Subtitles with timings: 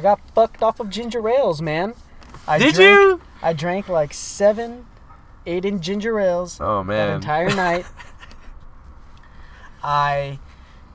[0.00, 1.92] I got fucked off of ginger ales, man.
[2.48, 3.20] I Did drank, you?
[3.42, 4.86] I drank like seven,
[5.44, 7.16] eight in ginger ales Oh that man.
[7.16, 7.84] entire night.
[9.82, 10.38] I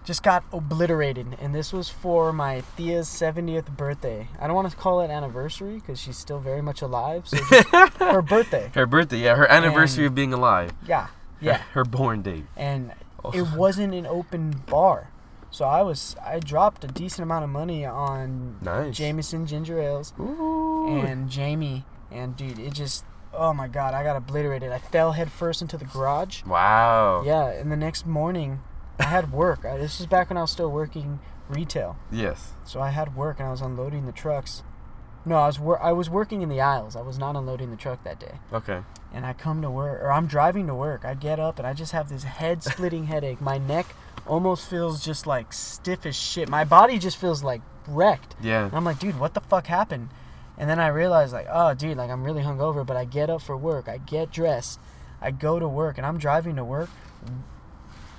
[0.04, 4.28] just got obliterated, and this was for my Thea's 70th birthday.
[4.40, 7.28] I don't want to call it anniversary because she's still very much alive.
[7.28, 7.38] So
[8.00, 8.72] her birthday.
[8.74, 10.72] her birthday, yeah, her anniversary And- of being alive.
[10.88, 11.08] Yeah,
[11.40, 11.58] yeah.
[11.74, 12.46] Her born date.
[12.58, 12.92] And
[13.24, 13.32] Oh.
[13.32, 15.10] it wasn't an open bar.
[15.56, 18.98] So I was I dropped a decent amount of money on Nice.
[18.98, 20.98] Jameson ginger ales Ooh.
[21.00, 24.74] and Jamie and dude, it just oh my god, I got obliterated.
[24.74, 26.44] I fell head first into the garage.
[26.44, 27.24] wow.
[27.26, 28.64] Yeah, and the next morning
[29.00, 29.64] I had work.
[29.64, 31.96] I, this is back when I was still working retail.
[32.12, 32.52] Yes.
[32.66, 34.62] So I had work and I was unloading the trucks.
[35.24, 36.98] No, I was wor- I was working in the aisles.
[36.98, 38.40] I was not unloading the truck that day.
[38.52, 38.82] Okay.
[39.14, 41.06] And I come to work or I'm driving to work.
[41.06, 43.40] I get up and I just have this head-splitting headache.
[43.40, 43.96] My neck
[44.28, 46.50] almost feels just like stiff as shit.
[46.50, 48.36] My body just feels like wrecked.
[48.42, 48.66] Yeah.
[48.66, 50.10] And I'm like, dude, what the fuck happened?
[50.58, 52.86] And then I realized, like, oh, dude, like I'm really hungover.
[52.86, 53.88] But I get up for work.
[53.90, 54.80] I get dressed.
[55.22, 56.90] I go to work, and I'm driving to work,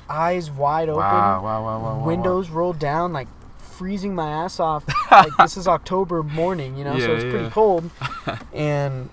[0.08, 3.28] eyes wide open, Wow, wow, wow, windows rolled down, like
[3.58, 4.84] freezing my ass off.
[5.10, 7.90] like this is October morning, you know, so Yeah, it's pretty cold.
[8.52, 9.10] and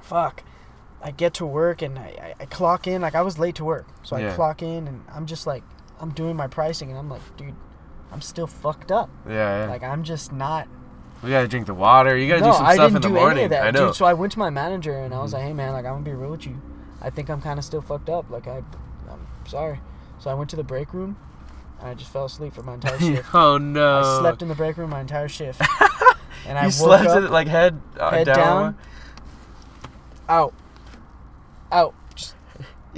[0.00, 0.42] fuck,
[1.02, 3.02] I get to work and I, I, I clock in.
[3.02, 5.62] Like I was late to work, so I clock in and I'm just like,
[6.00, 7.54] I'm doing my pricing, and I'm like, dude,
[8.10, 9.10] I'm still fucked up.
[9.26, 9.70] Yeah, yeah.
[9.70, 10.68] Like I'm just not.
[11.22, 12.16] we gotta drink the water.
[12.16, 13.38] You gotta no, do some I stuff in the do morning.
[13.38, 13.78] any of that, I know.
[13.78, 13.86] Mm-hmm.
[13.88, 13.96] dude.
[13.96, 16.04] So I went to my manager and I was like, hey man, like I'm gonna
[16.04, 16.60] be real with you.
[17.00, 18.30] I think I'm kind of still fucked up.
[18.30, 18.62] Like I,
[19.10, 19.80] I'm sorry.
[20.18, 21.16] So I went to the break room.
[21.80, 23.34] And I just fell asleep for my entire shift.
[23.34, 23.98] oh no.
[23.98, 25.60] I slept in the break room my entire shift.
[26.46, 28.36] and I slept up, it like head, uh, head down.
[28.36, 28.78] down,
[30.28, 30.54] out,
[31.72, 31.94] out,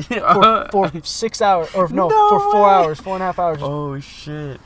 [0.02, 2.68] for, for six hours, or no, for four way.
[2.68, 3.58] hours, four and a half hours.
[3.62, 4.60] Oh shit.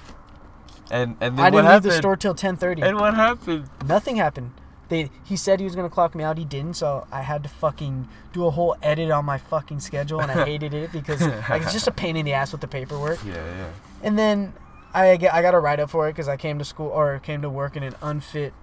[0.91, 1.93] And and then I didn't leave happened?
[1.93, 2.83] the store till ten thirty.
[2.83, 3.69] And what happened?
[3.87, 4.53] Nothing happened.
[4.89, 6.39] They he said he was gonna clock me out.
[6.39, 10.21] He didn't, so I had to fucking do a whole edit on my fucking schedule,
[10.21, 12.69] and I hated it because like, it's just a pain in the ass with the
[12.69, 13.19] paperwork.
[13.25, 13.71] Yeah, yeah.
[14.03, 14.55] And then
[14.95, 17.43] I I got a write up for it because I came to school or came
[17.43, 18.55] to work in an unfit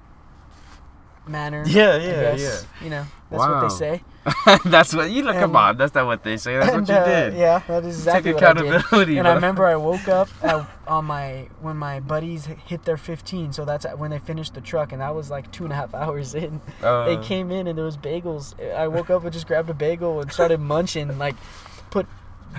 [1.27, 1.63] manner.
[1.67, 2.57] Yeah, I yeah.
[2.83, 3.61] You know, that's Wow.
[3.61, 4.03] what they say.
[4.65, 5.35] that's what you look.
[5.35, 6.57] Come And- on, that's not what they say.
[6.57, 7.33] That's and, what you uh, did.
[7.35, 8.67] Yeah, that is exactly Take what I did.
[8.73, 9.17] accountability.
[9.19, 13.53] And I remember I woke up at, on my when my buddies hit their 15,
[13.53, 15.93] so that's when they finished the truck, and that was like two and a half
[16.03, 16.59] hours in.
[16.81, 18.55] Uh, they came in and there was bagels.
[18.75, 21.35] I woke up and just grabbed a bagel and started munching, like
[21.91, 22.07] put.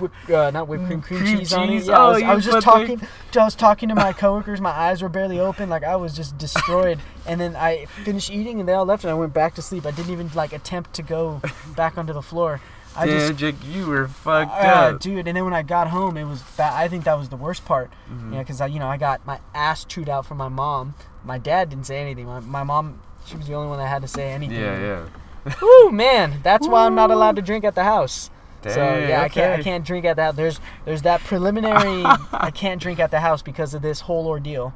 [0.00, 1.66] Whip, uh, not whipped cream, cream, Cream cheese, on it.
[1.72, 1.88] cheese?
[1.88, 3.00] Yeah, I Oh, was, I was just talking.
[3.34, 4.60] I was talking to my coworkers.
[4.60, 5.68] My eyes were barely open.
[5.68, 6.98] Like I was just destroyed.
[7.26, 9.84] and then I finished eating, and they all left, and I went back to sleep.
[9.86, 11.40] I didn't even like attempt to go
[11.76, 12.60] back onto the floor.
[12.98, 15.00] I Damn, just Jake, you were fucked uh, up.
[15.00, 15.28] dude.
[15.28, 16.72] And then when I got home, it was bad.
[16.72, 17.90] I think that was the worst part.
[18.10, 18.32] Mhm.
[18.32, 20.94] Yeah, because I, you know, I got my ass chewed out from my mom.
[21.22, 22.24] My dad didn't say anything.
[22.24, 24.58] My, my mom, she was the only one that had to say anything.
[24.58, 25.04] Yeah,
[25.44, 25.52] yeah.
[25.60, 28.30] Woo, man, that's why I'm not allowed to drink at the house.
[28.74, 29.60] So yeah, I can't.
[29.60, 30.36] I can't drink at that.
[30.36, 32.02] There's there's that preliminary.
[32.32, 34.72] I can't drink at the house because of this whole ordeal.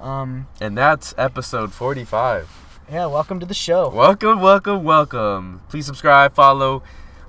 [0.00, 2.48] Um, And that's episode 45.
[2.90, 3.88] yeah, welcome to the show.
[3.88, 5.62] Welcome, welcome, welcome.
[5.68, 6.82] Please subscribe, follow,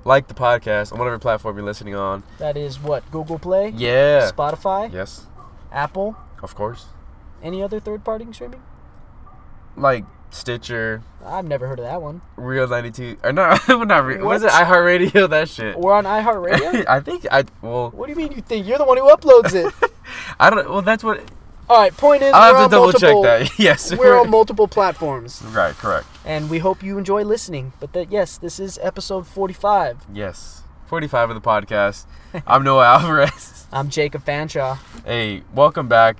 [0.04, 2.24] like the podcast on whatever platform you're listening on.
[2.38, 4.28] That is what Google Play, Yeah.
[4.30, 5.26] Spotify, Yes,
[5.70, 6.86] Apple, of course.
[7.42, 8.62] any other third-party streaming.
[9.76, 12.20] Like Stitcher, I've never heard of that one.
[12.36, 13.18] Real 92.
[13.22, 14.26] Or no, not Real.
[14.26, 15.30] Was it iHeartRadio?
[15.34, 15.78] That shit.
[15.78, 16.84] We're on iHeartRadio.
[16.88, 19.54] I think I, well, what do you mean you think you're the one who uploads
[19.54, 19.72] it?
[20.40, 21.20] I don't, well, that's what,
[21.70, 23.58] All right, point is, I'll have to double check that.
[23.58, 23.94] Yes.
[23.96, 26.06] We're on multiple platforms, Right, correct.
[26.24, 27.72] and we hope you enjoy listening.
[27.80, 30.04] But that, yes, this is episode 45.
[30.12, 30.62] Yes.
[30.86, 32.06] 45 of the podcast.
[32.46, 33.66] I'm Noah Alvarez.
[33.72, 34.78] I'm Jacob Fanshaw.
[35.06, 36.16] Hey, welcome back.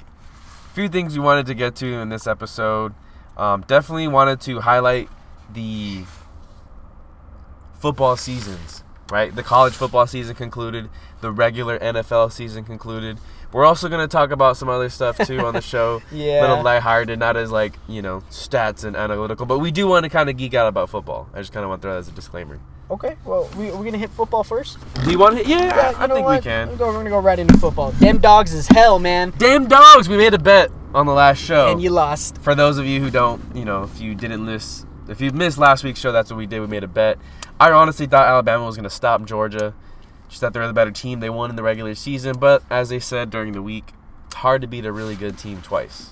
[0.71, 2.95] A few things we wanted to get to in this episode.
[3.37, 5.09] Um, definitely wanted to highlight
[5.53, 6.05] the
[7.81, 9.35] football seasons, right?
[9.35, 10.89] The college football season concluded,
[11.21, 13.19] the regular NFL season concluded.
[13.53, 16.03] We're also going to talk about some other stuff too on the show.
[16.11, 16.41] Yeah.
[16.41, 20.05] A little lighthearted, not as like, you know, stats and analytical, but we do want
[20.05, 21.29] to kind of geek out about football.
[21.33, 22.59] I just kind of want to throw that as a disclaimer.
[22.91, 24.79] Okay, well, we, are we gonna hit football first?
[25.05, 25.47] Do you want to?
[25.47, 26.39] Yeah, Yeah, I, I think what?
[26.41, 26.69] we can.
[26.69, 27.93] We're, go, we're gonna go right into football.
[27.99, 29.33] Damn dogs is hell, man.
[29.39, 30.09] Damn dogs!
[30.09, 31.71] We made a bet on the last show.
[31.73, 32.39] And you lost.
[32.39, 35.59] For those of you who don't, you know, if you didn't list, if you missed
[35.59, 36.61] last week's show, that's what we did.
[36.61, 37.19] We made a bet.
[37.59, 39.75] I honestly thought Alabama was going to stop Georgia.
[40.29, 41.21] Just that they're the better team.
[41.21, 43.93] They won in the regular season, but as they said during the week,
[44.27, 46.11] it's hard to beat a really good team twice,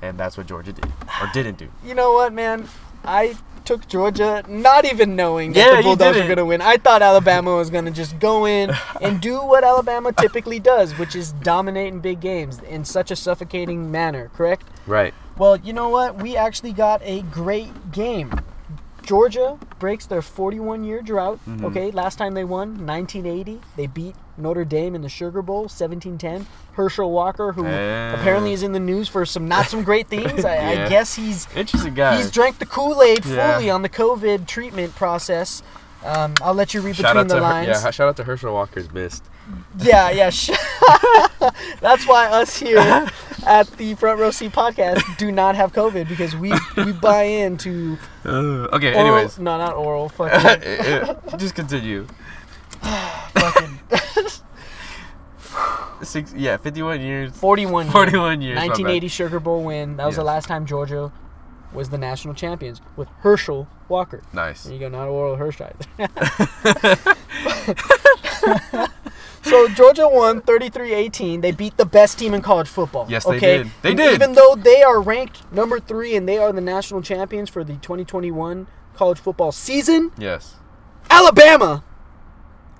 [0.00, 0.86] and that's what Georgia did
[1.20, 1.68] or didn't do.
[1.84, 2.68] You know what, man?
[3.04, 6.60] I took Georgia not even knowing that Yeah, the Bulldogs were gonna win.
[6.60, 11.14] I thought Alabama was gonna just go in and do what Alabama typically does, which
[11.14, 14.30] is dominate in big games in such a suffocating manner.
[14.34, 14.64] Correct?
[14.86, 15.14] Right.
[15.36, 16.22] Well, you know what?
[16.22, 18.40] We actually got a great game.
[19.02, 21.40] Georgia breaks their 41 year drought.
[21.48, 21.64] Mhm.
[21.64, 23.60] Okay, last time they won, 1980.
[23.76, 26.46] They beat Notre Dame in the Sugar Bowl, 1710.
[26.74, 28.14] Herschel Walker, who Yeah.
[28.18, 30.44] apparently is in the news for some not some great things.
[30.44, 32.16] I, I guess he's Interesting guy.
[32.16, 33.52] he's drank the Kool Aid Yeah.
[33.54, 35.62] fully on the COVID treatment process.
[36.04, 37.68] Um, I'll let you read shout between the to Her- lines.
[37.68, 39.22] yeah, shout out to Herschel Walker's missed.
[39.78, 40.30] Yeah, yeah.
[40.30, 40.50] sh-
[41.80, 42.78] That's why us here
[43.46, 47.98] at the Front Row Seat podcast do not have COVID because we we buy into
[48.24, 49.38] Uh, okay, oral, anyways.
[49.38, 50.08] no, not oral.
[50.08, 52.06] Fucking, Just continue.
[52.82, 53.71] fucking
[56.02, 57.36] Six, yeah, 51 years.
[57.36, 57.84] 41.
[57.86, 57.92] years.
[57.92, 58.56] 41 years.
[58.56, 59.96] 1980 Sugar Bowl win.
[59.98, 61.12] That was the last time Georgia
[61.72, 64.22] was the national champions with Herschel Walker.
[64.32, 64.64] Nice.
[64.64, 67.16] There you go, not Orel Hershiser.
[69.42, 71.40] so Georgia won 33-18.
[71.40, 73.06] They beat the best team in college football.
[73.08, 73.58] Yes, they okay?
[73.58, 73.70] did.
[73.82, 74.14] They And did.
[74.14, 77.74] Even though they are ranked number three and they are the national champions for the
[77.74, 80.56] 2021 college football season, Yes.
[81.08, 81.84] Alabama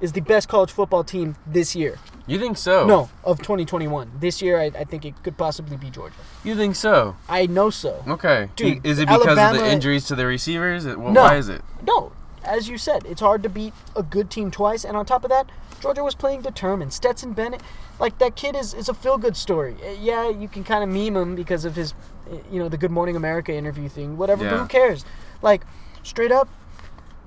[0.03, 1.99] is the best college football team this year.
[2.27, 2.87] You think so?
[2.87, 4.13] No, of 2021.
[4.21, 6.15] This year, I, I think it could possibly be Georgia.
[6.45, 7.17] You think so?
[7.29, 8.05] I know so.
[8.07, 8.51] Okay.
[8.57, 10.85] Dude, is it because of the injuries to the receivers?
[10.85, 11.23] Well, No.
[11.23, 11.63] Why is it?
[11.87, 12.13] No,
[12.45, 15.31] as you said, it's hard to beat a good team twice, and on top of
[15.31, 15.47] that,
[15.81, 16.93] Georgia was playing determined.
[16.93, 17.61] Stetson Bennett,
[17.99, 19.77] like that kid is, is a feel good story.
[19.85, 21.93] Uh, Yeah, you can kind of meme him because of his,
[22.31, 24.45] uh, you know, the Good Morning America interview thing, whatever.
[24.45, 24.59] But Yeah.
[24.63, 25.05] who cares?
[25.43, 25.63] Like,
[26.05, 26.49] straight up,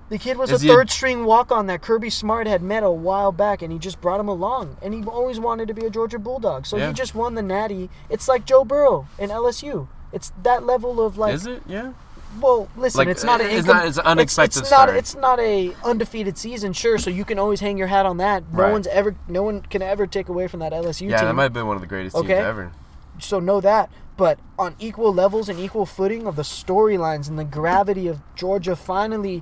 [0.10, 2.62] the kid was Is a he a- third string walk on that Kirby Smart had
[2.62, 4.78] met a while back, and he just brought him along.
[4.82, 6.88] And he always wanted to be a Georgia Bulldog, so Yeah.
[6.88, 7.90] he just won the Natty.
[8.10, 9.88] It's like Joe Burrow in LSU.
[10.14, 11.64] It's that level of like is it?
[11.68, 11.94] Yeah.
[12.40, 14.84] well, listen, Like, it's not an it's not- it's an unexpected It's, not.
[14.90, 14.96] start.
[14.98, 16.98] It's not a undefeated season, sure.
[16.98, 18.44] So you can always hang your hat on that.
[18.54, 18.72] No Right.
[18.72, 19.16] one's ever.
[19.28, 21.28] No one can ever take away from that LSU Yeah, team.
[21.28, 22.72] that might have been one of the greatest teams ever.
[23.20, 23.90] so know that.
[24.18, 28.76] But on equal levels and equal footing of the storylines and the gravity of Georgia
[28.76, 29.42] finally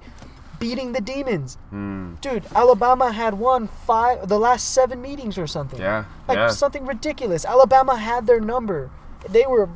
[0.64, 2.16] beating the demons, Hmm.
[2.22, 2.44] dude.
[2.56, 5.80] Alabama had won five the last seven meetings or something.
[5.80, 6.06] Yeah.
[6.28, 6.48] like yeah.
[6.50, 7.46] something ridiculous.
[7.46, 8.90] Alabama had their number.
[9.30, 9.70] They were.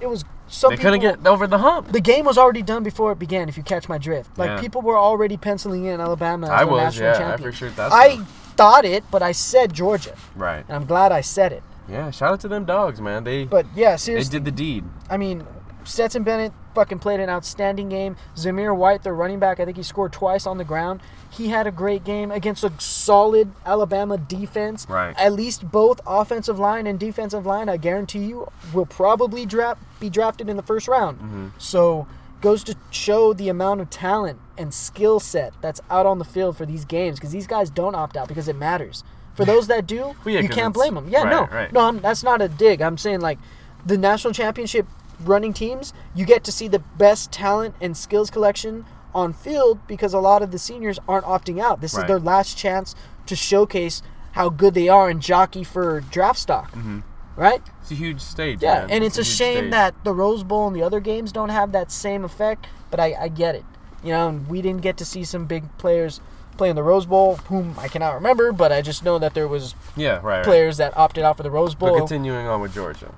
[0.00, 0.24] It was.
[0.48, 1.90] Some They couldn't people- get over the hump.
[1.90, 3.48] the game was already done before it began.
[3.48, 4.60] If you catch my drift, like Yeah.
[4.60, 7.50] people were already penciling in Alabama as I the was, national yeah, I champion.
[7.50, 8.08] for sure thought I
[8.56, 10.64] thought it, but I said Georgia, Right.
[10.68, 11.64] and I'm glad I said it.
[11.88, 12.12] Yeah.
[12.12, 13.24] Shout out to them dogs, man.
[13.24, 14.28] They But yeah, seriously.
[14.30, 14.84] they did the deed.
[15.10, 15.44] I mean,
[15.86, 18.16] Stetson Bennett fucking played an outstanding game.
[18.34, 21.00] Zamir White, the running back, I think he scored twice on the ground.
[21.30, 24.86] He had a great game against a solid Alabama defense.
[24.88, 25.14] Right.
[25.18, 30.10] At least both offensive line and defensive line, I guarantee you, will probably draft be
[30.10, 31.18] drafted in the first round.
[31.18, 31.46] Mm-hmm.
[31.58, 32.06] So
[32.40, 36.56] goes to show the amount of talent and skill set that's out on the field
[36.56, 39.04] for these games because these guys don't opt out because it matters.
[39.34, 41.08] For those that do, Well, yeah, you can't blame them.
[41.08, 41.72] Yeah, no, right, right.
[41.72, 42.82] no, I'm, that's not a dig.
[42.82, 43.38] I'm saying like
[43.84, 44.86] the national championship
[45.20, 48.84] running teams, you get to see the best talent and skills collection
[49.14, 51.80] on field because a lot of the seniors aren't opting out.
[51.80, 52.94] This is their last chance
[53.26, 54.02] to showcase
[54.32, 57.00] how good they are and jockey for draft stock, mm-hmm.
[57.34, 57.62] right?
[57.80, 58.62] It's a huge stage.
[58.62, 58.90] Yeah, man.
[58.90, 59.70] and it's, a, huge shame stage.
[59.70, 62.66] that the Rose Bowl and the other games don't have that same effect.
[62.90, 63.64] But I, I get it.
[64.04, 66.20] You know, and we didn't get to see some big players
[66.58, 68.52] play in the Rose Bowl, whom I cannot remember.
[68.52, 70.22] But I just know that there was Yeah, right.
[70.22, 70.44] right.
[70.44, 71.98] players that opted out for the Rose But Bowl.
[71.98, 73.14] continuing on with Georgia.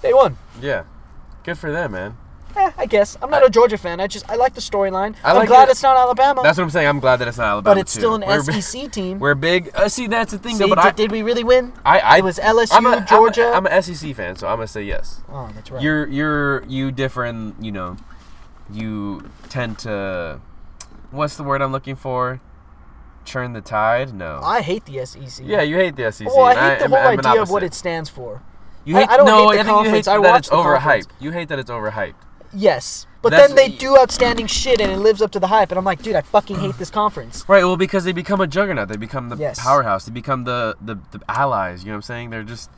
[0.00, 0.38] They won.
[0.62, 0.84] Yeah.
[1.44, 2.16] Good for them, man.
[2.56, 4.00] Eh, I guess I'm not a Georgia fan.
[4.00, 5.14] I just I like the storyline.
[5.22, 5.72] I'm like glad it.
[5.72, 6.88] it's not Alabama, That's what I'm saying.
[6.88, 7.76] I'm glad that it's not Alabama.
[7.76, 8.00] but it's too.
[8.00, 9.18] still an We're big- SEC team.
[9.20, 9.70] We're big.
[9.72, 10.74] Uh, see, that's the thing, See, though.
[10.74, 11.72] But did, I, did we really win?
[11.84, 13.52] I, I, It was LSU, I'm a- Georgia.
[13.54, 15.20] I'm an SEC fan, so I'm gonna say yes.
[15.28, 15.80] oh, that's right.
[15.80, 17.96] You're, you're, you differ in, you know,
[18.68, 20.40] you tend to,
[21.12, 22.40] what's the word I'm looking for?
[23.24, 24.12] Churn the tide?
[24.12, 24.40] No.
[24.42, 25.46] I hate the SEC.
[25.46, 26.26] yeah, you hate the SEC.
[26.26, 28.42] Well, I hate the I'm- whole I'm an idea of what it stands for.
[28.90, 30.08] You I- hate, I don't no, hate the I think you hate conference.
[30.08, 30.78] I that watch it's the overhyped.
[30.82, 31.06] conference.
[31.20, 32.14] You hate that it's overhyped.
[32.52, 35.70] Yes, but That's- then they do outstanding shit and it lives up to the hype.
[35.70, 37.44] And I'm like, dude, I fucking hate this conference.
[37.48, 38.88] Right, well, because they become a juggernaut.
[38.88, 39.60] They become the Yes.
[39.60, 40.04] powerhouse.
[40.06, 41.84] They become the, the, the allies.
[41.84, 42.30] You know what I'm saying?
[42.30, 42.68] They're just,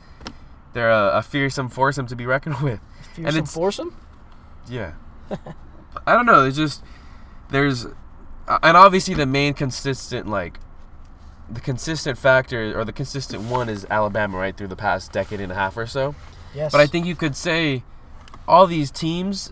[0.73, 2.79] they're a, a fearsome foursome to be reckoned with.
[3.15, 3.95] Fearsome And it's- foursome?
[4.69, 4.93] Yeah.
[6.07, 6.45] I don't know.
[6.45, 6.83] It's just
[7.49, 7.85] there's,
[8.47, 10.59] uh, and obviously the main consistent like,
[11.49, 15.51] the consistent factor or the consistent one is Alabama right through the past decade and
[15.51, 16.15] a half or so.
[16.55, 16.71] Yes.
[16.71, 17.83] But I think you could say
[18.47, 19.51] all these teams,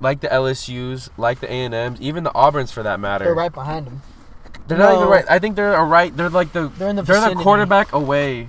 [0.00, 3.34] like the LSU's, like the A and M's, even the Auburns for that matter, they're
[3.34, 4.02] right behind them.
[4.68, 5.24] They're not even right.
[5.28, 6.16] I think they're a right.
[6.16, 8.48] They're like the They're in the they're the quarterback away.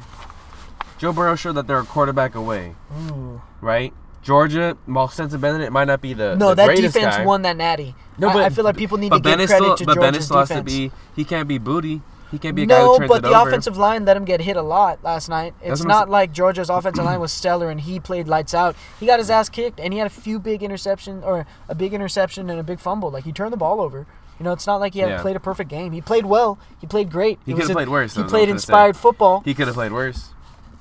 [0.99, 2.75] Joe Burrow showed that they're a quarterback away,
[3.11, 3.41] Ooh.
[3.61, 3.93] right?
[4.21, 7.25] Georgia, while Stetson Bennett might not be the No, the that defense guy.
[7.25, 7.93] won that natty.
[8.17, 10.01] No, I, but I feel like people need to give credit still, to but Georgia's
[10.11, 10.71] Bennett still has to defense.
[10.71, 10.91] be.
[11.15, 12.01] He can't be booty.
[12.33, 13.47] He can't be a guy No, who turns but the over.
[13.49, 15.53] offensive line let him get hit a lot last night.
[15.61, 18.75] It's That's not like Georgia's offensive line was stellar and he played lights out.
[18.99, 21.93] He got his ass kicked and he had a few big interceptions or a big
[21.93, 23.11] interception and a big fumble.
[23.11, 24.07] Like he turned the ball over.
[24.39, 25.21] You know, it's not like he had Yeah.
[25.21, 25.91] played a perfect game.
[25.91, 26.57] He played well.
[26.81, 27.37] He played great.
[27.45, 28.63] He could've played worse, He played I'm say.
[28.63, 29.43] inspired football.
[29.45, 30.31] He could have played worse.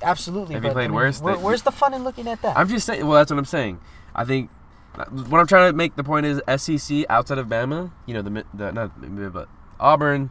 [0.01, 0.55] Absolutely.
[0.55, 2.57] If he played I mean, worse, where- where's the fun in looking at that?
[2.57, 3.05] I'm just saying.
[3.05, 3.79] Well, that's what I'm saying.
[4.15, 4.49] I think
[4.97, 7.91] uh, what I'm trying to make the point is SEC outside of Bama.
[8.05, 8.91] You know the the not
[9.33, 9.47] but
[9.79, 10.29] Auburn,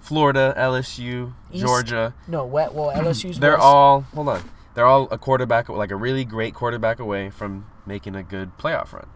[0.00, 1.64] Florida, LSU, East.
[1.64, 2.14] Georgia.
[2.26, 2.74] no, wet.
[2.74, 3.62] Well, LSU's They're West.
[3.62, 4.42] all hold on.
[4.74, 8.92] They're all a quarterback, like a really great quarterback away from making a good playoff
[8.92, 9.06] run.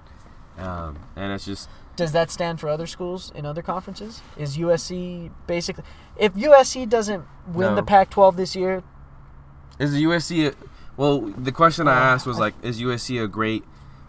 [0.59, 4.21] Um, and it's just Does that stand for other schools in other conferences?
[4.37, 5.85] Is USC basically
[6.17, 7.75] if USC doesn't win No.
[7.77, 8.83] the Pac-12 this year,
[9.79, 10.49] is the USC.
[10.49, 10.55] A,
[10.97, 13.65] well, the question I asked was I- like, is USC a great,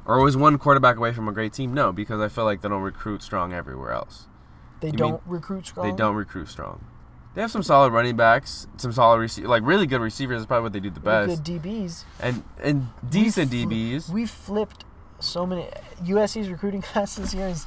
[0.06, 1.74] or was one quarterback away from a great team?
[1.74, 4.28] No, because I feel like they don't recruit strong everywhere else.
[4.86, 5.90] They You don't recruit strong.
[5.90, 6.84] They don't recruit strong.
[7.34, 10.40] They have some solid running backs, some solid rece- like really good receivers.
[10.42, 12.04] Is probably what they do the Really best, Good DBs.
[12.22, 14.10] and and decent We fl- DBs.
[14.10, 14.86] We flipped
[15.20, 15.68] so many
[16.04, 17.66] USC's recruiting class this year is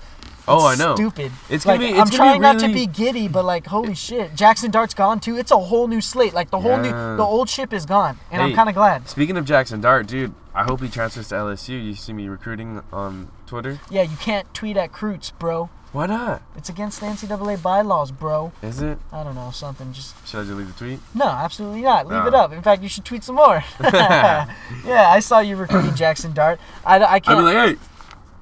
[0.50, 0.94] Oh, I know.
[0.94, 1.30] Stupid.
[1.50, 3.94] It's like, gonna be- I'm gonna be trying not to be giddy, but like, holy
[3.94, 5.36] shit, Jackson Dart's gone too.
[5.36, 6.32] It's a whole new slate.
[6.32, 9.06] Like the whole new, the old ship is gone, and I'm kind of glad.
[9.10, 11.84] Speaking of Jackson Dart, dude, I hope he transfers to LSU.
[11.84, 13.78] You see me recruiting on Twitter.
[13.90, 15.68] Yeah, you can't tweet at Croots, bro.
[15.92, 16.42] Why not?
[16.56, 18.52] It's against the NCAA bylaws, bro.
[18.62, 18.98] Is it?
[19.10, 21.00] I don't know, something just Should I just leave the tweet?
[21.14, 22.06] no, absolutely not.
[22.06, 22.52] Leave it up.
[22.52, 23.64] In fact, you should tweet some more.
[23.82, 24.46] yeah,
[24.86, 26.60] I saw you recruiting Jackson Dart.
[26.84, 27.38] I, I I'd can't.
[27.38, 27.76] be like, hey,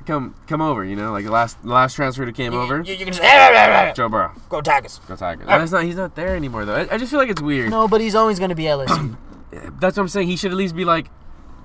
[0.07, 0.85] come come over.
[0.85, 2.83] You know, like the last the last transfer that came over.
[2.83, 5.00] You, you can just Joe Burrow, go Tigers.
[5.07, 5.47] go Tigers.
[5.49, 5.85] It's not.
[5.85, 6.75] He's not there anymore though.
[6.75, 7.71] I, I just feel like it's weird.
[7.71, 9.17] No, but he's always going to be LSU.
[9.81, 10.26] That's what I'm saying.
[10.29, 11.07] He should at least be like,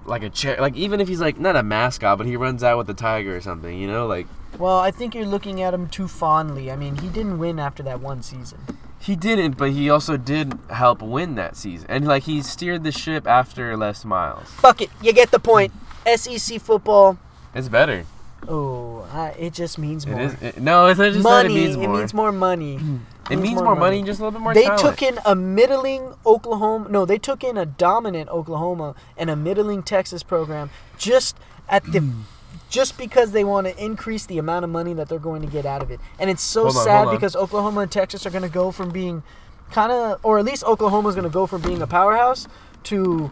[0.05, 0.57] like a chair.
[0.59, 3.35] Like even if he's like not a mascot, but he runs out with the tiger
[3.35, 3.77] or something.
[3.77, 4.27] You know, like
[4.59, 6.71] well, I think you're looking at him too fondly.
[6.71, 8.59] I mean, he didn't win after that one season.
[8.99, 12.91] he didn't, but he also did help win that season, and like he steered the
[12.91, 14.47] ship after Les Miles.
[14.51, 15.71] Fuck it, you get the point.
[16.15, 17.17] SEC football.
[17.53, 18.05] It's better.
[18.47, 20.21] Oh, uh, it just means It more.
[20.21, 20.33] is.
[20.41, 21.47] It, no, it's not just money.
[21.49, 22.31] that it means more.
[22.31, 22.79] money.
[23.31, 24.81] it means more money, and just a little bit more They talent.
[24.81, 26.89] took in a middling Oklahoma.
[26.89, 31.37] No, they took in a dominant Oklahoma and a middling Texas program just
[31.69, 32.11] at the.
[32.69, 35.65] Just because they want to increase the amount of money that they're going to get
[35.65, 38.49] out of it, and it's so on, sad because Oklahoma and Texas are going to
[38.49, 39.23] go from being
[39.71, 42.47] kind of, or at least Oklahoma is going to go from being a powerhouse
[42.83, 43.29] to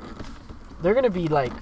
[0.82, 1.54] they're going to be like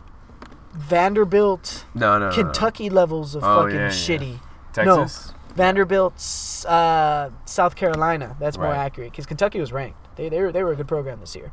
[0.74, 2.36] Vanderbilt, no, no, no, no.
[2.36, 3.90] Kentucky levels of Oh, fucking yeah, yeah.
[3.90, 4.40] shitty.
[4.86, 5.08] No,
[5.56, 6.20] Vanderbilt,
[6.66, 8.36] uh, South Carolina.
[8.40, 8.78] That's more Right.
[8.78, 9.98] accurate because Kentucky was ranked.
[10.16, 11.52] They, they, were, they were a good program this year.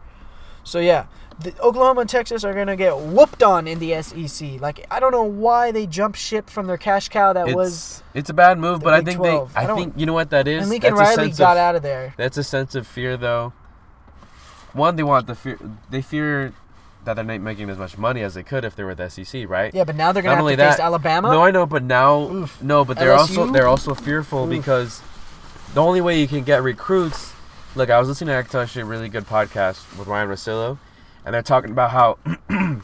[0.66, 1.06] So, yeah,
[1.38, 4.61] the, Oklahoma and Texas are going to get whooped on in the SEC.
[4.62, 8.02] Like, I don't know why they jumped ship from their cash cow that It's was.
[8.14, 9.52] it's a bad move, but I think 12.
[9.52, 9.61] they.
[9.61, 10.62] I I, think you know what that is.
[10.62, 12.14] And Lincoln That's Riley got of, out of there.
[12.16, 13.52] That's a sense of fear, though.
[14.73, 15.58] One, they want the fear.
[15.90, 16.54] They fear
[17.04, 19.49] that they're not making as much money as they could if they were the SEC,
[19.49, 19.75] right?
[19.75, 21.30] Yeah, but now they're going to have to face Alabama.
[21.30, 22.62] No, I know, but now Oof.
[22.62, 24.50] no, but they're also they're also fearful Oof.
[24.50, 25.02] because
[25.75, 27.32] the only way you can get recruits.
[27.76, 30.78] Look, I was listening to actually a really good podcast with Ryan Rosillo,
[31.25, 32.18] and they're talking about how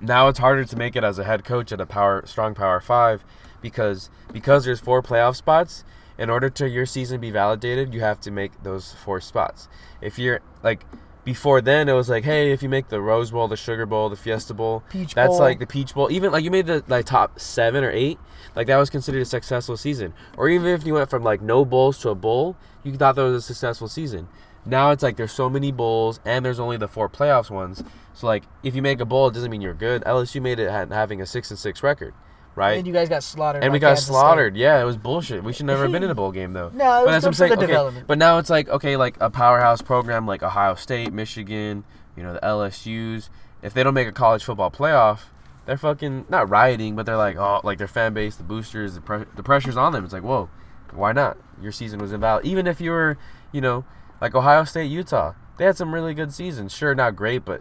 [0.00, 2.80] now it's harder to make it as a head coach at a power strong power
[2.80, 3.22] five
[3.60, 5.84] because because there's four playoff spots.
[6.18, 9.68] In order to your season be validated, you have to make those four spots.
[10.02, 10.84] If you're like
[11.24, 14.08] before then, it was like, hey, if you make the Rose Bowl, the Sugar Bowl,
[14.08, 15.38] the Fiesta Bowl, Peach that's Bowl.
[15.40, 16.10] like the Peach Bowl.
[16.10, 18.18] Even like you made the like top seven or eight,
[18.56, 20.14] like that was considered a successful season.
[20.36, 23.22] Or even if you went from like no bowls to a bowl, you thought that
[23.22, 24.28] was a successful season.
[24.64, 27.82] Now it's like there's so many bowls and there's only the four playoffs ones.
[28.14, 30.02] So like if you make a bowl, it doesn't mean you're good.
[30.04, 32.14] LSU made it having a six and six record,
[32.54, 32.78] right?
[32.78, 33.62] And you guys got slaughtered.
[33.64, 34.12] and we got Kansas State.
[34.12, 34.56] slaughtered.
[34.56, 35.42] Yeah, it was bullshit.
[35.44, 36.70] We should never have been in a bowl game though.
[36.74, 38.06] No, it was good for the Okay, development.
[38.06, 41.84] But now it's like okay, like a powerhouse program like Ohio State, Michigan,
[42.16, 43.30] you know the LSU's.
[43.62, 45.20] If they don't make a college football playoff,
[45.66, 49.00] they're fucking not rioting, but they're like oh, like their fan base, the boosters, the,
[49.00, 50.04] pre- the pressure's on them.
[50.04, 50.48] It's like whoa,
[50.92, 51.36] why not?
[51.60, 52.44] Your season was invalid.
[52.46, 53.18] Even if you were,
[53.52, 53.84] you know,
[54.20, 56.72] like Ohio State, Utah, they had some really good seasons.
[56.74, 57.60] Sure, not great, but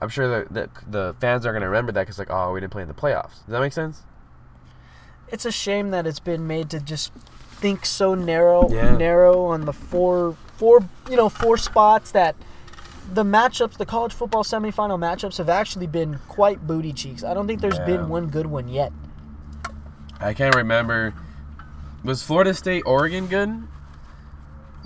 [0.00, 2.72] I'm sure that the, the fans aren't gonna remember that because like oh, we didn't
[2.72, 3.40] play in the playoffs.
[3.44, 4.02] Does that make sense?
[5.34, 7.10] It's a shame that it's been made to just
[7.60, 8.96] think so narrow Yeah.
[8.96, 12.36] narrow on the four four you know four spots that
[13.12, 17.46] the matchups the college football semifinal matchups have actually been quite booty cheeks i don't
[17.48, 17.86] think there's Yeah.
[17.86, 18.92] been one good one yet
[20.20, 21.12] I can't remember.
[22.04, 23.50] Was Florida State Oregon good?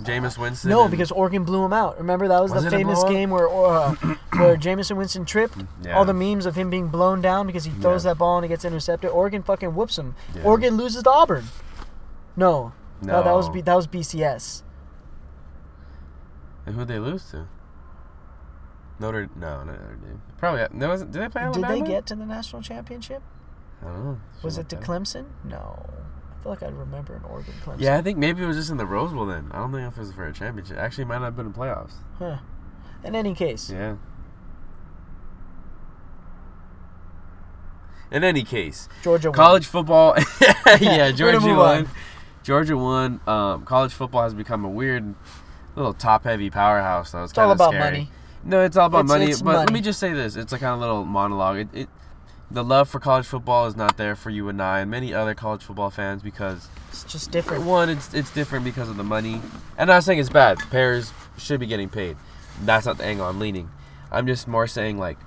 [0.01, 0.69] Jameis Winston.
[0.69, 3.49] no and- because oregon blew him out remember that was, Was the famous game where
[3.49, 3.91] uh,
[4.37, 5.97] where Jameis Winston tripped Yeah.
[5.97, 8.11] all the memes of him being blown down because he throws Yeah.
[8.11, 10.43] that ball and it gets intercepted oregon fucking whoops him Yeah.
[10.43, 11.45] oregon loses to auburn
[12.37, 14.63] no no, that was B, that was bcs
[16.65, 17.47] And who'd they lose to?
[18.99, 20.21] Notre no, not Notre Dame.
[20.37, 20.89] Probably no.
[20.89, 23.21] Was, did they play Did they get to the national championship?
[23.81, 24.19] I don't know.
[24.43, 25.25] Was it to Clemson?
[25.45, 25.85] No.
[26.39, 27.81] I feel like I remember an Oregon Clemson.
[27.81, 29.49] Yeah, I think maybe it was just in the Rose Bowl then.
[29.51, 30.77] I don't think if it was for a championship.
[30.77, 31.93] Actually, it might not have been in playoffs.
[32.17, 32.37] Huh.
[33.03, 33.95] In any case, Yeah.
[38.11, 39.35] In any case, Georgia won.
[39.35, 40.15] college football.
[40.81, 41.59] yeah, Georgia won.
[41.85, 41.89] on.
[42.41, 43.19] Georgia won.
[43.27, 45.13] Um, college football has become a weird
[45.75, 47.11] little top-heavy powerhouse.
[47.11, 47.83] Though it's, all about scary.
[47.83, 48.11] money.
[48.43, 49.31] No, it's all about It's- money.
[49.31, 51.57] it's but let me just say this: it's a kind of little monologue.
[51.57, 51.89] It, it,
[52.51, 55.33] the love for college football is not there for you and I and many other
[55.35, 57.63] college football fans because It's just different.
[57.65, 59.35] one, it's it's different because of the money.
[59.77, 60.57] And I'm not saying it's bad.
[60.59, 62.17] Players should be getting paid.
[62.63, 63.69] That's not the angle I'm leaning.
[64.11, 65.17] I'm just more saying like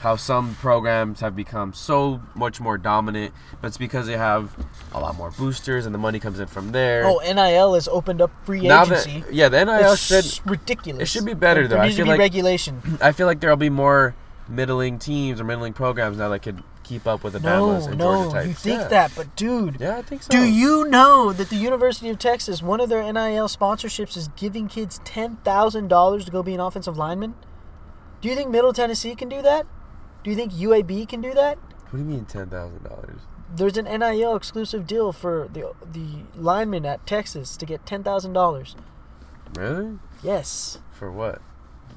[0.00, 4.54] how some programs have become so much more dominant, but it's because they have
[4.92, 7.04] a lot more boosters and the money comes in from there.
[7.04, 9.20] Oh, NIL has opened up free now agency.
[9.20, 11.02] that yeah, the NIL it's should ridiculous.
[11.02, 11.82] it should be better, There though.
[11.82, 12.98] I needs to feel be like- regulation.
[13.00, 14.14] I feel like there'll be more
[14.48, 18.00] middling teams or middling programs now that could keep up with the No, Bamas and
[18.00, 18.46] Georgia no, types.
[18.48, 18.88] you think yeah.
[18.88, 20.30] that, but dude, Yeah, I think so.
[20.30, 24.68] do you know that the University of Texas, one of their NIL sponsorships is giving
[24.68, 27.34] kids ten thousand dollars to go be an offensive lineman?
[28.20, 29.66] Do you think Middle Tennessee can do that?
[30.24, 31.58] Do you think UAB can do that?
[31.90, 33.20] What do you mean ten thousand dollars?
[33.54, 38.32] There's an NIL exclusive deal for the the linemen at Texas to get ten thousand
[38.32, 38.76] dollars.
[39.54, 39.98] Really?
[40.22, 40.78] Yes.
[40.92, 41.40] For what?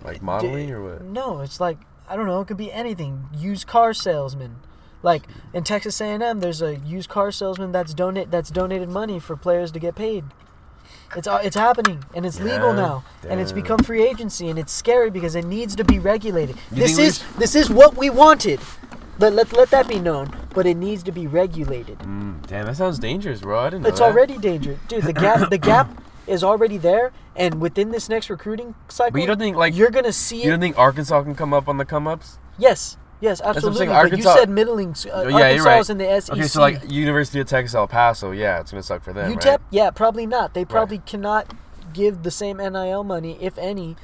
[0.03, 1.03] Like modeling or what?
[1.03, 1.77] No, it's like
[2.12, 2.41] I don't know.
[2.41, 3.30] It could be anything.
[3.38, 4.58] Used car salesman.
[5.01, 9.36] Like in Texas A&M, there's a used car salesman that's donate that's donated money for
[9.38, 10.25] players to get paid.
[11.15, 14.60] It's uh, it's happening and it's legal Yeah, now and it's become free agency and
[14.60, 16.56] it's scary because it needs to be regulated.
[16.72, 18.60] You this is sh- this is what we wanted.
[19.20, 22.00] Let, let, let that be known, but it needs to be regulated.
[22.00, 23.60] Mm, damn, that sounds dangerous, bro.
[23.60, 24.06] I didn't know It's that.
[24.12, 25.03] already dangerous, dude.
[25.03, 25.89] The gap the gap
[26.28, 29.90] is already there, and within this next recruiting cycle, But you don't think like you're
[29.92, 32.38] gonna see you don't think Arkansas can come up on the come ups?
[32.58, 33.79] Yes, yes, absolutely.
[33.79, 34.90] saying, But Arkansas- you said middling.
[34.90, 35.79] Uh, yeah, Arkansas right.
[35.79, 36.38] is in the SEC.
[36.38, 39.34] Okay, so like University of Texas El Paso, yeah, it's gonna suck for them.
[39.34, 39.60] UTEP, right?
[39.72, 40.53] yeah, probably not.
[40.53, 41.53] They probably cannot
[41.94, 43.96] give the same NIL money, if any,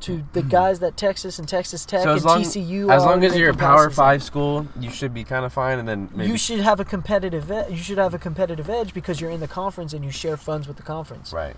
[0.00, 0.32] to mm-hmm.
[0.32, 2.92] the guys that Texas and Texas Tech So and long TCU.
[2.92, 3.90] as long as you're a Power.
[3.90, 6.84] Five school, you should be kind of fine, and then maybe You should have a
[6.84, 7.50] competitive.
[7.50, 10.36] E- you should have a competitive edge because you're in the conference and you share
[10.36, 11.56] funds with the conference right.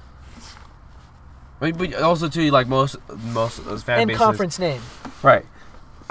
[1.58, 4.80] But, but also too, like most most of those fan and bases, conference name.
[5.22, 5.44] right?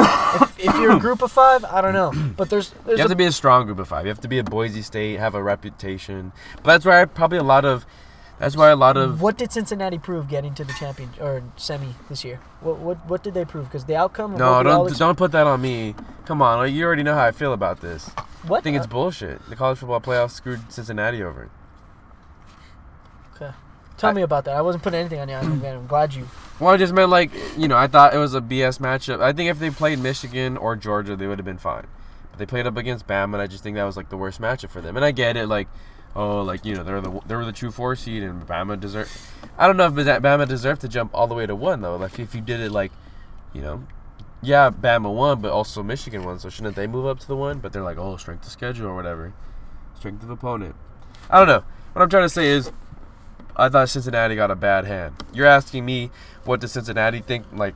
[0.02, 3.10] If, if you're a group of five, I don't know, but there's You have a
[3.10, 4.06] to be a strong group of five.
[4.06, 6.32] You have to be a Boise State, have a reputation.
[6.58, 7.86] But that's why probably a lot of,
[8.39, 11.95] that's why a lot of What did Cincinnati prove getting to the champion or semi
[12.10, 12.39] this year?
[12.62, 13.65] What what what did they prove?
[13.65, 14.36] Because the outcome.
[14.38, 15.95] no, what we all don't don't put that on me.
[16.25, 18.10] Come on, you already know how I feel about this.
[18.47, 18.60] What?
[18.60, 19.47] I think it's Uh, bullshit.
[19.49, 21.49] The college football playoffs screwed Cincinnati over.
[23.36, 23.52] okay.
[23.97, 24.56] Tell I- me about that.
[24.56, 25.36] I wasn't putting anything on you.
[25.36, 26.28] I'm I'm glad you.
[26.60, 29.21] Well, I just meant like you know I thought it was a BS matchup.
[29.21, 31.88] I think if they played Michigan or Georgia, they would have been fine.
[32.32, 34.39] But they played up against Bama, and I just think that was like the worst
[34.41, 34.95] matchup for them.
[34.95, 35.67] And I get it, like
[36.15, 39.12] oh, like you know they're the they were the true four seed, and Bama deserved.
[39.58, 41.98] I don't know if Bama deserved to jump all the way to one though.
[41.98, 42.91] Like if you did it like,
[43.54, 43.84] you know,
[44.41, 46.39] yeah, Bama won, but also Michigan won.
[46.39, 47.60] So shouldn't they move up to the one?
[47.60, 49.34] But they're like, oh, strength of schedule or whatever,
[49.95, 50.76] strength of opponent.
[51.30, 51.63] I don't know.
[51.93, 52.72] What I'm trying to say is,
[53.56, 55.15] I thought Cincinnati got a bad hand.
[55.34, 56.12] You're asking me
[56.45, 57.45] what does Cincinnati think?
[57.54, 57.76] Like,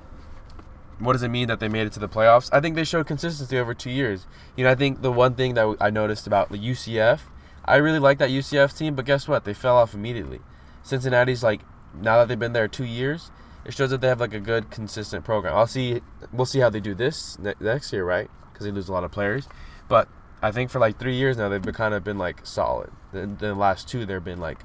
[1.00, 2.50] what does it mean that they made it to the playoffs?
[2.54, 4.26] I think they showed consistency over two years.
[4.56, 7.19] You know, I think the one thing that I noticed about the UCF,
[7.65, 9.45] I really like that UCF team, but guess what?
[9.45, 10.39] They fell off immediately.
[10.84, 11.62] Cincinnati's like
[11.93, 13.32] now that they've been there two years,
[13.65, 15.56] it shows that they have like a good, consistent program.
[15.56, 16.02] I'll see.
[16.32, 18.30] We'll see how they do this ne- next year, right?
[18.52, 19.47] Because they lose a lot of players,
[19.88, 20.10] but
[20.41, 22.91] I think for like three years now they've been kind of been like solid.
[23.13, 24.60] Then the last two they've been like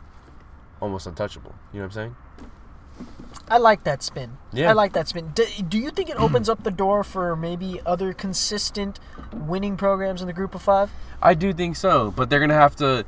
[0.81, 1.55] almost untouchable.
[1.73, 2.17] You know what I'm saying?
[3.51, 4.37] I like that spin.
[4.53, 4.71] Yeah.
[4.71, 5.33] I like that spin.
[5.35, 9.01] Do, do you think it opens up the door for maybe other consistent
[9.33, 10.91] winning programs in the group of five?
[11.23, 13.05] I do think so, but they're gonna have to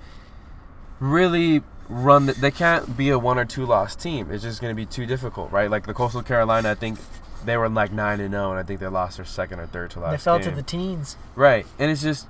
[0.98, 2.26] really run.
[2.26, 4.31] The, they can't be a one or two loss team.
[4.31, 5.70] It's just gonna be too difficult, right?
[5.70, 6.98] Like the Coastal Carolina, I think
[7.44, 9.90] they were like nine and zero, and I think they lost their second or third
[9.92, 10.12] to last.
[10.12, 10.50] they fell game.
[10.50, 11.16] to the teens.
[11.35, 12.26] Right, and it's just,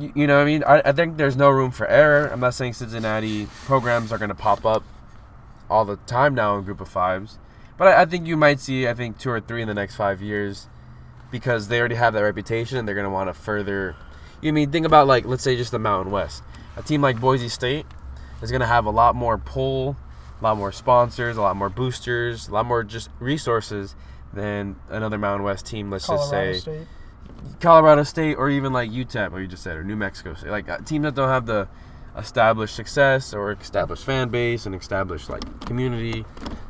[0.00, 2.28] you, you know, what I mean, I, I think there's no room for error.
[2.28, 4.82] I'm not saying Cincinnati programs are going to pop up
[5.74, 7.38] all the time now in group of fives,
[7.76, 9.96] but I, I think you might see, I think two or three in the next
[9.96, 10.68] five years,
[11.32, 13.96] because they already have that reputation, and they're going to want to further.
[14.40, 16.42] You mean think about like let's say just the Mountain West,
[16.76, 17.86] a team like Boise State
[18.40, 19.96] is going to have a lot more pull,
[20.40, 23.96] a lot more sponsors, a lot more boosters, a lot more just resources
[24.32, 25.90] than another Mountain West team.
[25.90, 26.78] Let's Colorado just say.
[26.78, 26.86] State.
[27.60, 30.68] Colorado State or even like UTEP, or you just said, or New Mexico State, like
[30.68, 31.68] uh, teams that don't have the
[32.16, 36.24] established success or established fan base and established like community,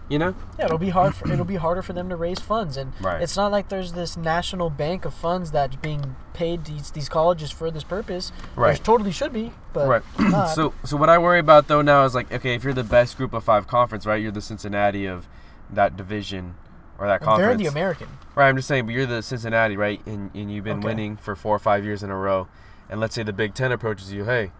[0.09, 0.35] You know?
[0.59, 1.15] Yeah, it'll be hard.
[1.15, 3.23] For, it'll be harder for them to raise funds, and Right.
[3.23, 7.09] it's not like there's this national bank of funds that's being paid to these these
[7.09, 8.31] colleges for this purpose.
[8.55, 8.77] Right.
[8.77, 10.03] There totally should be, but Right.
[10.55, 13.17] So so what I worry about though now is like okay, if you're the best
[13.17, 14.21] group of five conference, right?
[14.23, 15.27] You're the Cincinnati of
[15.71, 16.55] that division
[16.99, 17.39] or that conference.
[17.39, 18.09] they're in the American.
[18.35, 20.01] Right, I'm just saying, but you're the Cincinnati, right?
[20.07, 20.87] And, and you've been Okay.
[20.89, 22.47] winning for four or five years in a row.
[22.91, 24.51] And let's say the Big Ten approaches you, hey,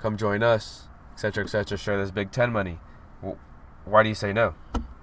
[0.00, 2.78] come join us, et cetera, et cetera, share this Big Ten money.
[3.84, 4.54] Why do you say no?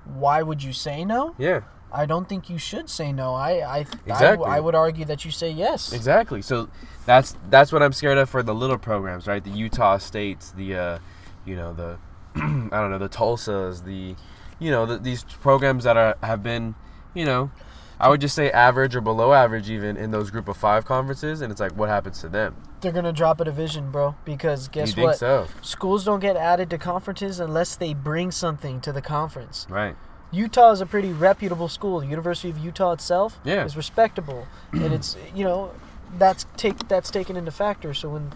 [0.05, 1.35] Why would you say no?
[1.37, 3.33] Yeah, I don't think you should say no.
[3.33, 4.47] I I Exactly.
[4.47, 5.93] I, I would argue that you say yes.
[5.93, 6.41] exactly.
[6.41, 6.69] So
[7.05, 9.43] that's that's what I'm scared of for the little programs, right?
[9.43, 10.99] The Utah States, the, uh,
[11.45, 11.97] you know, the,
[12.35, 12.39] I
[12.81, 14.15] don't know, the Tulsas, the,
[14.59, 16.75] you know, the, these programs that are have been,
[17.13, 17.51] you know,
[17.99, 21.41] I would just say average or below average even in those group of five conferences,
[21.41, 22.55] and it's like, what happens to them?
[22.85, 24.13] They're gonna drop a division, bro.
[24.25, 25.17] Because guess what?
[25.17, 25.47] so?
[25.63, 29.65] Schools don't get added to conferences unless they bring something to the conference.
[29.71, 29.95] Right.
[30.31, 32.01] Utah is a pretty reputable school.
[32.01, 33.65] The University of Utah itself Yeah.
[33.65, 35.71] is respectable, and it's you know
[36.19, 37.91] that's take that's taken into factor.
[37.95, 38.33] So when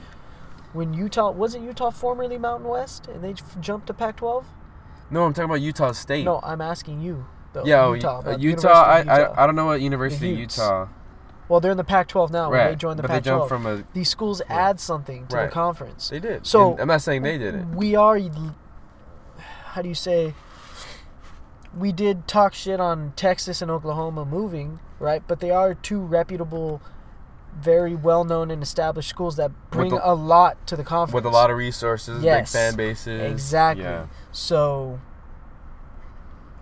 [0.74, 4.46] when Utah wasn't Utah formerly Mountain West, and they f- jumped to Pac-12.
[5.12, 6.26] No, I'm talking about Utah State.
[6.26, 7.28] No, I'm asking you.
[7.54, 8.24] Though, yeah, Utah.
[8.26, 8.70] uh, Utah.
[8.70, 9.12] I, Utah.
[9.12, 10.88] I I don't know what University of Utah.
[11.50, 12.50] Well, they're in the Pac-12 now.
[12.50, 12.70] When right.
[12.70, 13.84] they joined the but Pac-12, they jumped from a.
[13.94, 14.56] these schools Yeah.
[14.70, 15.46] add something to Right.
[15.48, 16.08] the conference.
[16.10, 16.46] They did.
[16.48, 17.66] So- And I'm not saying they did it.
[17.68, 18.18] We are,
[19.66, 20.34] how do you say?
[21.78, 25.22] We did talk shit on Texas and Oklahoma moving, right?
[25.28, 26.82] But they are two reputable,
[27.60, 31.14] very well-known and established schools that bring the- a lot to the conference.
[31.14, 32.52] With a lot of resources, Yes.
[32.54, 33.22] big fan bases.
[33.32, 33.84] exactly.
[33.84, 34.06] Yeah.
[34.32, 35.00] So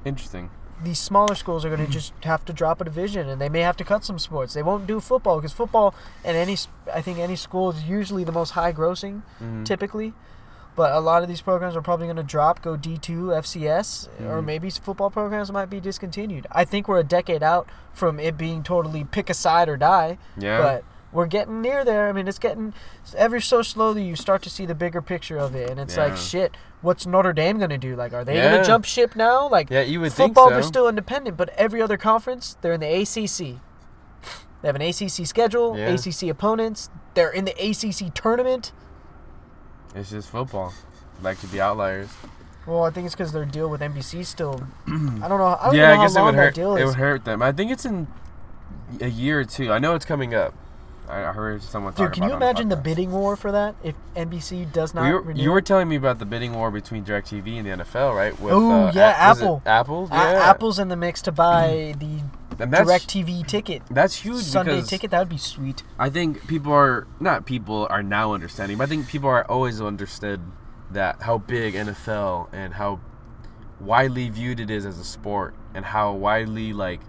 [0.06, 0.50] Interesting.
[0.84, 3.62] These smaller schools are going to just have to drop a division, and they may
[3.62, 4.54] have to cut some sports.
[4.54, 6.56] They won't do football because football and any,
[6.94, 9.22] I think any school is usually the most high-grossing.
[9.42, 9.66] Mhm.
[9.66, 10.14] typically.
[10.76, 14.42] But a lot of these programs are probably going to drop, go D2, FCS, or
[14.42, 14.46] Mhm.
[14.46, 16.46] maybe football programs might be discontinued.
[16.52, 20.20] I think we're a decade out from it being totally pick a side or die,
[20.38, 20.62] Yeah.
[20.62, 22.10] but we're getting near there.
[22.10, 22.74] I mean, it's getting
[23.16, 26.18] ever so slowly you start to see the bigger picture of it, and it's like,
[26.18, 27.96] shit, what's Notre Dame going to do?
[27.96, 29.48] Like, are they gonna jump ship now?
[29.48, 30.54] Like, yeah, you would think football, so.
[30.56, 33.60] they're still independent, but every other conference, they're in the ACC.
[34.62, 35.90] They have an ACC schedule, Yeah.
[35.90, 36.90] ACC opponents.
[37.14, 38.72] They're in the ACC tournament.
[39.96, 40.74] It's just football.
[41.22, 42.10] Like to be outliers.
[42.66, 44.68] Well, I think it's because their deal with NBC still.
[44.88, 45.58] I don't know.
[45.60, 46.58] I don't yeah, know I guess it would hurt.
[46.58, 47.42] It would hurt them.
[47.42, 48.08] I think it's in
[49.00, 49.72] a year or two.
[49.72, 50.54] I know it's coming up.
[51.10, 52.10] I I heard someone talk about it.
[52.10, 55.02] Dude, can you on the imagine the bidding war for that if NBC does not
[55.02, 55.44] Well, you, renew?
[55.44, 58.40] you were telling me about the bidding war between DirecTV and the NFL, right?
[58.40, 59.62] With, Ooh, uh, yeah, A- Apple.
[59.66, 60.10] Apple.
[60.12, 60.50] A- Yeah.
[60.50, 62.22] Apple's in the mix to buy the
[62.64, 65.12] And that's DirecTV ticket, that's huge Sunday ticket.
[65.12, 65.84] That would be sweet.
[66.00, 69.80] I think people are not people are now understanding, but I think people are always
[69.82, 70.42] understood
[70.92, 73.00] that how big NFL and how
[73.80, 77.00] widely viewed it is as a sport and how widely like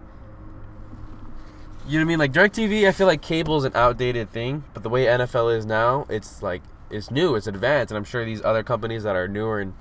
[1.89, 2.19] you know what I mean?
[2.19, 5.67] Like DirecTV, I feel like cable is an outdated thing, but the way NFL is
[5.67, 9.29] now, it's like it's new, it's advanced, and I'm sure these other companies that are
[9.29, 9.75] newer and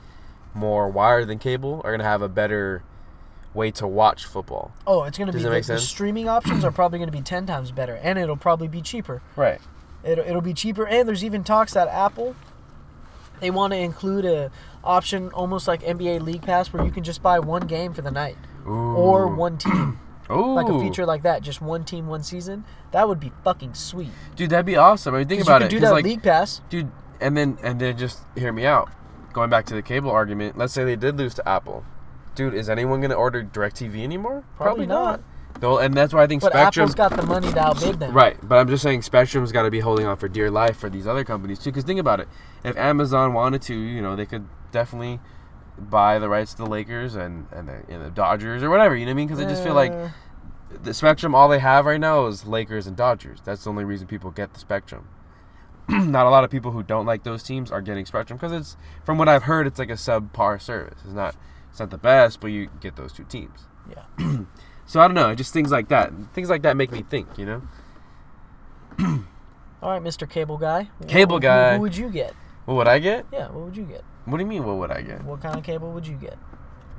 [0.54, 2.84] more wired than cable are gonna have a better
[3.54, 4.72] way to watch football.
[4.86, 5.88] Oh, it's gonna Does be that the, make the sense?
[5.88, 9.22] streaming options are probably gonna be ten times better, and it'll probably be cheaper.
[9.36, 9.60] Right.
[10.04, 12.36] It'll, it'll be cheaper, and there's even talks that Apple
[13.40, 14.52] they want to include a
[14.84, 18.12] option almost like NBA League Pass where you can just buy one game for the
[18.12, 20.54] night or one team, Ooh.
[20.54, 22.66] like a feature like that, just one team, one season.
[22.92, 24.10] That would be fucking sweet.
[24.36, 25.16] Dude, that'd be awesome.
[25.16, 25.70] I mean, think about you it.
[25.70, 26.62] could do 'cause, that like, League Pass.
[26.70, 28.90] dude and then and then just hear me out
[29.34, 31.84] going back to the cable argument let's say they did lose to apple
[32.36, 35.22] dude is anyone going to order DirecTV anymore Probably not.
[35.60, 38.14] Though, and that's why i think But spectrum Apple's got the money to outbid them.
[38.14, 40.88] right but i'm just saying spectrum's got to be holding on for dear life for
[40.92, 42.28] these other companies too because think about it
[42.64, 45.20] if amazon wanted to you know they could definitely
[45.78, 49.06] buy the rights to the lakers and and the, and the dodgers or whatever you
[49.06, 49.94] know what i mean because i just feel like
[50.84, 54.08] the spectrum all they have right now is lakers and dodgers that's the only reason
[54.08, 55.08] people get the spectrum
[55.90, 58.78] not a lot of people who don't like those teams are getting spectrum because it's
[59.06, 61.36] from what i've heard it's like a subpar service it's not
[61.70, 64.40] it's not the best but you get those two teams yeah.
[64.86, 67.46] so i don't know just things like that things like that make me think you
[67.46, 67.62] know
[69.80, 70.28] All right, Mr.
[70.28, 70.90] Cable Guy.
[71.08, 71.76] Cable who- guy.
[71.76, 72.34] Who, would you get?
[72.66, 74.04] what would i get Yeah, what would you get?
[74.28, 76.38] What do you mean what would i get What kind of cable would you get?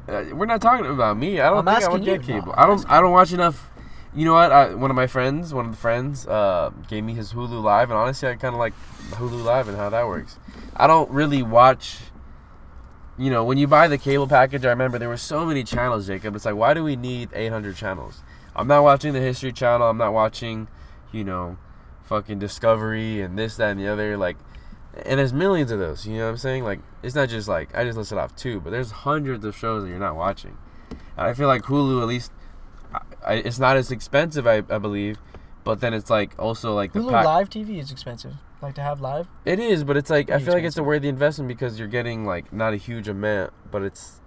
[0.08, 2.34] uh, we're not talking about me i don't I'm think i would get you.
[2.34, 3.70] No, cable I'm i don't i don't watch enough
[4.14, 7.14] you know what I, one of my friends one of the friends uh, gave me
[7.14, 8.72] his hulu live and honestly i kind of like
[9.12, 10.38] hulu live and how that works
[10.76, 11.98] i don't really watch
[13.20, 16.06] you know, when you buy the cable package, I remember there were so many channels,
[16.06, 16.36] Jacob.
[16.36, 18.22] It's like, why do we need 800 channels?
[18.54, 19.88] I'm not watching the History Channel.
[19.88, 20.68] I'm not watching,
[21.10, 21.58] you know,
[22.04, 24.16] fucking Discovery and this, that, and the other.
[24.16, 24.36] Like,
[25.04, 26.06] and there's millions of those.
[26.06, 26.64] You know what I'm saying?
[26.64, 29.82] Like, it's not just like I just listed off two, but there's hundreds of shows
[29.82, 30.56] that you're not watching.
[31.16, 32.32] I feel like Hulu at least,
[32.92, 35.18] I, I, it's not as expensive, I, I believe,
[35.64, 38.34] but then it's like also like the Hulu pack- Live TV is expensive.
[38.60, 39.28] Like to have live.
[39.44, 42.24] It is, but it's like I feel like it's a worthy investment because you're getting
[42.24, 44.20] like not a huge amount, but it's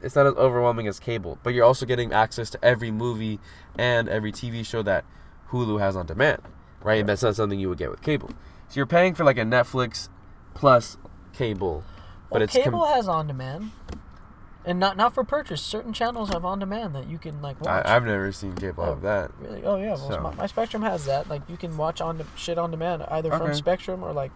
[0.00, 1.38] it's not as overwhelming as cable.
[1.42, 3.38] But you're also getting access to every movie
[3.78, 5.04] and every TV show that
[5.50, 6.40] Hulu has on demand,
[6.82, 7.00] right?
[7.00, 8.30] And that's not something you would get with cable.
[8.68, 10.08] So you're paying for like a Netflix
[10.54, 10.96] plus
[11.32, 11.84] cable,
[12.30, 13.70] but Well, it's com- cable has on demand,
[14.64, 15.62] and not not for purchase.
[15.62, 17.86] Certain channels have on demand that you can like watch.
[17.86, 18.92] I, I've never seen cable Oh.
[18.92, 19.30] of that.
[19.40, 19.62] Really?
[19.64, 19.94] Oh yeah.
[19.94, 21.28] Well, So- my, my Spectrum has that.
[21.28, 24.32] Like you can watch on de- shit on demand either from Spectrum or like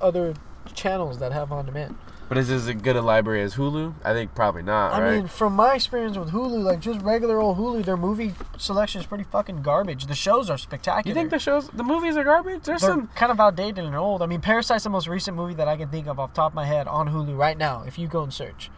[0.00, 0.34] other
[0.74, 1.96] channels that have on demand.
[2.32, 3.92] But is this as good a library as Hulu?
[4.02, 5.16] I think probably not, I right?
[5.16, 9.06] mean, from my experience with Hulu, like just regular old Hulu, their movie selection is
[9.06, 10.06] pretty fucking garbage.
[10.06, 11.10] The shows are spectacular.
[11.10, 12.62] you think the shows, the movies are garbage?
[12.62, 13.08] There's they're some.
[13.08, 14.22] kind of outdated and old.
[14.22, 16.52] I mean, Parasite's the most recent movie that I can think of off the top
[16.52, 17.82] of my head on Hulu right now.
[17.86, 18.70] If you go and search,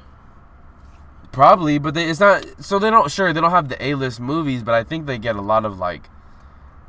[1.31, 2.45] Probably, but they, it's not.
[2.59, 3.09] So they don't.
[3.09, 5.79] Sure, they don't have the A-list movies, but I think they get a lot of
[5.79, 6.11] like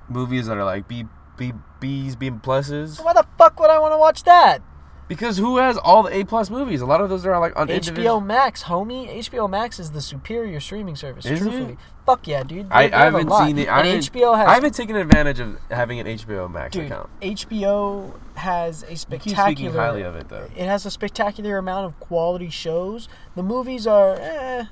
[0.09, 1.05] movies that are like B
[1.37, 3.05] B B's B pluses.
[3.05, 4.63] why the fuck would I want to watch that?
[5.07, 6.81] Because who has all the A plus movies?
[6.81, 8.21] A lot of those are like on HBO individual.
[8.21, 9.07] Max, homie.
[9.19, 11.25] HBO Max is the superior streaming service.
[11.27, 11.77] Is it?
[12.07, 12.67] fuck yeah, dude.
[12.71, 13.69] I, They- they I have a haven't seen it.
[13.69, 16.85] I haven't, HBO has I haven't taken advantage of having an HBO Max dude.
[16.85, 17.09] account.
[17.21, 19.45] HBO has a You keep spectacular.
[19.51, 20.47] speaking highly of it though.
[20.55, 23.07] It has a spectacular amount of quality shows.
[23.35, 24.65] The movies are, eh,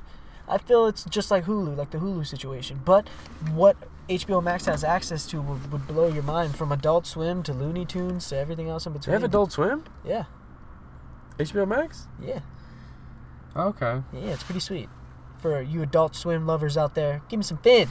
[0.47, 2.81] I feel it's just like Hulu, like the Hulu situation.
[2.83, 3.07] But
[3.53, 3.77] what
[4.13, 7.85] HBO Max has access to would, would blow your mind from Adult Swim to Looney
[7.85, 9.11] Tunes to everything else in between.
[9.11, 9.83] you have Adult Swim?
[10.05, 10.25] Yeah,
[11.37, 12.07] HBO Max?
[12.21, 12.39] yeah,
[13.55, 14.01] Okay.
[14.13, 14.19] yeah.
[14.33, 14.89] It's pretty sweet
[15.37, 17.21] for you Adult Swim lovers out there.
[17.29, 17.89] Give me some fin.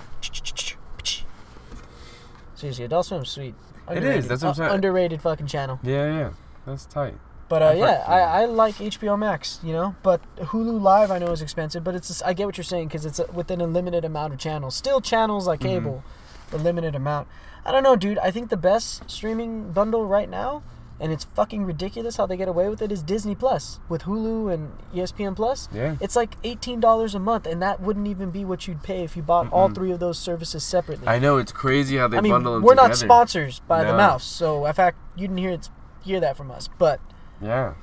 [2.54, 3.54] Seriously, Adult Swim's sweet.
[3.90, 4.74] It is, that's what I'm Uh, saying.
[4.76, 5.80] Underrated fucking channel.
[5.82, 6.30] Yeah, yeah.
[6.64, 7.16] That's tight.
[7.52, 9.94] But uh, yeah, I, I like HBO Max, you know.
[10.02, 12.88] But Hulu Live I know is expensive, but it's just, I get what you're saying
[12.88, 14.74] because it's uh within a limited amount of channels.
[14.74, 15.64] Still channels like Mhm.
[15.64, 16.04] cable,
[16.50, 17.28] but limited amount.
[17.66, 18.16] I don't know, dude.
[18.20, 20.62] I think the best streaming bundle right now,
[20.98, 24.50] and it's fucking ridiculous how they get away with it, is Disney Plus with Hulu
[24.50, 25.68] and ESPN Plus.
[25.74, 25.96] Yeah.
[26.00, 29.14] It's like eighteen dollars a month, and that wouldn't even be what you'd pay if
[29.14, 29.74] you bought all Mm-mm.
[29.74, 31.06] three of those services separately.
[31.06, 33.90] I know it's crazy how they I mean, bundle them we're not sponsors by the
[33.92, 33.98] No.
[33.98, 35.68] mouse, so in fact, you didn't hear it,
[36.02, 36.98] hear that from us, but.
[37.42, 37.74] Yeah.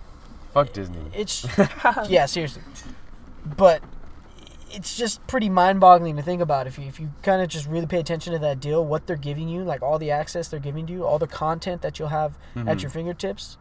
[0.53, 0.97] Fuck Disney.
[1.13, 1.45] It's
[2.09, 2.61] yeah, seriously.
[3.45, 3.81] But
[4.71, 7.87] it's just pretty mind-boggling to think about if you if you kind of just really
[7.87, 10.85] pay attention to that deal, what they're giving you, like all the access they're giving
[10.87, 12.81] to you, all the content that you'll have at Mhm.
[12.81, 13.57] your fingertips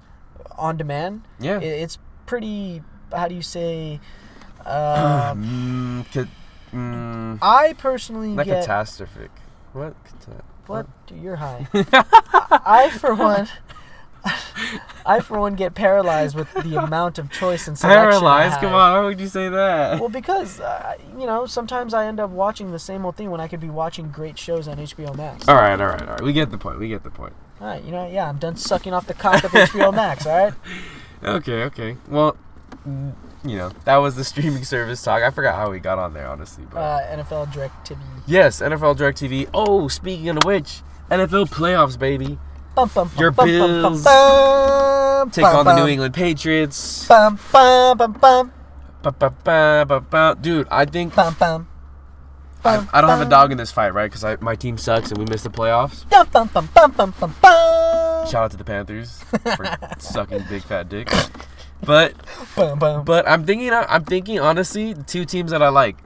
[0.56, 1.22] on demand.
[1.40, 1.58] Yeah.
[1.60, 2.82] It's pretty.
[3.14, 4.00] How do you say?
[4.66, 6.28] Uh, mm, ca-
[6.74, 9.30] mm, I personally not get catastrophic.
[9.72, 9.94] What?
[10.04, 10.86] Cata- what?
[11.06, 11.66] Dude, you're high.
[11.72, 13.48] I for one.
[15.06, 17.98] I for one get paralyzed with the amount of choice and selection.
[18.00, 18.60] I Paralyzed?
[18.60, 20.00] Come on, why would you say that?
[20.00, 23.40] Well, because uh, you know, sometimes I end up watching the same old thing when
[23.40, 25.48] I could be watching great shows on HBO Max.
[25.48, 26.20] all right, all right, all right.
[26.20, 26.78] We get the point.
[26.78, 27.32] We get the point.
[27.60, 30.26] All right, you know, yeah, I'm done sucking off the cock of HBO Max.
[30.26, 30.54] All right,
[31.24, 31.96] Okay, okay.
[32.08, 32.36] Well,
[33.44, 35.22] you know, that was the streaming service talk.
[35.22, 36.64] I forgot how we got on there, honestly.
[36.70, 37.98] But uh, NFL DirecTV.
[38.26, 39.48] yes, NFL DirecTV.
[39.54, 42.38] Oh, speaking of which, NFL playoffs, baby.
[43.18, 44.04] Your Bills
[45.32, 47.06] Take on the New England Patriots.
[50.42, 51.14] Dude, I think.
[52.64, 54.10] I, I don't have a dog in this fight, right?
[54.10, 56.04] Because my team sucks and we missed the playoffs.
[58.30, 59.22] Shout out to the Panthers
[59.56, 61.08] for sucking big fat dick.
[61.84, 62.14] But
[63.04, 65.96] but I'm thinking I'm thinking honestly two teams that I like,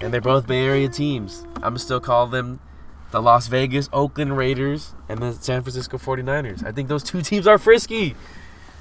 [0.00, 1.44] and they're both Bay Area teams.
[1.62, 2.60] I'm still call them
[3.10, 6.64] the Las Vegas Oakland Raiders and the San Francisco 49ers.
[6.64, 8.14] I think those two teams are frisky,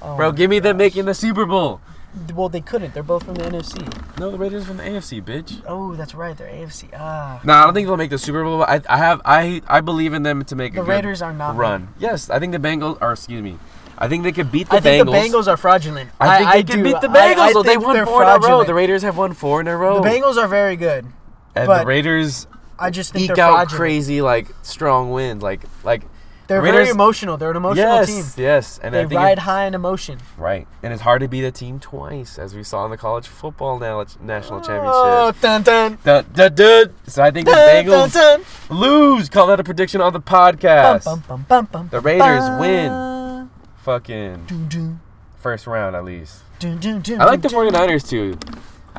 [0.01, 0.31] Oh bro.
[0.31, 1.81] Give me them making the Super Bowl.
[2.33, 2.95] Well, they couldn't.
[2.95, 3.85] They're both from the NFC.
[4.19, 5.61] No, the Raiders from the AFC, bitch.
[5.67, 6.35] Oh, that's right.
[6.35, 6.89] They're AFC.
[6.97, 7.39] Ah.
[7.43, 8.63] No, I don't think they'll make the Super Bowl.
[8.63, 11.33] I, I have I I believe in them to make The a good Raiders are
[11.33, 11.89] not run.
[11.99, 12.97] Yes, I think the Bengals.
[12.99, 13.59] Or excuse me,
[13.97, 15.11] I think they could beat the I think Bengals.
[15.31, 16.09] the Bengals are fraudulent.
[16.19, 16.91] I think they can do.
[16.91, 17.37] beat the Bengals.
[17.37, 17.61] I though.
[17.63, 18.63] they won four in a row.
[18.63, 20.01] The Raiders have won four in a row.
[20.01, 21.05] The Bengals are very good.
[21.53, 22.47] and but the Raiders
[22.79, 23.77] I just think eke they're out fraudulent.
[23.77, 25.41] crazy like strong wins.
[25.43, 26.03] Like like
[26.47, 27.37] They're Raiders- very emotional.
[27.37, 28.43] They're an emotional yes, team.
[28.43, 30.17] yes, and They I think ride it- high in emotion.
[30.37, 33.27] right, and it's hard to beat a team twice, as we saw in the college
[33.27, 35.41] football national Oh, championship.
[35.41, 36.93] dun, dun, Dun, dun, dun.
[37.05, 38.41] So I think the dun, dun, Bengals dun.
[38.75, 39.29] lose.
[39.29, 41.05] Call that a prediction on the podcast.
[41.05, 42.59] bum, bum, bum, bum, The Raiders bum.
[42.59, 43.49] win.
[43.83, 44.99] Fucking Dun, dun,
[45.37, 46.39] first round at least.
[46.59, 47.73] dun, dun, dun, I like the dun, dun.
[47.87, 48.37] 49ers too.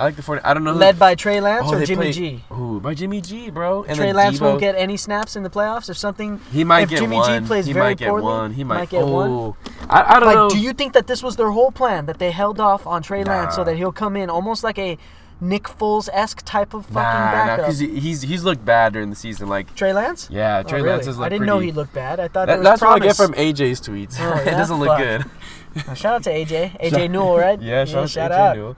[0.00, 0.42] I like the 40.
[0.44, 0.78] I don't know who.
[0.78, 2.44] Led by Trey Lance Oh, or Jimmy play- G.
[2.52, 3.84] Ooh, by Jimmy G, bro.
[3.84, 4.42] And Trey Lance Deebo.
[4.42, 6.40] won't get any snaps in the playoffs if something.
[6.50, 7.46] He might if get Jimmy G one.
[7.46, 8.52] plays he very might get poorly, one.
[8.54, 9.54] He might, might get oh.
[9.54, 9.54] one.
[9.90, 10.48] I, I don't Like, know.
[10.50, 13.24] do you think that this was their whole plan that they held off on Trey
[13.24, 14.96] Lance so that he'll come in almost like a
[15.42, 17.56] Nick Foles esque type of fucking Nah, nah, backup.
[17.66, 19.48] because he's he's looked bad during the season.
[19.48, 20.28] Like, Trey Lance?
[20.30, 20.90] yeah, Oh, Trey really?
[20.92, 21.50] Lance has looked I didn't pretty.
[21.50, 22.20] know he looked bad.
[22.20, 24.16] I thought That- that's what I get from AJ's tweets.
[24.20, 24.98] Oh, it doesn't look Fuck.
[24.98, 25.96] good.
[25.96, 26.78] Shout out to AJ.
[26.82, 27.60] AJ Newell, right?
[27.62, 28.56] Yeah, shout, out shout to AJ.
[28.56, 28.76] Newell.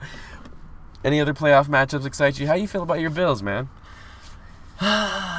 [1.03, 2.47] Any other playoff matchups excite you?
[2.47, 3.69] How you feel about your Bills, man?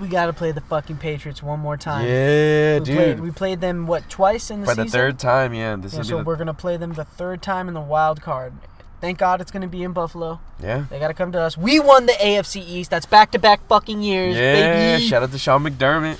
[0.00, 2.06] We gotta play the fucking Patriots one more time.
[2.08, 2.96] Yeah, we dude.
[2.96, 4.84] Played, we played them what twice in the season?
[4.84, 4.98] For season.
[4.98, 5.76] the third time, yeah.
[5.76, 8.22] This Yeah, is so the, we're gonna play them the third time in the wild
[8.22, 8.54] card.
[9.02, 10.40] Thank God it's gonna be in Buffalo.
[10.62, 10.86] yeah.
[10.88, 11.58] They gotta come to us.
[11.58, 12.90] We won the AFC East.
[12.90, 15.04] That's back to back fucking years, Yeah, baby.
[15.06, 16.18] shout out to Sean McDermott.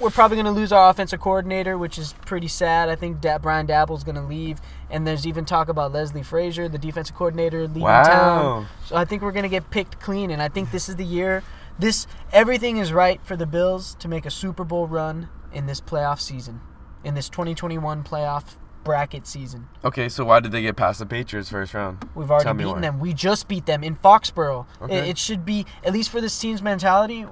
[0.00, 2.88] We're probably gonna lose our offensive coordinator, which is pretty sad.
[2.88, 4.58] I think da- Brian Daboll's gonna leave,
[4.90, 8.62] and there's even talk about Leslie Frazier, the defensive coordinator, leaving town.
[8.62, 8.66] Wow.
[8.86, 11.42] So I think we're gonna get picked clean, and I think this is the year.
[11.78, 15.80] This everything is right for the Bills to make a Super Bowl run in this
[15.80, 16.60] playoff season,
[17.04, 19.68] in this 2021 playoff bracket season.
[19.84, 22.08] Okay, so why did they get past the Patriots first round?
[22.14, 22.80] We've already beaten why.
[22.80, 22.98] them.
[23.00, 24.66] We just beat them in Foxborough.
[24.80, 25.10] It, Okay.
[25.10, 27.26] it should be at least for this team's mentality.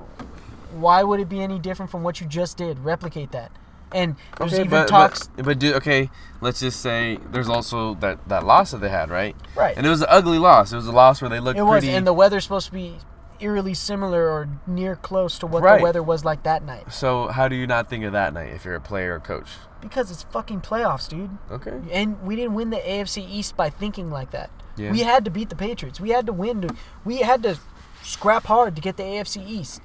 [0.73, 2.79] Why would it be any different from what you just did?
[2.81, 3.51] Replicate that.
[3.93, 5.29] And there's Okay, even but, talks.
[5.37, 6.11] but but do okay.
[6.41, 9.35] Let's just say there's also that that loss that they had, right?
[9.57, 9.77] right.
[9.77, 10.73] And it was an ugly loss.
[10.73, 11.95] It was a loss where they looked It was, pretty.
[11.97, 12.99] and the weather's supposed to be
[13.41, 15.79] eerily similar or near close to what Right.
[15.79, 16.93] the weather was like that night.
[16.93, 19.47] so how do you not think of that night if you're a player or coach?
[19.81, 21.39] Because it's fucking playoffs, dude.
[21.51, 21.79] Okay.
[21.93, 24.51] And we didn't win the AFC East by thinking like that.
[24.77, 24.91] Yeah.
[24.91, 26.01] We had to beat the Patriots.
[26.01, 26.63] We had to win.
[26.63, 26.75] To,
[27.05, 27.59] we had to
[28.03, 29.83] scrap hard to get the AFC East.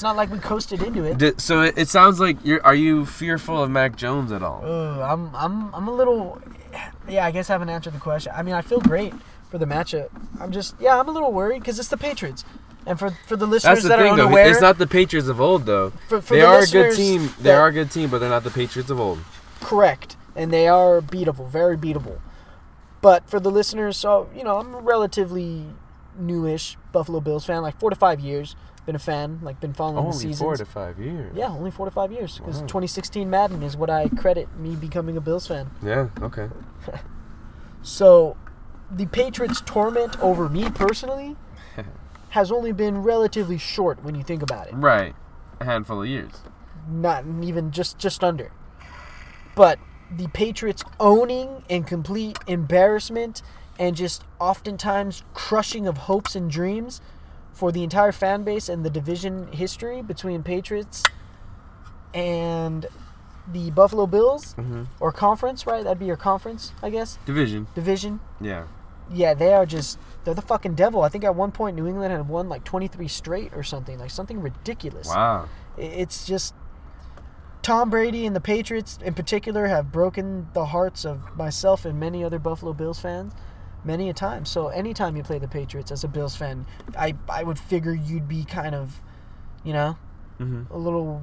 [0.00, 1.42] It's not like we coasted into it.
[1.42, 2.64] So it, it sounds like you're.
[2.64, 4.64] Are you fearful of Mac Jones at all?
[4.64, 6.40] I'm, I'm, I'm a little.
[7.06, 8.32] Yeah, I guess I haven't answered the question.
[8.34, 9.12] I mean, I feel great
[9.50, 10.08] for the matchup.
[10.40, 12.46] I'm just, yeah, I'm a little worried because it's the Patriots.
[12.86, 14.36] And for for the listeners That's the that thing, are though.
[14.38, 15.90] It's not the Patriots of old, though.
[16.08, 17.26] for, for they the are a good team.
[17.36, 19.18] They that- are a good team, but they're not the Patriots of old.
[19.60, 22.20] correct, and they are beatable, very beatable.
[23.02, 25.66] But for the listeners, so you know, I'm a relatively
[26.18, 28.56] newish Buffalo Bills fan, like four to five years.
[28.86, 30.38] Been a fan, like been following the Only seasons.
[30.40, 31.32] four to five years.
[31.36, 32.38] yeah, only four to five years.
[32.38, 32.66] Because Wow.
[32.66, 35.70] 2016 Madden is what I credit me becoming a Bills fan.
[35.82, 36.08] Yeah.
[36.22, 36.48] Okay.
[37.82, 38.36] So,
[38.90, 41.36] the Patriots' torment over me personally
[42.30, 44.74] has only been relatively short when you think about it.
[44.74, 45.14] Right.
[45.60, 46.32] A handful of years.
[46.86, 48.52] Not even just just under.
[49.54, 49.78] But
[50.14, 53.40] the Patriots owning and complete embarrassment
[53.78, 57.00] and just oftentimes crushing of hopes and dreams
[57.52, 61.02] for the entire fan base and the division history between Patriots
[62.14, 62.86] and
[63.50, 64.84] the Buffalo Bills Mm-hmm.
[65.00, 65.82] or conference, right?
[65.82, 67.18] That'd be your conference, I guess.
[67.26, 67.66] Division.
[67.74, 68.20] Division.
[68.40, 68.64] Yeah.
[69.12, 71.02] Yeah, they are just they're the fucking devil.
[71.02, 74.10] I think at one point New England had won like 23 straight or something, like
[74.10, 75.08] something ridiculous.
[75.08, 75.48] Wow.
[75.76, 76.54] It's just
[77.62, 82.22] Tom Brady and the Patriots in particular have broken the hearts of myself and many
[82.22, 83.32] other Buffalo Bills fans
[83.84, 84.44] many a time.
[84.44, 86.66] So anytime you play the Patriots as a Bills fan,
[86.98, 89.00] I I would figure you'd be kind of,
[89.64, 89.96] you know,
[90.40, 90.72] Mm-hmm.
[90.72, 91.22] a little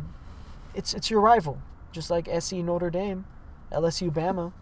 [0.76, 1.60] it's it's your rival.
[1.92, 3.26] Just like SC Notre Dame,
[3.72, 4.54] LSU Bama.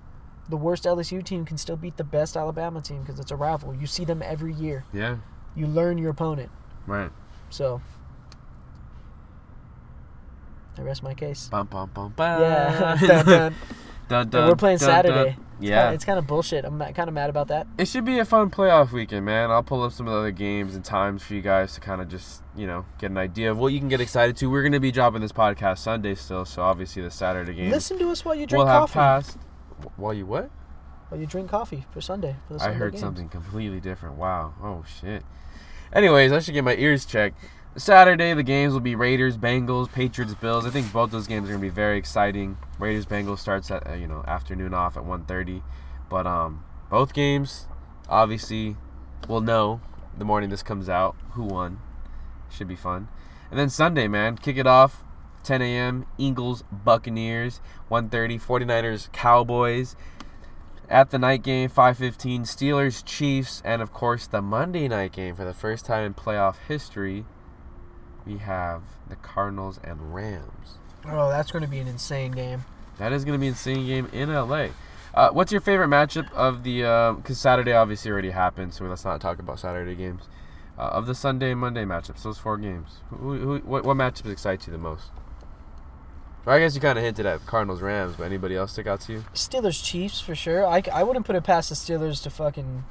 [0.47, 3.73] The worst LSU team can still beat the best Alabama team because it's a rival.
[3.75, 4.85] You see them every year.
[4.93, 5.17] Yeah.
[5.55, 6.51] You learn your opponent.
[6.87, 7.09] Right.
[7.49, 7.81] So
[10.77, 11.47] I rest my case.
[11.47, 12.41] Bum bum bum bum.
[12.41, 12.97] Yeah.
[13.07, 13.55] Dun, dun.
[14.07, 14.95] Dun, And dun, we're playing dun, dun.
[15.03, 15.29] Saturday.
[15.31, 15.91] It's Yeah.
[15.91, 16.65] it's kind of bullshit.
[16.65, 17.67] I'm kind of mad about that.
[17.77, 19.51] It should be a fun playoff weekend, man.
[19.51, 22.01] I'll pull up some of the other games and times for you guys to kind
[22.01, 24.49] of just, you know, get an idea of what you can get excited to.
[24.49, 27.71] We're going to be dropping this podcast Sunday still, so obviously the Saturday game.
[27.71, 28.93] Listen to us while you drink we'll have coffee.
[28.93, 29.37] passed.
[29.81, 30.49] Wh- While you what?
[31.09, 32.35] While you drink coffee for Sunday.
[32.47, 33.01] For the I heard games.
[33.01, 34.15] something completely different.
[34.15, 34.53] Wow.
[34.61, 35.23] Oh shit.
[35.93, 37.37] Anyways, I should get my ears checked.
[37.77, 40.65] Saturday the games will be Raiders, Bengals, Patriots, Bills.
[40.65, 42.57] I think both those games are gonna be very exciting.
[42.79, 45.61] Raiders, Bengals starts at uh, you know afternoon off at 1:30,
[46.09, 47.67] but um both games
[48.07, 48.77] obviously
[49.27, 49.81] we'll know
[50.17, 51.81] the morning this comes out who won.
[52.49, 53.09] Should be fun.
[53.51, 55.03] And then Sunday, man, kick it off
[55.43, 56.05] 10 a.m.
[56.17, 57.59] Eagles, Buccaneers,
[57.91, 59.97] 1:30 49ers, Cowboys.
[60.87, 65.43] At the night game, 5:15, Steelers, Chiefs, and of course the Monday night game for
[65.43, 67.25] the first time in playoff history.
[68.25, 70.77] We have the Cardinals and Rams.
[71.07, 72.65] Oh, that's going to be an insane game.
[72.97, 74.67] That is going to be an insane game in LA.
[75.13, 76.81] Uh, what's your favorite matchup of the?
[77.17, 80.23] Because Saturday obviously already happened, so let's not talk about Saturday games.
[80.77, 84.29] Uh, of the Sunday and Monday matchups, those four games, who, who, what, what matchups
[84.29, 85.09] excite you the most?
[86.45, 88.99] Or I guess you kind of hinted at Cardinals Rams, but anybody else stick out
[89.01, 89.25] to you?
[89.33, 90.67] Steelers Chiefs for sure.
[90.67, 92.83] I, I wouldn't put it past the Steelers to fucking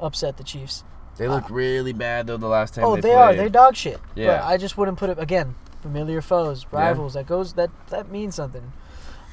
[0.00, 0.82] upset the Chiefs.
[1.16, 2.84] They looked really bad though the last time.
[2.84, 3.34] Oh, they, they, are.
[3.34, 4.00] They're dog shit.
[4.14, 4.38] Yeah.
[4.38, 5.54] But I just wouldn't put it again.
[5.82, 7.14] Familiar foes, rivals.
[7.14, 7.54] That goes.
[7.54, 8.72] That that means something.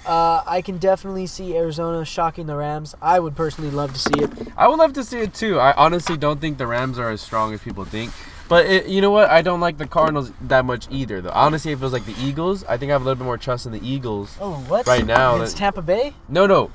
[0.05, 2.93] Uh, I can definitely see Arizona shocking the Rams.
[3.01, 4.29] I would personally love to see it.
[4.57, 5.59] I would love to see it too.
[5.59, 8.11] I honestly don't think the Rams are as strong as people think.
[8.49, 9.29] But it, you know what?
[9.29, 11.21] I don't like the Cardinals that much either.
[11.21, 12.65] Though honestly, it feels like the Eagles.
[12.65, 14.37] I think I have a little bit more trust in the Eagles.
[14.41, 14.85] Oh, what?
[14.85, 16.13] Right now, It's that- Tampa Bay?
[16.27, 16.69] No, no.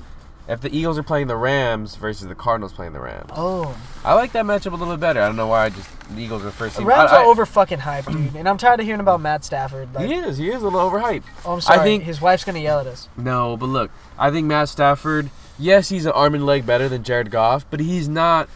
[0.48, 3.76] If the Eagles are playing the Rams versus the Cardinals playing the Rams, Oh.
[4.02, 5.20] I like that matchup a little bit better.
[5.20, 5.66] I don't know why.
[5.66, 6.88] I just the Eagles are first The team.
[6.88, 8.34] Rams I- are I- over fucking hyped, dude.
[8.34, 9.94] And I'm tired of hearing about Matt Stafford.
[9.94, 10.38] Like, He is.
[10.38, 11.24] He is a little overhyped.
[11.44, 11.80] oh, I'm sorry.
[11.80, 13.08] think- His wife's going to yell at us.
[13.18, 15.28] No, but look, I think Matt Stafford.
[15.58, 18.48] Yes, he's an arm and leg better than Jared Goff, but he's not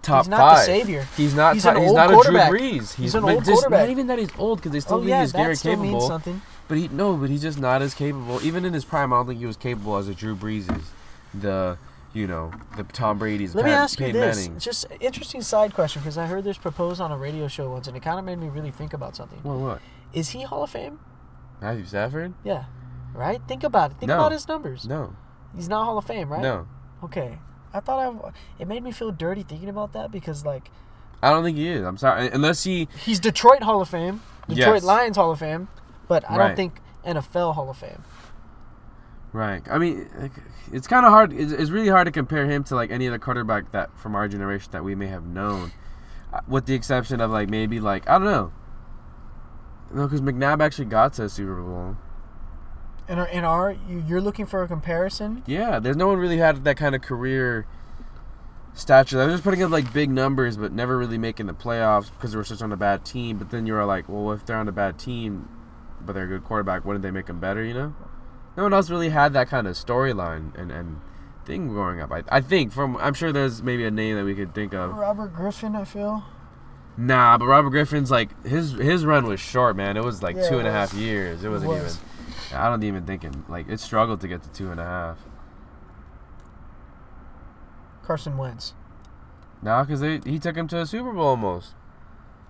[0.00, 0.58] top He's not five.
[0.60, 1.06] the savior.
[1.18, 1.52] He's not.
[1.54, 2.48] He's top, an he's old not quarterback.
[2.48, 2.94] a Drew Brees.
[2.94, 3.80] He's, an but old just, quarterback.
[3.80, 5.80] Not even that he's old because they still Oh, think yeah, he's very that means
[5.82, 6.00] capable.
[6.00, 6.40] something.
[6.68, 8.40] But he no, but he's just not as capable.
[8.42, 10.84] Even in his prime, I don't think he was capable as a Drew Brees is.
[11.40, 11.78] The
[12.12, 13.54] you know the Tom Brady's.
[13.54, 14.36] Let me Pat- ask you this.
[14.46, 14.58] Manning.
[14.60, 17.96] Just interesting side question because I heard this proposed on a radio show once and
[17.96, 19.38] it kind of made me really think about something.
[19.42, 19.80] What what?
[20.12, 20.98] Is he Hall of Fame?
[21.60, 22.34] Matthew Stafford?
[22.44, 22.64] Yeah.
[23.14, 23.40] Right?
[23.48, 23.98] Think about it.
[23.98, 24.16] Think No.
[24.18, 24.86] about his numbers.
[24.86, 25.14] No,
[25.54, 26.42] He's not Hall of Fame, right?
[26.42, 26.66] no.
[27.04, 27.38] Okay.
[27.74, 28.32] I thought I.
[28.62, 30.70] It made me feel dirty thinking about that because, like,
[31.22, 31.82] I don't think he is.
[31.84, 32.88] I'm sorry, unless he.
[33.04, 34.84] he's Detroit Hall of Fame, Detroit Yes.
[34.84, 35.68] Lions Hall of Fame,
[36.08, 36.46] but I Right.
[36.48, 38.02] don't think NFL Hall of Fame.
[39.32, 39.62] Right.
[39.70, 40.32] I mean, like,
[40.72, 41.32] it's kind of hard.
[41.32, 44.28] It's, it's really hard to compare him to like any other quarterback that from our
[44.28, 45.72] generation that we may have known,
[46.32, 48.52] Uh, with the exception of like maybe like I don't know.
[49.92, 51.96] No, because McNabb actually got to a Super Bowl.
[53.08, 55.44] In our, in our you, you're looking for a comparison.
[55.46, 57.66] Yeah, there's no one really had that kind of career
[58.74, 59.16] stature.
[59.16, 62.36] They're just putting up like big numbers, but never really making the playoffs because they
[62.36, 63.38] were such on a bad team.
[63.38, 65.48] But then you were like, well, if they're on a bad team,
[66.04, 67.62] but they're a good quarterback, wouldn't they make them better?
[67.62, 67.94] You know,
[68.56, 71.00] no one else really had that kind of storyline and and
[71.44, 72.10] thing growing up.
[72.10, 74.94] I, I think from I'm sure there's maybe a name that we could think of.
[74.96, 76.24] Robert Griffin, I feel.
[76.96, 79.96] Nah, but Robert Griffin's like his his run was short, man.
[79.96, 81.44] It was like Yeah, two it and a half years.
[81.44, 81.98] It It wasn't was.
[81.98, 82.58] even.
[82.58, 85.18] I don't even think it, like it struggled to get to two and a half.
[88.02, 88.74] Carson Wentz.
[89.62, 91.74] Nah, because he took him to a Super Bowl almost.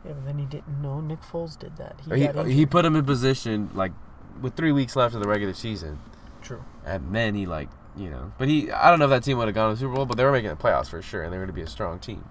[0.05, 2.01] Yeah, but then he didn't know Nick Foles did that.
[2.09, 3.93] He, He, got he put him in position like
[4.41, 5.99] with three weeks left of the regular season,
[6.43, 6.65] True.
[6.85, 8.33] and then he like you know.
[8.39, 10.07] But he, I don't know if that team would have gone to the Super Bowl,
[10.07, 11.67] but they were making the playoffs for sure, and they were going to be a
[11.67, 12.25] strong team.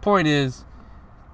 [0.00, 0.64] Point is,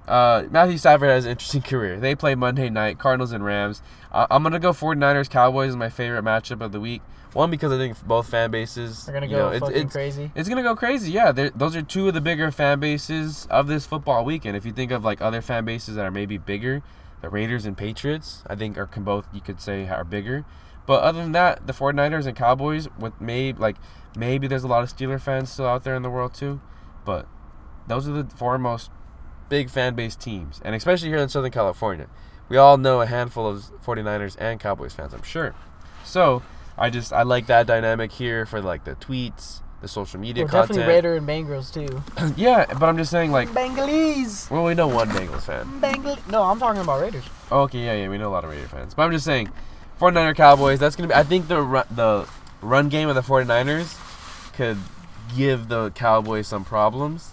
[0.07, 1.99] uh, Matthew Stafford has an interesting career.
[1.99, 3.81] They play Monday night, Cardinals and Rams.
[4.11, 7.01] Uh, I'm gonna go 49ers Cowboys is my favorite matchup of the week.
[7.33, 10.31] One because I think both fan bases They're gonna go know, fucking it's, crazy.
[10.35, 11.11] it's gonna go crazy.
[11.11, 14.57] Yeah, those are two of the bigger fan bases of this football weekend.
[14.57, 16.81] If you think of like other fan bases that are maybe bigger,
[17.21, 20.45] the Raiders and Patriots, I think are can both you could say are bigger.
[20.85, 23.77] But other than that, the 49ers and Cowboys with maybe like
[24.15, 26.61] maybe there's a lot of Steeler fans still out there in the world too,
[27.05, 27.27] but
[27.87, 28.89] those are the four most
[29.49, 32.07] big fan base teams, and especially here in Southern California.
[32.49, 35.55] We all know a handful of 49ers and Cowboys fans, I'm sure.
[36.03, 36.41] So,
[36.77, 40.51] I just I like that dynamic here for like the tweets, the social media Well,
[40.51, 40.77] content.
[40.79, 42.03] definitely Raider and Bengals too.
[42.41, 44.49] yeah, but I'm just saying like Bengalese.
[44.51, 45.79] well we know one Bengals fan.
[45.79, 46.17] Bengal.
[46.29, 47.23] No, I'm talking about Raiders.
[47.51, 48.93] Oh, okay, yeah, yeah, we know a lot of Raider fans.
[48.93, 49.49] But I'm just saying
[49.99, 52.27] 49er Cowboys, that's going to be I think the ru- the
[52.61, 54.77] run game of the 49ers could
[55.35, 57.31] give the Cowboys some problems.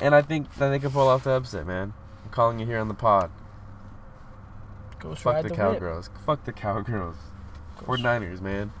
[0.00, 1.92] And I think that they could pull off the upset, man.
[2.24, 3.30] I'm calling you here on the pod.
[4.98, 5.56] Ghost Fuck ride the, the.
[5.56, 6.10] Cowgirls.
[6.24, 7.16] Fuck the Cowgirls.
[7.86, 8.72] Ghost- 49ers, man.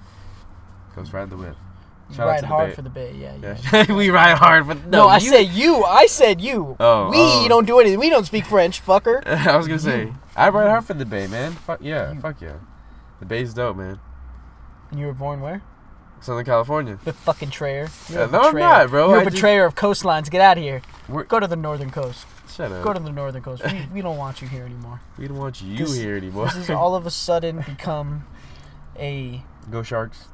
[0.96, 1.56] Ghost ride the whip.
[2.10, 2.74] You Shout out ride hard Bay.
[2.74, 3.14] for the Bay.
[3.16, 3.56] Yeah, yeah.
[3.86, 3.92] Yeah.
[3.94, 5.84] we ride hard, but No, no, I you- said you.
[5.84, 6.76] I said you.
[6.80, 7.46] Oh, we oh.
[7.48, 7.98] don't do anything.
[8.00, 9.24] We don't speak French, fucker.
[9.46, 10.12] I was gonna say.
[10.36, 11.52] I ride hard for the Bay, man.
[11.52, 12.20] Fuck yeah, You.
[12.20, 12.56] fuck yeah.
[13.20, 14.00] The Bay's dope, man.
[14.90, 15.62] And you were born where?
[16.20, 16.98] Southern California.
[17.04, 17.88] The fucking betrayer.
[18.10, 19.08] You're Uh, a no, I'm not, bro.
[19.10, 20.28] You're I a just- betrayer of coastlines.
[20.30, 20.82] Get out of here.
[21.08, 22.26] We're- Go to the northern coast.
[22.54, 22.82] Shut up.
[22.82, 23.62] Go to the northern coast.
[23.64, 25.00] We, we don't want you here anymore.
[25.16, 26.46] we don't want you This- here anymore.
[26.46, 28.26] This has all of a sudden become
[28.98, 30.24] a Go Sharks.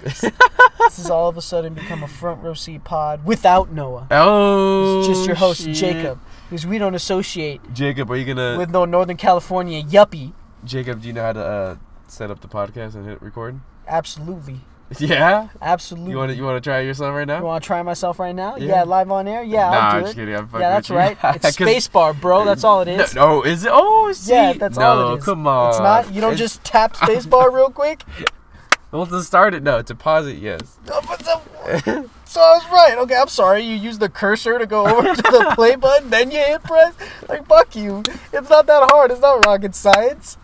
[0.00, 0.20] Sharks.
[0.20, 4.06] this has all of a sudden become a front row seat pod without Noah.
[4.10, 5.74] Oh, It's just your host shit.
[5.74, 6.18] Jacob,
[6.48, 8.56] because we don't associate Jacob, are you gonna?
[8.58, 10.32] with no Northern California yuppie.
[10.64, 11.76] Jacob, do you know how to uh,
[12.08, 13.60] set up the podcast and hit record?
[13.88, 14.60] Absolutely,
[14.98, 15.48] Yeah.
[15.60, 16.12] absolutely.
[16.12, 16.36] You want to?
[16.36, 17.38] You want to try yourself right now?
[17.38, 18.56] You want to try myself right now?
[18.56, 18.66] Yeah.
[18.66, 19.42] Yeah, live on air.
[19.42, 20.16] Yeah, nah, I'll I'm just it.
[20.20, 20.34] kidding.
[20.36, 21.16] I'm fucking Yeah, that's right.
[21.24, 22.44] It's spacebar, bro.
[22.44, 22.96] That's all it is.
[22.96, 23.14] No, is.
[23.14, 23.70] no, is it?
[23.72, 24.32] Oh, see?
[24.32, 25.24] Yeah, that's no, all it is.
[25.24, 25.70] come on.
[25.70, 26.12] It's not.
[26.14, 28.02] You don't It's- just tap spacebar real quick.
[28.92, 29.82] Well, to start it, no.
[29.82, 30.60] To pause it, yes.
[30.86, 32.96] The- So I was right.
[32.98, 33.62] Okay, I'm sorry.
[33.62, 36.94] You use the cursor to go over to the play button, then you hit press.
[37.28, 38.02] Like fuck you.
[38.32, 39.10] It's not that hard.
[39.10, 40.38] It's not rocket science.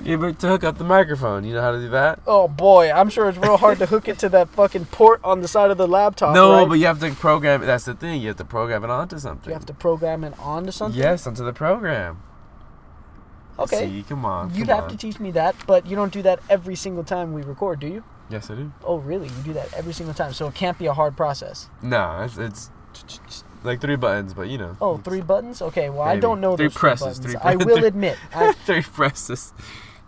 [0.00, 2.18] Okay, but to hook up the microphone, you know how to do that?
[2.26, 5.42] Oh boy, I'm sure it's real hard to hook it to that fucking port on
[5.42, 6.34] the side of the laptop.
[6.34, 6.68] no, right?
[6.68, 7.66] but you have to program it.
[7.66, 8.20] That's the thing.
[8.20, 9.48] You have to program it onto something.
[9.48, 11.00] you have to program it onto something.
[11.00, 12.20] Yes, onto the program.
[13.58, 13.88] Okay.
[13.88, 14.54] See, come on.
[14.54, 14.90] You'd come have on.
[14.90, 17.86] to teach me that, but you don't do that every single time we record, do
[17.86, 18.04] you?
[18.28, 18.72] Yes, I do.
[18.84, 19.28] Oh, really?
[19.28, 21.68] You do that every single time, so it can't be a hard process.
[21.80, 22.70] No, it's, it's
[23.62, 24.76] like three buttons, but you know.
[24.80, 25.62] Oh, three buttons?
[25.62, 27.24] Okay, well, I don't know Three those three presses, buttons.
[27.24, 29.52] three I will three- admit, I, three presses.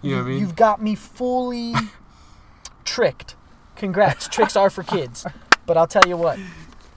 [0.02, 0.40] You know what I mean?
[0.40, 1.74] you've got me fully
[2.84, 3.34] tricked.
[3.76, 5.24] Congrats, tricks are for kids.
[5.66, 6.38] But I'll tell you what,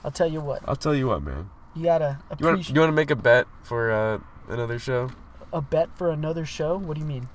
[0.04, 1.50] I'll tell you what, I'll tell you what, man.
[1.76, 5.10] you gotta appreciate you want to make a bet for uh, another show?
[5.52, 6.76] A bet for another show.
[6.76, 7.28] What do you mean?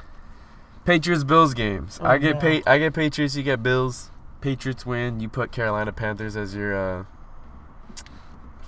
[0.85, 1.99] Patriots Bills games.
[2.01, 3.35] Oh, I get pa- I get Patriots.
[3.35, 4.09] You get Bills.
[4.41, 5.19] Patriots win.
[5.19, 7.03] You put Carolina Panthers as your uh,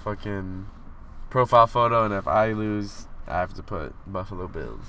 [0.04, 0.68] fucking
[1.30, 4.84] profile photo, and if I lose, I have to put Buffalo Bills.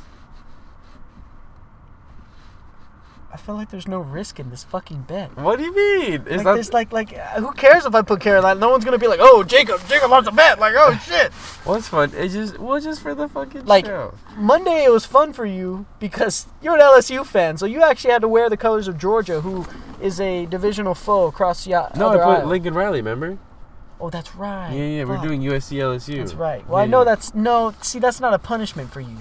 [3.33, 5.37] I feel like there's no risk in this fucking bet.
[5.37, 6.25] What do you mean?
[6.27, 8.59] It's Like there's like like uh, who cares if I put Carolina?
[8.59, 10.59] No one's gonna be like, oh Jacob, Jacob lost a bet.
[10.59, 11.33] Like oh shit.
[11.65, 12.11] What's fun?
[12.15, 14.15] It's just well, just for the fucking Like, show.
[14.37, 18.23] Monday it was fun for you because you're an LSU fan, so you actually had
[18.23, 19.67] to wear the colors of Georgia, who
[20.01, 22.47] is a divisional foe across the No, I put aisle.
[22.47, 22.99] Lincoln Riley.
[22.99, 23.39] Remember?
[24.01, 24.73] Oh, that's right.
[24.73, 25.05] Yeah, yeah.
[25.05, 25.25] We're Fuck.
[25.25, 26.17] doing USC LSU.
[26.17, 26.67] That's right.
[26.67, 27.05] Well, Yeah, I know yeah.
[27.05, 27.75] that's no.
[27.83, 29.19] See, that's not a punishment for you.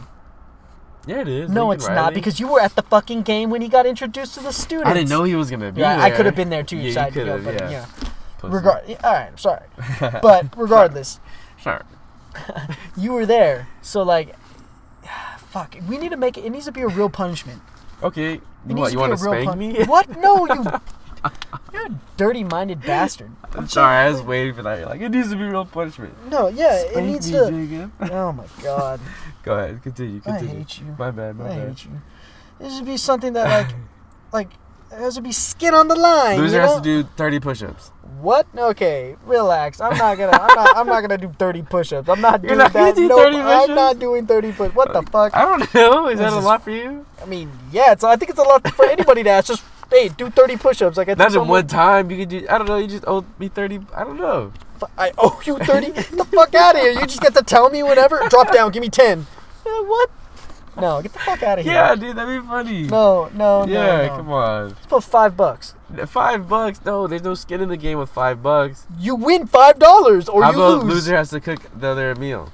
[1.09, 1.49] Yeah, it is.
[1.49, 4.35] No, Lincoln it's not because you were at the fucking game when he got introduced
[4.35, 4.91] to the students.
[4.91, 6.05] I didn't know he was gonna be Yeah, there.
[6.05, 6.77] I could have been there too.
[6.77, 7.45] Yeah, so you could have.
[7.45, 7.69] Yeah.
[7.71, 9.65] Yeah, All right, sorry,
[10.21, 11.19] but regardless,
[11.57, 11.81] Sure.
[12.97, 13.67] you were there.
[13.81, 14.35] So like,
[15.49, 15.75] fuck.
[15.87, 16.45] We need to make it.
[16.45, 17.61] It needs to be a real punishment.
[18.03, 18.33] Okay.
[18.33, 19.83] It want, you want to spank pun- me?
[19.85, 20.15] What?
[20.19, 20.65] No, you.
[21.73, 23.31] You're a dirty-minded bastard.
[23.55, 24.79] I'm sorry, I was waiting for that.
[24.79, 26.13] You're like, it needs to be real punishment.
[26.29, 27.51] No, yeah, it Spank needs me, to.
[27.67, 27.91] Jacob.
[28.11, 28.99] Oh my god,
[29.43, 30.55] Go ahead, continue, I continue.
[30.57, 30.95] hate you.
[30.97, 31.67] My bad, my I bad.
[31.69, 31.91] hate you.
[32.59, 33.75] This should be something that like,
[34.33, 34.49] like,
[34.89, 36.39] there has to be skin on the line.
[36.39, 37.91] Loser you has to do 30 push-ups.
[38.21, 38.47] What?
[38.57, 39.79] Okay, relax.
[39.79, 40.35] I'm not gonna.
[40.35, 40.75] I'm not.
[40.77, 42.09] I'm not gonna do 30 push-ups.
[42.09, 42.95] I'm not You're doing not gonna that.
[42.95, 44.73] do Nope, 30 I'm not doing 30 push.
[44.73, 45.33] What the uh, fuck?
[45.37, 46.07] I don't know.
[46.07, 47.05] Is This that a is- lot for you?
[47.21, 47.93] I mean, yeah.
[47.93, 48.03] It's.
[48.03, 49.47] I think it's a lot for anybody to ask.
[49.47, 50.97] Just hey, do 30 push-ups.
[50.97, 52.09] Like I think Not in someone- one time.
[52.11, 52.45] You could do.
[52.49, 52.77] I don't know.
[52.77, 53.79] You just owe me 30.
[53.95, 54.51] I don't know.
[54.97, 55.87] I owe you 30.
[55.91, 56.91] Get the fuck out of here.
[56.91, 58.21] You just get to tell me whenever.
[58.29, 58.71] Drop down.
[58.71, 59.27] Give me 10.
[59.65, 60.09] Eh, what?
[60.79, 61.73] No, get the fuck out of here.
[61.73, 62.83] Yeah, dude, that'd be funny.
[62.83, 63.71] No, no, no.
[63.71, 64.15] Yeah, no.
[64.15, 64.67] come on.
[64.69, 65.75] Let's put five bucks.
[66.07, 66.79] Five bucks?
[66.85, 68.87] No, there's no skin in the game with five bucks.
[68.97, 70.93] You win five dollars or How you about lose.
[70.93, 72.49] loser has to cook the other meal?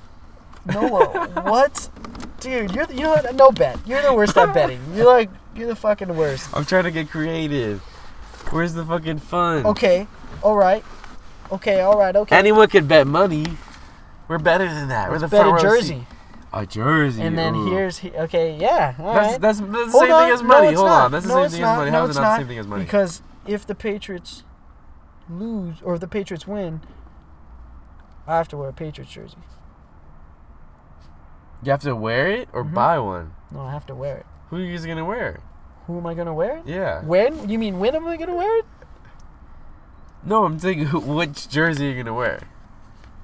[0.66, 1.90] No, what?
[2.40, 3.36] Dude, you're you know what?
[3.36, 3.78] No bet.
[3.86, 4.82] You're the worst at betting.
[4.96, 6.50] You're like you're the fucking worst.
[6.54, 7.82] I'm trying to get creative.
[8.52, 9.66] Where's the fucking fun?
[9.66, 10.08] Okay,
[10.44, 10.84] all right,
[11.52, 12.36] okay, all right, okay.
[12.38, 13.46] Anyone could bet money.
[14.28, 15.10] We're better than that.
[15.10, 16.04] We're Let's the bet front a jersey, seat.
[16.54, 17.22] A jersey.
[17.22, 17.70] and then ooh.
[17.72, 19.42] here's he, okay, yeah, all That's, right.
[19.42, 20.24] that's, that's the Hold same on.
[20.26, 20.68] thing as money.
[20.68, 21.06] it's Hold not.
[21.06, 21.12] on.
[21.12, 21.72] That's the No, same thing not.
[21.74, 21.92] as money.
[21.92, 22.84] No, How is it not the same thing as money?
[22.86, 24.44] Because if the Patriots
[25.30, 26.82] lose or if the Patriots win,
[28.28, 29.38] I have to wear a Patriots jersey.
[31.64, 32.74] you have to wear it or Mhm.
[32.74, 33.34] buy one.
[33.52, 34.26] No, I have to wear it.
[34.50, 35.40] Who are you guys gonna wear?
[35.88, 36.64] Who am I gonna wear it?
[36.68, 37.02] Yeah.
[37.04, 37.50] When?
[37.50, 38.66] You mean when am I gonna wear it?
[40.24, 42.42] No, I'm saying which jersey are you gonna wear?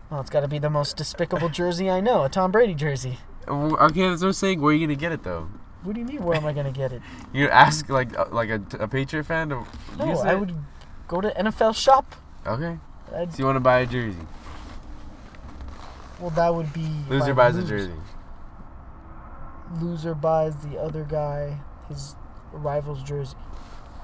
[0.10, 3.20] Well, it's got to be the most despicable jersey I know, a Tom Brady jersey.
[3.48, 4.60] Okay, that's what I'm saying.
[4.60, 5.48] Where are you gonna get it though?
[5.84, 6.22] What do you mean?
[6.24, 7.02] Where am I gonna get it?
[7.34, 9.66] You ask like uh, like a, a Patriot fan to
[9.98, 10.54] No, use I would
[11.08, 12.14] go to NFL shop.
[12.46, 12.78] Okay.
[13.16, 14.18] I'd, So you want to buy a jersey?
[16.20, 17.94] well, that would be Loser buys a jersey.
[19.80, 22.16] Loser buys the other guy his
[22.52, 23.36] rival's jersey.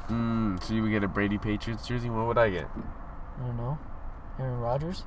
[0.10, 2.10] Mm, so you would get a Brady Patriots jersey.
[2.10, 2.68] What would I get?
[3.38, 3.78] I don't know.
[4.40, 5.02] Aaron Rodgers?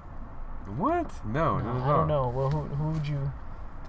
[0.77, 1.25] What?
[1.25, 2.29] No, No, no, I don't know.
[2.29, 3.33] Well, who, who would you?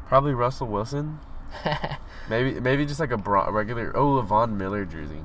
[0.07, 1.19] Probably Russell Wilson.
[2.29, 5.21] Maybe maybe just like a regular oh Von Miller jersey.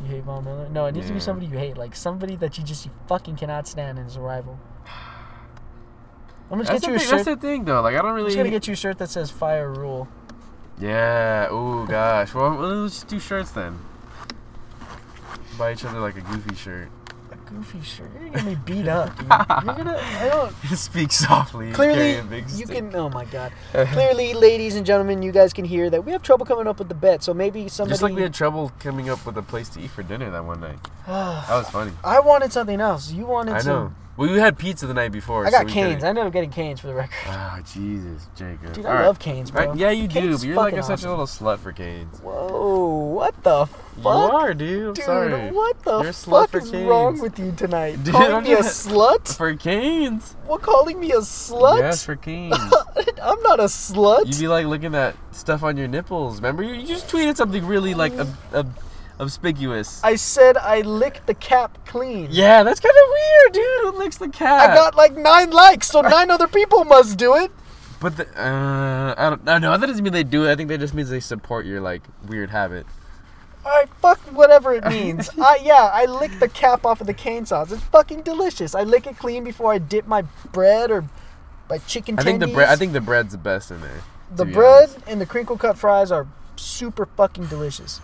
[0.00, 0.68] You hate Von Miller?
[0.68, 3.36] No, it needs to be somebody you hate, like somebody that you just you fucking
[3.36, 4.58] cannot stand as a rival.
[6.50, 7.24] I'm just That's get you a thing, shirt.
[7.24, 7.80] that's the thing though.
[7.82, 8.22] Like I don't really.
[8.22, 10.08] I'm just gonna get you a shirt that says "Fire Rhule."
[10.80, 11.48] Yeah.
[11.50, 12.34] Oh gosh.
[12.34, 13.78] Well, let's just do shirts then.
[15.58, 16.88] Buy each other like a goofy shirt.
[17.30, 18.10] A goofy shirt.
[18.20, 19.16] You're gonna get me beat up.
[19.16, 19.26] Dude.
[19.28, 19.96] You're gonna.
[19.98, 20.76] I don't.
[20.76, 21.72] Speak softly.
[21.72, 22.94] Clearly, carry a big you can.
[22.96, 23.52] Oh my god.
[23.72, 26.88] Clearly, ladies and gentlemen, you guys can hear that we have trouble coming up with
[26.88, 27.22] the bet.
[27.22, 27.92] So maybe somebody.
[27.92, 30.44] Just like we had trouble coming up with a place to eat for dinner that
[30.44, 30.78] one night.
[31.06, 31.92] That was funny.
[32.02, 33.12] I wanted something else.
[33.12, 33.94] You wanted I some.
[34.16, 35.44] Well, we had pizza the night before.
[35.44, 36.04] I got we canes.
[36.04, 37.14] I ended up getting canes for the record.
[37.26, 38.72] Ah, Jesus, Jacob.
[38.72, 39.06] Dude, All I right.
[39.06, 39.70] love canes, bro.
[39.70, 42.20] Right, yeah, you do, but you're like a, such a little slut for canes.
[42.20, 42.94] Whoa!
[43.14, 43.96] What the fuck?
[44.04, 44.86] You are, dude.
[44.88, 45.50] I'm Dude, sorry.
[45.50, 46.86] what the You're a slut fuck for is canes.
[46.88, 48.04] wrong with you tonight?
[48.04, 49.36] Dude, calling I'm me a slut?
[49.36, 50.36] For canes.
[50.46, 50.62] What?
[50.62, 51.78] Calling me a slut?
[51.78, 52.54] Yes, for canes.
[53.22, 54.26] I'm not a slut.
[54.26, 56.36] You'd be like looking at stuff on your nipples.
[56.36, 58.74] Remember, you, you just tweeted something really like ob- ob-
[59.18, 60.02] obscuous.
[60.02, 62.28] I said I licked the cap clean.
[62.30, 63.80] yeah, that's kind of weird, dude.
[63.82, 64.70] Who licks the cap?
[64.70, 67.50] I got like nine likes, so nine other people must do it.
[68.00, 69.44] But the, uh, I don't.
[69.44, 70.52] No, no, that doesn't mean they do it.
[70.52, 72.86] I think that just means they support your like weird habit.
[73.64, 75.30] All right, fuck whatever it means.
[75.38, 77.72] I yeah, I lick the cap off of the cane sauce.
[77.72, 78.74] It's fucking delicious.
[78.74, 81.04] I lick it clean before I dip my bread or
[81.70, 82.18] my chicken.
[82.18, 82.68] I think the bread.
[82.68, 84.02] I think the bread's the best in there.
[84.34, 84.98] the bread honest.
[85.06, 88.00] and the crinkle cut fries are super fucking delicious.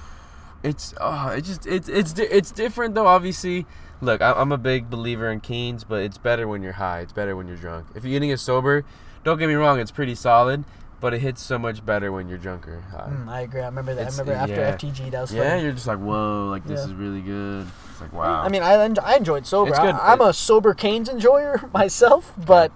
[0.62, 3.06] It's oh, it just it's it's it's different though.
[3.06, 3.66] Obviously,
[4.02, 7.00] look, I, I'm a big believer in Canes, but it's better when you're high.
[7.00, 7.86] It's better when you're drunk.
[7.94, 8.84] If you're getting it sober,
[9.24, 10.64] don't get me wrong, it's pretty solid,
[11.00, 13.08] but it hits so much better when you're drunk or high.
[13.10, 13.62] Mm, I agree.
[13.62, 14.02] I remember that.
[14.02, 14.76] It's- I remember after yeah.
[14.76, 15.62] FTG that was Yeah, funny.
[15.62, 16.86] you're just like, whoa, like this Yeah.
[16.86, 17.66] is really good.
[17.90, 18.42] It's like, wow.
[18.42, 19.70] I mean, I, enj- I enjoyed sober.
[19.70, 19.94] It's good.
[19.94, 22.70] I, am a sober Canes enjoyer myself, but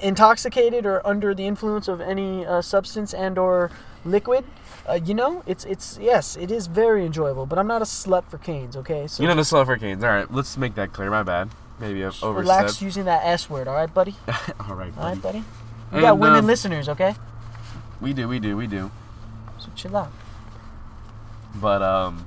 [0.00, 3.70] intoxicated or under the influence of any uh, substance and or
[4.04, 4.44] liquid,
[4.88, 7.46] uh, you know, it's it's yes, it is very enjoyable.
[7.46, 8.76] But I'm not a slut for Canes.
[8.76, 10.02] Okay, so you're not a slow for Canes.
[10.04, 11.10] All right, let's make that clear.
[11.10, 11.50] My bad.
[11.78, 13.66] Maybe I've just relax using that S word.
[13.66, 14.14] All right, buddy.
[14.68, 15.38] All right, All right, buddy.
[15.40, 15.44] buddy.
[15.92, 16.88] We got And, women um, listeners.
[16.88, 17.14] Okay,
[18.00, 18.90] We do, we do, we do.
[19.58, 20.12] so chill out.
[21.54, 22.26] But um,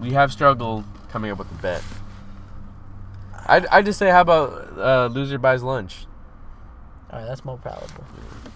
[0.00, 1.82] we have struggled coming up with a bet.
[3.46, 6.06] I'd, I'd just say, how about uh, loser buys lunch?
[7.10, 8.04] All right, that's more palatable.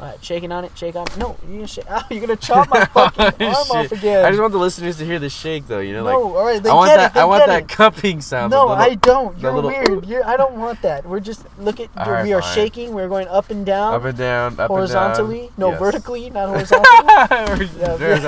[0.01, 1.17] All right, shaking on it, shake on it.
[1.19, 1.85] No, you're gonna shake.
[1.91, 4.25] Oh, you're gonna chop my fucking arm off again.
[4.25, 5.81] I just want the listeners to hear the shake, though.
[5.81, 7.11] You know, like no, all right, they I want get that.
[7.11, 7.15] it.
[7.15, 7.69] They I want that it.
[7.69, 8.51] cupping sound.
[8.51, 9.39] No, little, I don't.
[9.39, 10.07] You're little- weird.
[10.11, 11.05] You're, I don't want that.
[11.05, 11.95] We're just look at.
[11.95, 12.55] Right, we are fine.
[12.55, 12.95] shaking.
[12.95, 15.41] We're going up and down, up and down, up horizontally.
[15.41, 15.55] and down.
[15.59, 15.79] No, Yes.
[15.81, 17.69] vertically, not horizontally.
[17.99, 18.21] We're-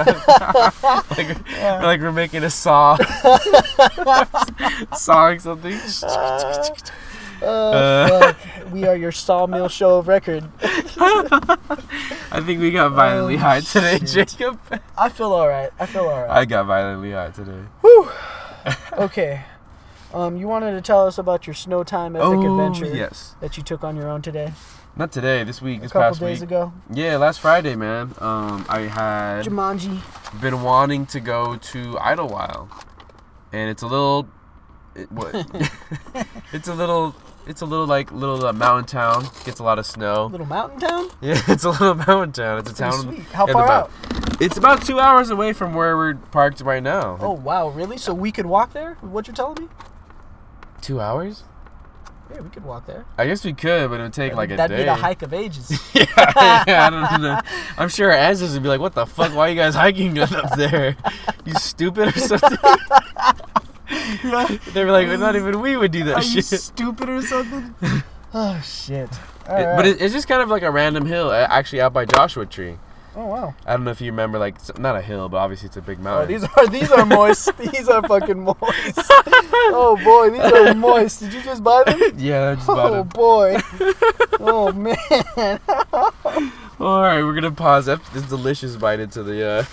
[1.10, 1.80] like, Yeah.
[1.82, 2.96] like we're making a saw,
[4.94, 5.78] sawing something.
[6.02, 6.68] Uh,
[7.42, 8.36] uh, fuck.
[8.72, 10.44] We are your sawmill show of record.
[10.62, 14.28] I think we got violently Oh, high today, shit.
[14.28, 14.58] Jacob.
[14.96, 15.70] I feel all right.
[15.78, 16.30] I feel all right.
[16.30, 17.62] I got violently high today.
[17.80, 18.10] Whew.
[18.92, 19.42] Okay.
[20.14, 23.56] Um, you wanted to tell us about your snow time epic oh adventure yes, that
[23.56, 24.52] you took on your own today,
[24.94, 25.42] not today.
[25.42, 26.50] This week, a this couple past days week.
[26.50, 26.72] ago.
[26.92, 28.14] Yeah, last Friday, man.
[28.18, 30.00] Um, I had Jumanji.
[30.40, 32.68] been wanting to go to Idyllwild,
[33.52, 34.28] and it's a little,
[34.94, 35.34] it, what?
[36.52, 37.14] it's a little,
[37.46, 39.26] it's a little like little uh, mountain town.
[39.44, 40.26] Gets a lot of snow.
[40.26, 41.08] Little mountain town.
[41.20, 42.58] Yeah, it's a little mountain town.
[42.58, 43.02] It's a Pretty town.
[43.02, 43.22] sweet.
[43.32, 43.90] How far out?
[44.40, 47.16] It's about two hours away from where we're parked right now.
[47.20, 47.96] Oh wow, really?
[47.98, 48.94] So we could walk there?
[49.00, 49.68] What you're telling me?
[50.80, 51.44] two hours?
[52.34, 53.04] Yeah, we could walk there.
[53.18, 54.56] I guess we could, but it would take like a day.
[54.56, 55.70] That'd be the hike of ages.
[55.94, 57.40] yeah, yeah, I don't know.
[57.78, 59.32] I'm sure our ancestors would be like, "What the fuck?
[59.34, 60.96] Why are you guys hiking up there?
[61.44, 62.58] You stupid or something?"
[64.72, 67.74] They were like, "Not even we would do that Are you stupid or something?
[68.34, 69.08] oh shit.
[69.10, 69.76] It- Alright.
[69.76, 72.46] But it, it's just kind of like a random hill, uh, actually out by Joshua
[72.46, 72.78] Tree.
[73.16, 73.54] oh wow.
[73.66, 75.98] I don't know if you remember, like not a hill, but obviously it's a big
[76.00, 76.28] Oh, mountain.
[76.28, 77.50] these are these are moist.
[77.58, 78.58] these are fucking moist.
[79.74, 81.20] Oh boy, these are moist.
[81.20, 82.00] Did you just buy them?
[82.18, 83.08] yeah, that's about Oh it.
[83.12, 83.58] boy.
[84.40, 85.60] Oh man.
[86.80, 89.64] All right, we're gonna pause this delicious bite into the uh,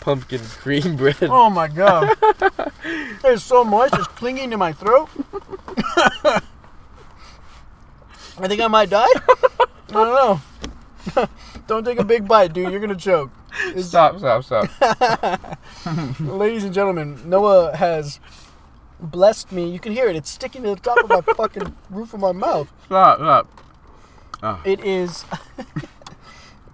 [0.00, 1.16] pumpkin cream bread.
[1.22, 2.16] Oh my god.
[3.24, 3.94] It's so moist.
[3.94, 5.08] It's clinging to my throat.
[8.38, 9.04] I think I might die.
[9.04, 11.28] I don't know.
[11.66, 12.70] don't take a big bite, dude.
[12.70, 13.30] You're gonna choke.
[13.68, 14.18] It's- Stop!
[14.18, 14.44] Stop!
[14.44, 15.58] Stop!
[16.20, 18.20] Ladies and gentlemen, Noah has
[19.00, 19.70] blessed me.
[19.70, 20.16] You can hear it.
[20.16, 22.72] It's sticking to the top of my fucking roof of my mouth.
[22.86, 23.18] Stop!
[23.18, 23.62] Stop!
[24.42, 24.60] Oh.
[24.64, 25.24] It is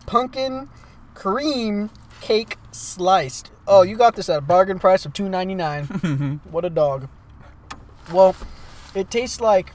[0.06, 0.68] pumpkin
[1.14, 1.90] cream
[2.26, 3.52] cake sliced.
[3.68, 5.84] Oh, you got this at a bargain price of two ninety nine.
[6.50, 7.08] what a dog.
[8.12, 8.34] Well,
[8.94, 9.72] it tastes like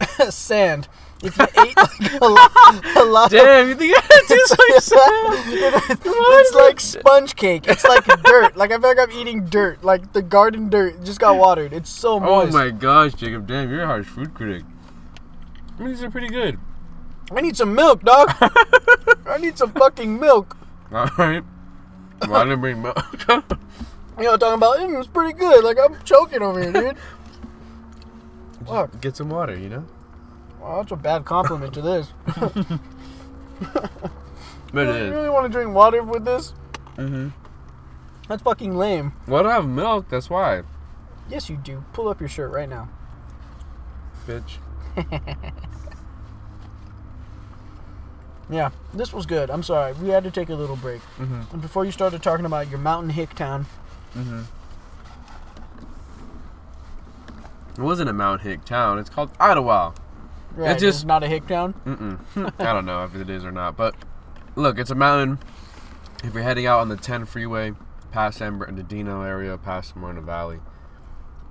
[0.28, 0.88] sand.
[1.22, 4.82] If you ate like a lot, a lot of Damn, you think it tastes like
[4.82, 6.02] sand?
[6.04, 7.66] it's like sponge cake.
[7.66, 8.56] It's like dirt.
[8.56, 9.82] Like I feel like I'm eating dirt.
[9.82, 11.72] Like the garden dirt just got watered.
[11.72, 12.54] It's so oh moist.
[12.54, 13.46] Oh my gosh, Jacob!
[13.46, 14.64] Damn, you're a harsh food critic.
[15.78, 16.58] I mean, these are pretty good.
[17.32, 18.34] I need some milk, dog.
[19.26, 20.56] I need some fucking milk.
[20.92, 21.42] All right.
[22.22, 22.98] Well, I didn't bring milk.
[24.18, 24.90] You know what I'm talking about?
[24.90, 25.64] Mm, it's pretty good.
[25.64, 26.96] Like I'm choking over here, dude.
[28.66, 29.00] Fuck.
[29.00, 29.86] Get some water, you know.
[30.60, 32.08] Wow, that's a bad compliment to this.
[34.72, 35.10] But you it is.
[35.10, 36.52] really want to drink water with this?
[36.96, 37.28] Mm-hmm.
[38.28, 39.12] That's fucking lame.
[39.26, 40.08] Well, I don't have milk.
[40.10, 40.62] That's why,
[41.30, 41.82] Yes, you do.
[41.94, 42.88] Pull up your shirt right now.
[44.26, 44.58] bitch.
[48.50, 49.48] Yeah, this was good.
[49.50, 49.92] I'm sorry.
[49.92, 51.00] We had to take a little break.
[51.18, 51.52] Mm-hmm.
[51.52, 53.66] And before you started talking about your mountain hick town,
[54.16, 54.40] Mm-hmm.
[57.78, 58.98] It wasn't a Mount Hick town.
[58.98, 59.96] It's called Idyllwild.
[60.54, 61.74] right, just- it's not a hick town.
[61.86, 62.18] Mm-mm.
[62.58, 63.94] I don't know if it is or not, but
[64.56, 65.38] look, it's a mountain.
[66.24, 67.72] If you're heading out on the 10 freeway,
[68.10, 70.58] past San Bernardino area, past Moreno Valley,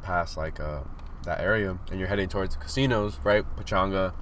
[0.03, 0.81] past like uh,
[1.23, 3.45] that area, and you're heading towards the casinos, right?
[3.57, 4.13] Pechanga,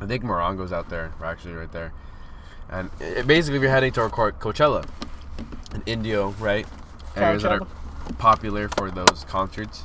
[0.00, 1.92] I think Morongo's out there, actually right there.
[2.68, 4.86] And it, basically, if you're heading toward Co- Coachella,
[5.74, 6.66] in Indio, right?
[7.16, 7.66] Areas that are
[8.18, 9.84] popular for those concerts.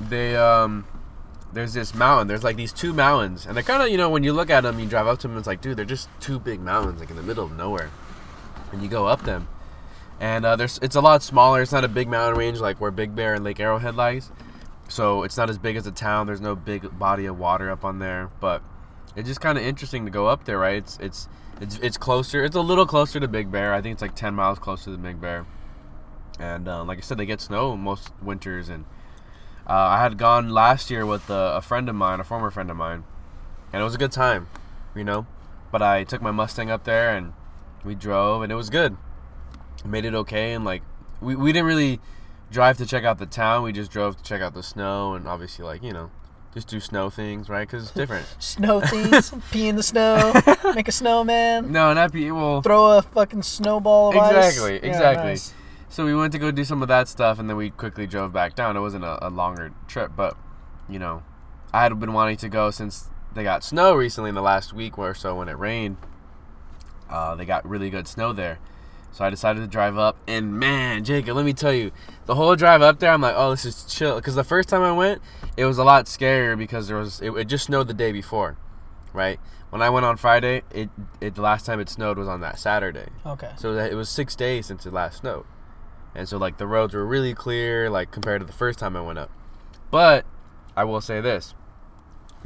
[0.00, 0.86] They um,
[1.52, 2.28] there's this mountain.
[2.28, 4.62] There's like these two mountains, and they're kind of you know when you look at
[4.62, 7.10] them, you drive up to them, it's like dude, they're just two big mountains like
[7.10, 7.90] in the middle of nowhere,
[8.72, 9.48] and you go up them,
[10.20, 11.62] and uh, there's it's a lot smaller.
[11.62, 14.30] It's not a big mountain range like where Big Bear and Lake Arrowhead lies,
[14.88, 16.26] so it's not as big as a town.
[16.26, 18.62] There's no big body of water up on there, but
[19.14, 20.76] it's just kind of interesting to go up there, right?
[20.76, 21.28] It's it's
[21.60, 22.44] it's it's closer.
[22.44, 23.72] It's a little closer to Big Bear.
[23.72, 25.46] I think it's like ten miles closer to Big Bear.
[26.38, 28.68] And uh, like I said, they get snow most winters.
[28.68, 28.84] And
[29.66, 32.70] uh, I had gone last year with a, a friend of mine, a former friend
[32.70, 33.04] of mine,
[33.72, 34.48] and it was a good time,
[34.94, 35.26] you know.
[35.72, 37.32] But I took my Mustang up there and
[37.84, 38.96] we drove, and it was good.
[39.84, 40.82] Made it okay, and like
[41.20, 42.00] we we didn't really
[42.50, 43.62] drive to check out the town.
[43.62, 46.10] We just drove to check out the snow, and obviously like you know.
[46.54, 47.68] Just do snow things, right?
[47.68, 48.24] Because it's different.
[48.38, 50.32] Snow things, pee in the snow,
[50.74, 52.62] make a snowman, No, not be well.
[52.62, 54.54] throw a fucking snowball of ice.
[54.56, 55.30] Exactly, Yeah, exactly.
[55.32, 55.52] nice.
[55.90, 58.32] So we went to go do some of that stuff, and then we quickly drove
[58.32, 58.74] back down.
[58.74, 60.34] It wasn't a, a longer trip, but
[60.88, 61.24] you know,
[61.74, 64.96] I had been wanting to go since they got snow recently in the last week
[64.96, 65.98] or so when it rained.
[67.10, 68.60] Uh, they got really good snow there,
[69.16, 70.18] so I decided to drive up.
[70.28, 71.90] And man, Jacob, let me tell you,
[72.26, 74.16] the whole drive up there, I'm like, oh, this is chill.
[74.16, 75.22] Because the first time I went,
[75.56, 78.58] it was a lot scarier because there was it, it just snowed the day before,
[79.14, 79.40] right?
[79.70, 82.58] When I went on Friday, it it the last time it snowed was on that
[82.58, 83.06] Saturday.
[83.24, 83.52] Okay.
[83.56, 85.46] So that it was six days since it last snowed,
[86.14, 89.00] and so like the roads were really clear, like compared to the first time I
[89.00, 89.30] went up.
[89.90, 90.26] But
[90.76, 91.54] I will say this,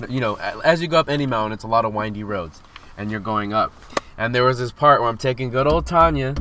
[0.09, 2.63] you know, as you go up any mountain, it's a lot of windy roads,
[2.97, 3.73] and you're going up.
[4.17, 6.35] And there was this part where I'm taking good old Tanya,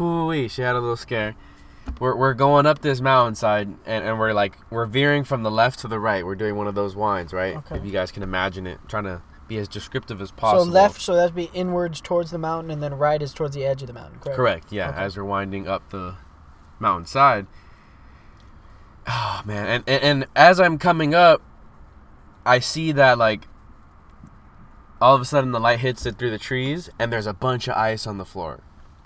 [0.00, 1.34] whoo she had a little scare.
[1.98, 5.80] We're, we're going up this mountainside, and, and we're like we're veering from the left
[5.80, 6.24] to the right.
[6.24, 7.56] We're doing one of those winds, right?
[7.56, 7.76] Okay.
[7.76, 10.64] If you guys can imagine it, trying to be as descriptive as possible.
[10.66, 13.64] So left, so that'd be inwards towards the mountain, and then right is towards the
[13.64, 14.20] edge of the mountain.
[14.20, 14.36] Correct.
[14.36, 14.72] Correct.
[14.72, 15.00] Yeah, Okay.
[15.00, 16.16] as we're winding up the
[16.78, 17.46] mountainside.
[19.08, 21.42] Oh man, and, and and as I'm coming up,
[22.46, 23.48] I see that like
[25.00, 27.66] all of a sudden the light hits it through the trees, and there's a bunch
[27.68, 28.60] of ice on the floor.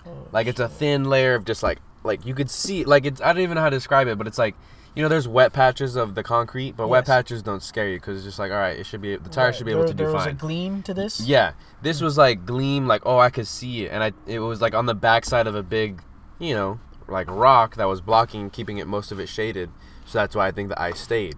[0.07, 3.21] Oh, Like it's a thin layer of just like like you could see like it's
[3.21, 4.55] I don't even know how to describe it, but it's like
[4.95, 8.17] you know there's wet patches of the concrete, but wet patches don't scare you because
[8.17, 9.89] it's just like all right, it should be the tire Right, should be able there,
[9.89, 11.19] to do There was a gleam to this.
[11.19, 14.61] Yeah, this was like gleam, like oh I could see it, and I it was
[14.61, 16.01] like on the backside of a big,
[16.39, 19.69] you know, like rock that was blocking, keeping it most of it shaded.
[20.05, 21.35] So that's why I think the ice stayed.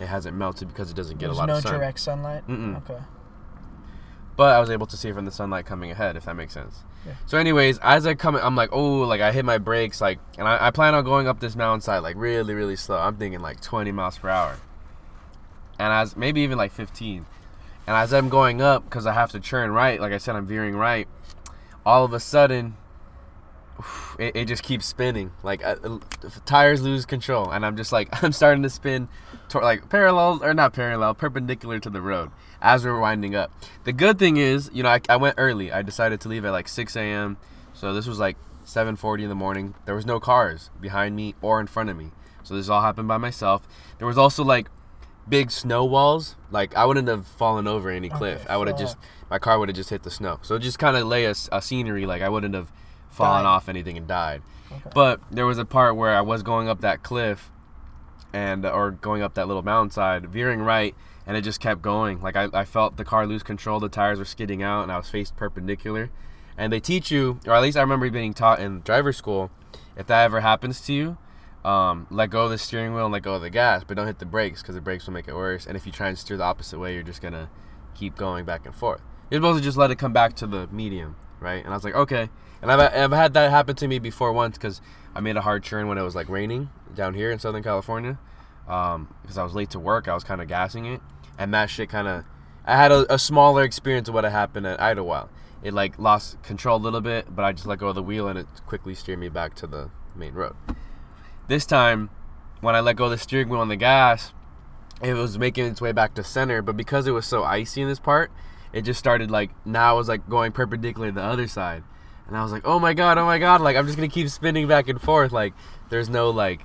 [0.00, 1.74] It hasn't melted because it doesn't get There's a lot no of sun.
[1.74, 2.46] direct sunlight.
[2.48, 2.76] Mm-mm.
[2.78, 3.02] Okay.
[4.36, 6.52] But I was able to see it from the sunlight coming ahead, if that makes
[6.52, 6.84] sense.
[7.26, 10.46] So, anyways, as I come, I'm like, oh, like I hit my brakes, like, and
[10.46, 12.98] I, I plan on going up this mountainside like really, really slow.
[12.98, 14.58] I'm thinking like 20 miles per hour,
[15.78, 17.26] and as maybe even like 15.
[17.88, 20.46] And as I'm going up, because I have to turn right, like I said, I'm
[20.46, 21.06] veering right.
[21.84, 22.76] All of a sudden,
[24.18, 25.32] it, it just keeps spinning.
[25.42, 25.76] Like uh,
[26.44, 29.08] tires lose control, and I'm just like I'm starting to spin,
[29.48, 32.30] toward, like parallel or not parallel, perpendicular to the road
[32.66, 33.52] as we're winding up.
[33.84, 35.70] The good thing is, you know, I, I went early.
[35.70, 37.36] I decided to leave at like 6 a.m.
[37.72, 39.74] So this was like 7:40 in the morning.
[39.84, 42.10] There was no cars behind me or in front of me.
[42.42, 43.68] So this all happened by myself.
[43.98, 44.68] There was also like
[45.28, 46.34] big snow walls.
[46.50, 48.40] Like I wouldn't have fallen over any cliff.
[48.42, 48.96] Okay, I would have just
[49.30, 50.40] my car would have just hit the snow.
[50.42, 52.04] So just kind of lay a scenery.
[52.04, 52.72] Like I wouldn't have
[53.10, 53.48] fallen Died.
[53.48, 54.42] off anything and died.
[54.72, 54.90] Okay.
[54.92, 57.52] But there was a part where I was going up that cliff,
[58.32, 60.94] and or going up that little mountainside, veering right,
[61.26, 62.20] and it just kept going.
[62.20, 63.80] Like I, I felt the car lose control.
[63.80, 66.10] The tires were skidding out, and I was faced perpendicular.
[66.58, 69.50] And they teach you, or at least I remember being taught in driver school,
[69.96, 71.18] if that ever happens to you,
[71.64, 74.06] um, let go of the steering wheel and let go of the gas, but don't
[74.06, 75.66] hit the brakes because the brakes will make it worse.
[75.66, 77.50] And if you try and steer the opposite way, you're just gonna
[77.94, 79.02] keep going back and forth.
[79.30, 81.64] You're supposed to just let it come back to the medium, right?
[81.64, 82.30] And I was like, okay.
[82.62, 84.80] And I've, I've had that happen to me before once because
[85.14, 88.18] I made a hard turn when it was like raining down here in Southern California
[88.68, 90.08] um, because I was late to work.
[90.08, 91.00] I was kind of gassing it,
[91.38, 92.24] and that shit kind of.
[92.64, 95.28] I had a, a smaller experience of what had happened at Idyllwild.
[95.62, 98.28] It like lost control a little bit, but I just let go of the wheel
[98.28, 100.54] and it quickly steered me back to the main road.
[101.48, 102.10] This time,
[102.60, 104.32] when I let go of the steering wheel and the gas,
[105.02, 106.60] it was making its way back to center.
[106.62, 108.30] But because it was so icy in this part,
[108.72, 111.84] it just started like now it was like going perpendicular to the other side,
[112.26, 114.28] and I was like, oh my god, oh my god, like I'm just gonna keep
[114.28, 115.32] spinning back and forth.
[115.32, 115.54] Like
[115.90, 116.62] there's no like,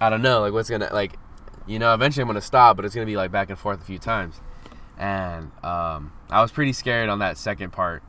[0.00, 1.18] I don't know, like what's gonna like,
[1.66, 3.84] you know, eventually I'm gonna stop, but it's gonna be like back and forth a
[3.84, 4.40] few times,
[4.98, 8.02] and um, I was pretty scared on that second part,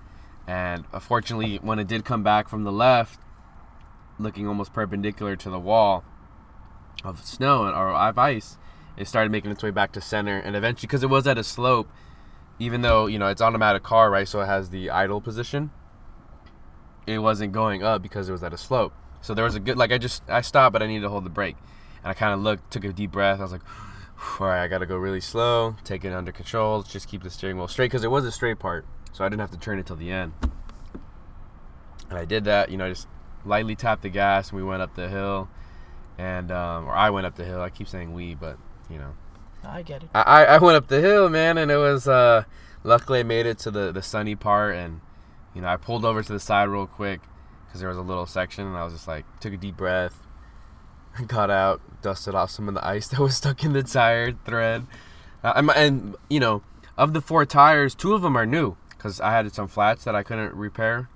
[0.48, 3.20] and unfortunately when it did come back from the left,
[4.20, 6.04] looking almost perpendicular to the wall
[7.04, 8.58] of snow or of ice,
[8.96, 11.44] it started making its way back to center, and eventually, because it was at a
[11.44, 11.90] slope,
[12.60, 14.28] even though you know it's automatic car, right?
[14.28, 15.72] So it has the idle position.
[17.08, 18.94] It wasn't going up because it was at a slope.
[19.22, 21.26] So there was a good like I just I stopped, but I needed to hold
[21.26, 21.56] the brake,
[22.04, 23.40] and I kind of looked, took a deep breath.
[23.40, 23.62] I was like,
[24.40, 27.30] all right, I got to go really slow, take it under control, just keep the
[27.30, 29.80] steering wheel straight because it was a straight part, so I didn't have to turn
[29.80, 30.34] it till the end.
[32.10, 33.08] And I did that, you know, I just
[33.46, 35.50] lightly tapped the gas, and we went up the hill,
[36.18, 37.62] and um, or I went up the hill.
[37.62, 38.58] I keep saying we, but
[38.90, 39.14] you know,
[39.64, 40.10] I get it.
[40.14, 42.44] I, I went up the hill, man, and it was uh,
[42.84, 45.02] luckily I made it to the the sunny part, and
[45.58, 47.20] you know I pulled over to the side real quick
[47.66, 50.22] because there was a little section, and I was just like took a deep breath,
[51.28, 54.86] got out, dusted off some of the ice that was stuck in the tire thread,
[55.44, 56.62] uh, and, and you know
[56.96, 60.14] of the four tires, two of them are new because I had some flats that
[60.14, 61.10] I couldn't repair,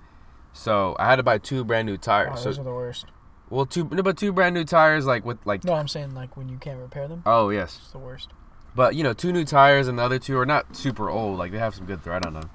[0.53, 2.31] so I had to buy two brand new tires.
[2.33, 3.05] Oh, so those are the worst.
[3.51, 6.35] well, two no, but two brand new tires like with like No, I'm saying like
[6.35, 8.31] when you can't repair them, oh yes it's the worst.
[8.73, 11.37] But you know, two new tires and the other two are not super old.
[11.37, 12.49] Like they have some good thread on them.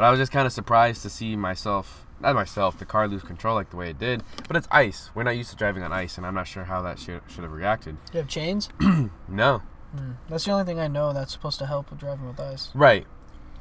[0.00, 3.22] But I was just kind of surprised to see myself, not myself, the car lose
[3.22, 4.22] control like the way it did.
[4.48, 5.10] But it's ice.
[5.14, 7.42] We're not used to driving on ice, and I'm not sure how that should should
[7.44, 7.98] have reacted.
[8.06, 8.70] Do you have chains?
[9.28, 9.60] No,
[9.94, 10.16] Mm.
[10.30, 12.70] That's the only thing I know that's supposed to help with driving with ice.
[12.74, 13.06] right.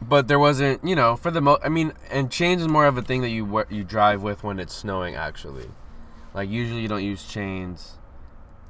[0.01, 1.57] But there wasn't, you know, for the mo.
[1.61, 4.59] I mean, and chains is more of a thing that you you drive with when
[4.59, 5.15] it's snowing.
[5.15, 5.67] Actually,
[6.33, 7.97] like usually you don't use chains,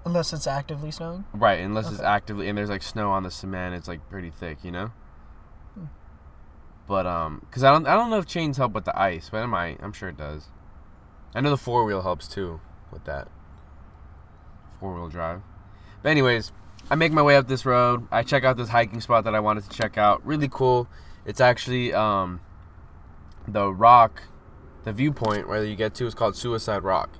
[0.05, 1.26] Unless it's actively snowing.
[1.36, 1.59] right?
[1.59, 3.76] Unless it's actively and there's like snow on the cement.
[3.76, 4.91] It's like pretty thick, you know.
[6.90, 9.44] But um, cause I don't I don't know if chains help with the ice, but
[9.44, 9.78] it might.
[9.84, 10.48] I'm sure it does.
[11.36, 12.60] I know the four wheel helps too
[12.92, 13.28] with that.
[14.80, 15.42] Four wheel drive.
[16.02, 16.52] But anyways,
[16.90, 18.08] I make my way up this road.
[18.12, 20.26] I check out this hiking spot that I wanted to check out.
[20.26, 20.88] Really cool.
[21.28, 22.40] It's actually um,
[23.48, 24.24] the rock,
[24.84, 27.12] the viewpoint where you get to is called Suicide Rock,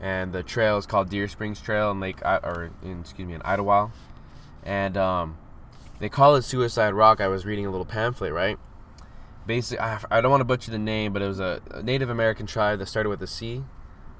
[0.00, 3.34] and the trail is called Deer Springs Trail in Lake I- or in, excuse me
[3.34, 3.92] in Idyllwild,
[4.64, 5.38] and um,
[6.00, 7.20] they call it Suicide Rock.
[7.20, 8.58] I was reading a little pamphlet, right?
[9.46, 12.08] Basically, I, I don't want to butcher the name, but it was a, a Native
[12.08, 13.62] American tribe that started with a C.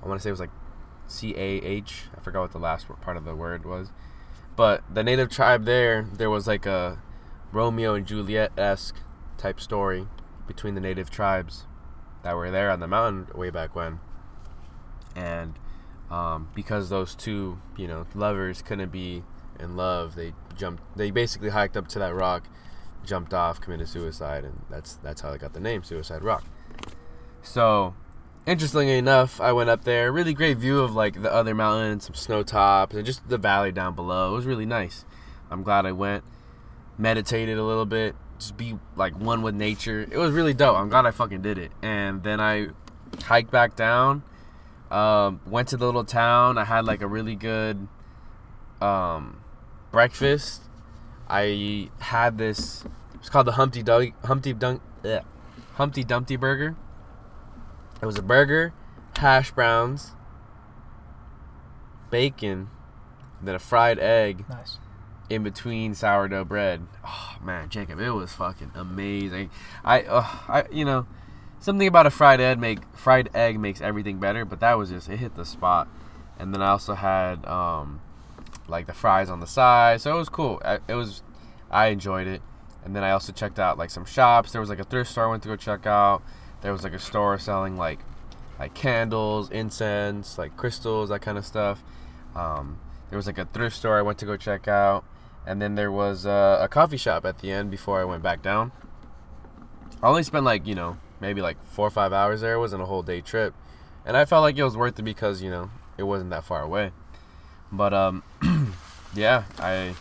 [0.02, 0.50] I want to say it was like
[1.06, 2.04] C A H.
[2.16, 3.90] I forgot what the last part of the word was.
[4.56, 7.02] But the native tribe there, there was like a
[7.52, 8.96] Romeo and Juliet esque
[9.36, 10.06] type story
[10.46, 11.64] between the native tribes
[12.22, 14.00] that were there on the mountain way back when.
[15.16, 15.58] And
[16.10, 19.24] um, because those two, you know, lovers couldn't be
[19.58, 20.82] in love, they jumped.
[20.96, 22.48] They basically hiked up to that rock,
[23.04, 26.44] jumped off, committed suicide, and that's that's how they got the name Suicide Rock.
[27.42, 27.94] So
[28.46, 30.12] interestingly enough, I went up there.
[30.12, 33.72] Really great view of like the other mountains, some snow tops, and just the valley
[33.72, 34.32] down below.
[34.32, 35.04] It was really nice.
[35.50, 36.24] I'm glad I went.
[36.96, 40.06] Meditated a little bit, just be like one with nature.
[40.10, 40.76] It was really dope.
[40.76, 41.72] I'm glad I fucking did it.
[41.82, 42.68] And then I
[43.22, 44.22] hiked back down.
[44.90, 46.58] Um, went to the little town.
[46.58, 47.88] I had like a really good
[48.80, 49.42] um,
[49.90, 50.62] breakfast.
[51.34, 52.84] I had this.
[53.14, 55.24] It's called the Humpty Dunk Humpty Dunk ugh,
[55.74, 56.76] Humpty Dumpty Burger.
[58.00, 58.72] It was a burger,
[59.16, 60.12] hash browns,
[62.10, 62.68] bacon,
[63.42, 64.78] then a fried egg Nice.
[65.28, 66.86] in between sourdough bread.
[67.04, 69.50] Oh man, Jacob, it was fucking amazing.
[69.84, 71.06] I, uh, I, you know,
[71.58, 74.44] something about a fried egg make fried egg makes everything better.
[74.44, 75.88] But that was just it hit the spot.
[76.38, 78.00] And then I also had um,
[78.68, 80.60] like the fries on the side, so it was cool.
[80.88, 81.22] It was,
[81.70, 82.42] I enjoyed it.
[82.84, 84.52] And then I also checked out like some shops.
[84.52, 86.22] There was like a thrift store I went to go check out.
[86.60, 88.00] There was like a store selling like
[88.58, 91.82] like candles, incense, like crystals, that kind of stuff.
[92.34, 92.78] Um,
[93.10, 95.04] there was like a thrift store I went to go check out,
[95.46, 98.42] and then there was uh, a coffee shop at the end before I went back
[98.42, 98.72] down.
[100.02, 102.54] I only spent like you know maybe like four or five hours there.
[102.54, 103.54] It wasn't a whole day trip,
[104.04, 106.62] and I felt like it was worth it because you know it wasn't that far
[106.62, 106.92] away.
[107.72, 108.22] But um,
[109.14, 109.94] yeah, I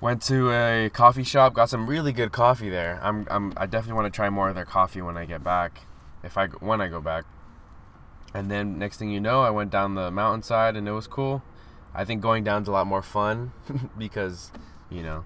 [0.00, 2.98] went to a coffee shop, got some really good coffee there.
[3.02, 5.82] I'm, I'm I definitely want to try more of their coffee when I get back,
[6.22, 7.24] if I when I go back.
[8.34, 11.42] And then next thing you know, I went down the mountainside and it was cool.
[11.94, 13.52] I think going down's a lot more fun
[13.98, 14.52] because,
[14.90, 15.24] you know,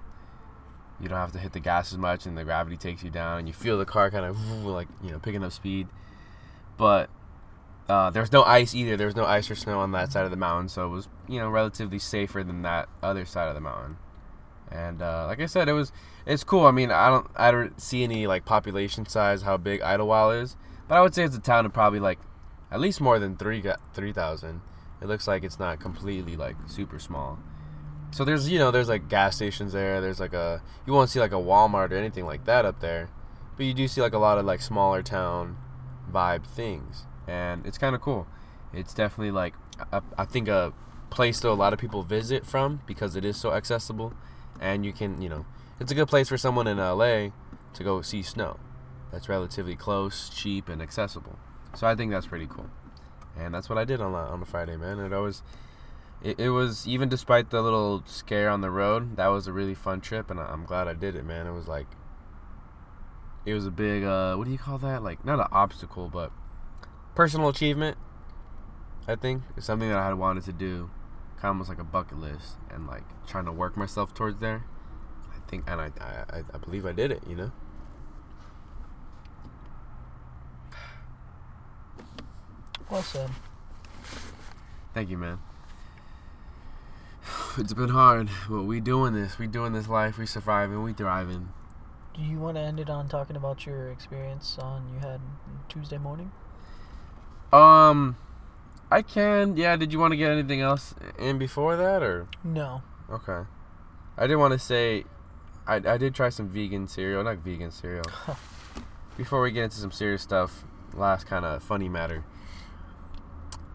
[1.01, 3.47] you don't have to hit the gas as much and the gravity takes you down
[3.47, 5.87] you feel the car kind of like, you know, picking up speed.
[6.77, 7.09] But
[7.89, 8.95] uh, there's no ice either.
[8.95, 11.07] There was no ice or snow on that side of the mountain, so it was,
[11.27, 13.97] you know, relatively safer than that other side of the mountain.
[14.71, 15.91] And uh, like I said, it was
[16.25, 16.65] it's cool.
[16.65, 20.55] I mean, I don't I don't see any like population size how big Idyllwild is,
[20.87, 22.19] but I would say it's a town of probably like
[22.71, 23.63] at least more than three
[23.93, 24.61] three thousand.
[25.01, 27.39] It looks like it's not completely like super small.
[28.11, 29.99] So there's you know there's like gas stations there.
[29.99, 33.09] There's like a you won't see like a Walmart or anything like that up there,
[33.57, 35.57] but you do see like a lot of like smaller town
[36.11, 38.27] vibe things, and it's kind of cool.
[38.73, 39.53] It's definitely like
[39.91, 40.73] I, I think a
[41.09, 44.13] place that a lot of people visit from because it is so accessible,
[44.59, 45.45] and you can you know
[45.79, 47.29] it's a good place for someone in LA
[47.73, 48.59] to go see snow.
[49.11, 51.37] That's relatively close, cheap, and accessible.
[51.75, 52.69] So I think that's pretty cool,
[53.37, 54.99] and that's what I did on on the Friday, man.
[54.99, 55.41] It always
[56.21, 59.75] it, it was even despite the little scare on the road, that was a really
[59.75, 61.47] fun trip, and I'm glad I did it, man.
[61.47, 61.87] It was like
[63.45, 65.01] it was a big uh, what do you call that?
[65.01, 66.31] Like not an obstacle, but
[67.15, 67.97] personal achievement.
[69.07, 70.89] I think it's something that I had wanted to do,
[71.35, 74.63] kind of almost like a bucket list, and like trying to work myself towards there.
[75.29, 77.23] I think, and I, I, I believe I did it.
[77.27, 77.51] You know.
[82.89, 83.29] Well said.
[84.93, 85.39] Thank you, man.
[87.57, 89.37] It's been hard, but we doing this.
[89.37, 90.17] We doing this life.
[90.17, 90.83] We surviving.
[90.83, 91.49] We thriving.
[92.13, 95.21] Do you want to end it on talking about your experience on you had
[95.69, 96.31] Tuesday morning?
[97.53, 98.15] Um,
[98.89, 99.57] I can.
[99.57, 99.75] Yeah.
[99.75, 102.81] Did you want to get anything else in before that, or No.
[103.09, 103.47] okay?
[104.17, 105.05] I did want to say,
[105.67, 108.05] I I did try some vegan cereal, not vegan cereal.
[109.17, 112.23] before we get into some serious stuff, last kind of funny matter.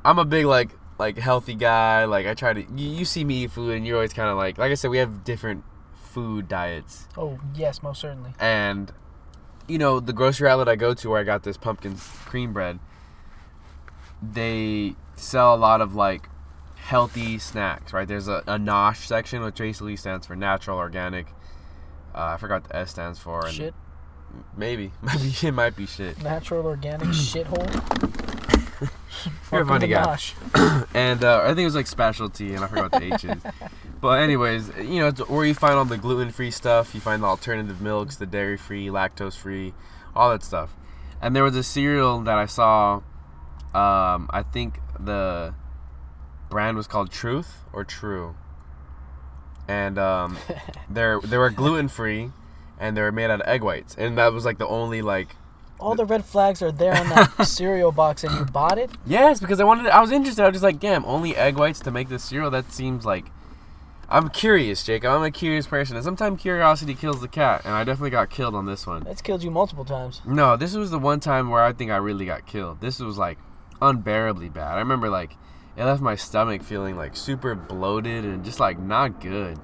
[0.05, 2.05] I'm a big like like healthy guy.
[2.05, 2.61] Like I try to.
[2.61, 4.91] You, you see me eat food, and you're always kind of like like I said,
[4.91, 5.65] we have different
[5.95, 7.09] food diets.
[7.17, 8.33] Oh yes, most certainly.
[8.41, 8.93] and
[9.69, 12.79] you know the grocery outlet I go to where I got this pumpkin cream bread.
[14.23, 16.29] They sell a lot of like
[16.77, 18.07] healthy snacks, right?
[18.07, 21.27] There's a, a NOSH section, which basically stands for natural, organic.
[22.15, 23.47] Uh, I forgot the S stands for.
[23.47, 23.75] And Shit.
[24.57, 26.23] Maybe, maybe it might be shit.
[26.23, 27.67] Natural organic shithole.
[29.51, 30.19] You're a funny guy.
[30.95, 33.43] And uh, I think it was like specialty, and I forgot the H's.
[34.01, 37.81] but anyways, you know, where you find all the gluten-free stuff, you find the alternative
[37.81, 39.75] milks, the dairy-free, lactose-free,
[40.15, 40.75] all that stuff.
[41.21, 43.03] And there was a cereal that I saw.
[43.75, 45.55] Um, I think the
[46.49, 48.35] brand was called Truth or True,
[49.69, 50.39] and um,
[50.91, 52.31] they're they were gluten-free,
[52.79, 55.37] and they were made out of egg whites, and that was like the only like
[55.79, 58.91] All the red flags are there on that cereal box, and you bought it.
[59.07, 59.89] Yes, because I wanted.
[59.89, 60.43] I was interested.
[60.43, 62.51] I was just like, damn, only egg whites to make this cereal.
[62.51, 63.27] That seems like.
[64.09, 65.11] I'm curious, Jacob.
[65.11, 68.55] I'm a curious person, and sometimes curiosity kills the cat, and I definitely got killed
[68.55, 69.03] on this one.
[69.03, 70.23] That's killed you multiple times.
[70.25, 72.81] No, this was the one time where I think I really got killed.
[72.81, 73.37] This was like
[73.81, 74.77] unbearably bad.
[74.77, 75.37] I remember like
[75.77, 79.59] it left my stomach feeling like super bloated and just like not good,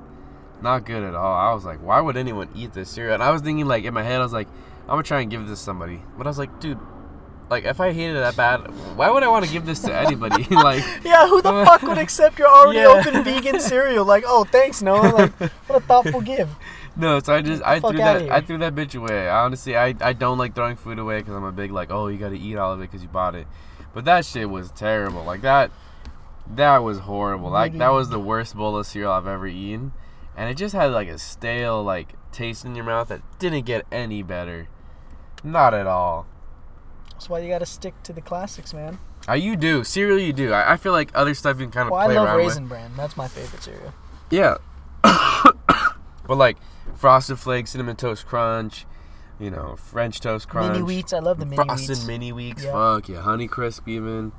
[0.61, 1.35] not good at all.
[1.35, 3.15] I was like, why would anyone eat this cereal?
[3.15, 4.49] And I was thinking like in my head, I was like,
[4.83, 6.03] I'm gonna try and give this to somebody.
[6.17, 6.79] But I was like, dude,
[7.51, 8.59] like if I hated it that bad,
[8.97, 10.45] why would I want to give this to anybody?
[10.51, 10.85] like.
[11.05, 12.87] Yeah, who the fuck would accept your already Yeah.
[12.87, 14.05] open vegan cereal?
[14.05, 15.09] Like, oh, thanks, Noah.
[15.09, 15.33] Like,
[15.67, 16.49] what a thoughtful give.
[16.95, 18.31] No, so I just I threw that.
[18.31, 19.27] I threw that bitch away.
[19.27, 22.09] I honestly I, I don't like throwing food away because I'm a big like oh
[22.09, 23.47] you got to eat all of it because you bought it,
[23.95, 25.25] but that shit was terrible.
[25.25, 25.71] Like that
[26.47, 27.51] that was horrible.
[27.51, 29.93] Like that was the worst bowl of cereal I've ever eaten,
[30.37, 33.87] and it just had like a stale like taste in your mouth that didn't get
[33.93, 34.69] any better,
[35.45, 36.27] not at all.
[37.13, 38.99] That's why you got to stick to the classics, man.
[39.29, 40.53] Uh, you do cereal you do.
[40.53, 42.37] I, I feel like other stuff you can kind of Well, I play love around
[42.39, 42.71] Raisin with.
[42.71, 42.97] Bran.
[42.97, 43.95] That's my favorite cereal.
[44.31, 44.57] Yeah.
[45.03, 46.57] but like
[46.97, 48.87] Frosted Flakes, Cinnamon Toast Crunch,
[49.43, 50.73] you know, French Toast Crunch.
[50.73, 51.13] Mini wheats.
[51.13, 52.07] I love the mini Frosted wheats.
[52.07, 52.73] mini weeks, Yeah.
[52.73, 54.33] fuck yeah, Honey Crisp even,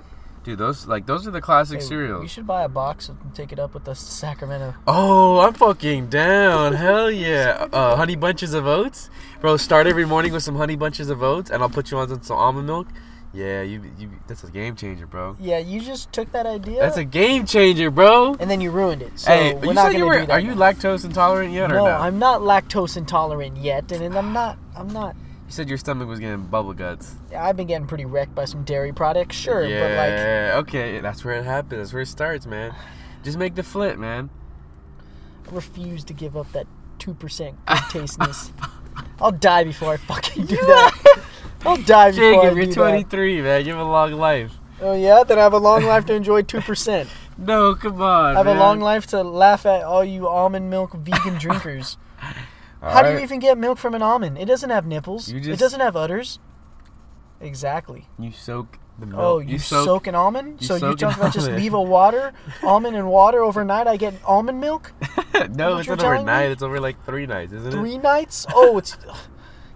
[0.44, 0.58] dude.
[0.60, 2.24] Those like those are the classic Hey, cereals.
[2.24, 4.76] You should buy a box and take it up with us to Sacramento.
[4.88, 7.68] Oh, I'm fucking down, hell yeah.
[7.74, 9.10] Uh, honey bunches of oats,
[9.42, 9.58] bro.
[9.58, 12.38] Start every morning with some honey bunches of oats, and I'll put you on some
[12.38, 12.88] almond milk.
[13.34, 15.36] Yeah, you, you, that's a game changer, bro.
[15.40, 18.36] Yeah, you just took that idea That's a game changer, bro.
[18.40, 19.20] and then you ruined it.
[19.20, 20.20] So hey, we're you not said you were.
[20.20, 20.72] do that Are you now.
[20.72, 21.92] lactose intolerant yet, or No, no?
[21.92, 24.60] I'm not lactose intolerant yet, and, and I'm not.
[24.78, 25.16] I'm not.
[25.48, 27.16] You said your stomach was getting bubble guts.
[27.32, 30.10] Yeah, I've been getting pretty wrecked by some dairy products, sure, but like.
[30.12, 31.80] yeah, okay, that's where it happens.
[31.80, 32.76] That's where it starts, man.
[33.24, 34.30] Just make the flip, man.
[35.50, 36.68] I refuse to give up that
[37.00, 38.52] two percent good tasteness.
[39.20, 40.93] I'll die before I fucking do that.
[41.66, 43.66] I'll die before I Jacob, do you're 23, man.
[43.66, 44.54] You have a long life.
[44.82, 47.10] Oh yeah, then I have a long life to enjoy two percent.
[47.36, 48.36] No, come on.
[48.36, 51.98] I have a long life to laugh at all you almond milk vegan drinkers.
[52.80, 53.24] All How do you right.
[53.24, 54.38] even get milk from an almond?
[54.38, 55.30] It doesn't have nipples.
[55.32, 56.38] You It just- doesn't have udders.
[57.42, 58.08] Exactly.
[58.20, 59.20] You soak the milk.
[59.22, 60.62] Oh, you, soak, an almond?
[60.62, 61.64] you so you soak tell an me just almond.
[61.64, 64.94] leave a water, almond and water overnight, I get almond milk?
[65.02, 66.48] no, what it's you're not telling overnight.
[66.50, 66.54] me?
[66.54, 67.72] It's over like three nights, isn't it?
[67.72, 68.46] Three nights?
[68.54, 68.96] Oh, it's.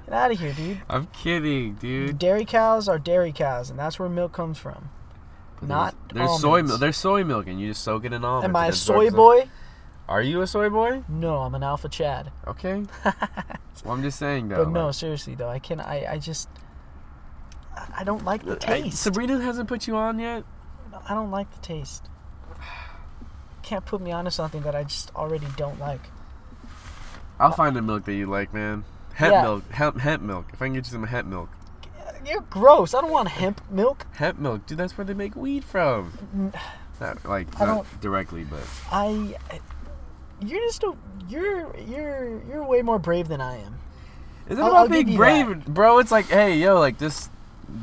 [0.08, 0.82] Get out of here, dude.
[0.90, 2.18] I'm kidding, dude.
[2.18, 4.90] Dairy cows are dairy cows, and that's where milk comes from.
[5.62, 6.80] Not there's, there's soy milk.
[6.80, 8.46] There's soy milk, and you just soak it in almonds.
[8.46, 9.50] Am I a soy boy?
[10.08, 11.04] Are you a soy boy?
[11.10, 12.32] No, I'm an alpha Chad.
[12.48, 12.86] Okay.
[13.84, 14.64] well, I'm just saying though.
[14.64, 16.48] But no, like- seriously though, I can I I just
[17.76, 19.00] I- I don't like the uh, I- taste.
[19.02, 20.46] Sabrina hasn't put you on yet.
[21.10, 22.08] I don't like the taste.
[23.62, 26.02] can't put me onto something that I just already don't like.
[27.40, 28.86] I'll find a milk that you like, man.
[29.18, 29.42] Hemp Yeah.
[29.42, 29.72] milk.
[29.72, 30.46] Hemp hemp milk.
[30.54, 31.50] If I can get you some hemp milk.
[32.26, 32.94] You're gross.
[32.94, 34.06] I don't want hemp milk.
[34.14, 34.78] Hemp milk, dude.
[34.78, 36.52] That's where they make weed from.
[37.00, 38.60] Not like I not directly, but
[38.92, 39.36] I.
[40.40, 40.94] You're just a.
[41.30, 43.76] You're you're you're way more brave than I am.
[44.50, 45.98] is it I'll- about I'll being brave, bro?
[46.00, 47.30] It's like, hey, yo, like this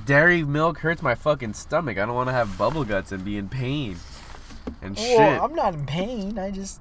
[0.06, 1.98] dairy milk hurts my fucking stomach.
[1.98, 3.96] I don't want to have bubble guts and be in pain
[4.82, 5.18] and shit.
[5.20, 6.38] I'm not in pain.
[6.38, 6.80] I just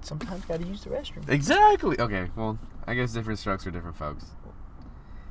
[0.00, 1.28] sometimes got to use the restroom.
[1.28, 1.98] Exactly.
[1.98, 2.28] Okay.
[2.36, 2.58] Well,
[2.88, 4.24] I guess different strokes for different folks.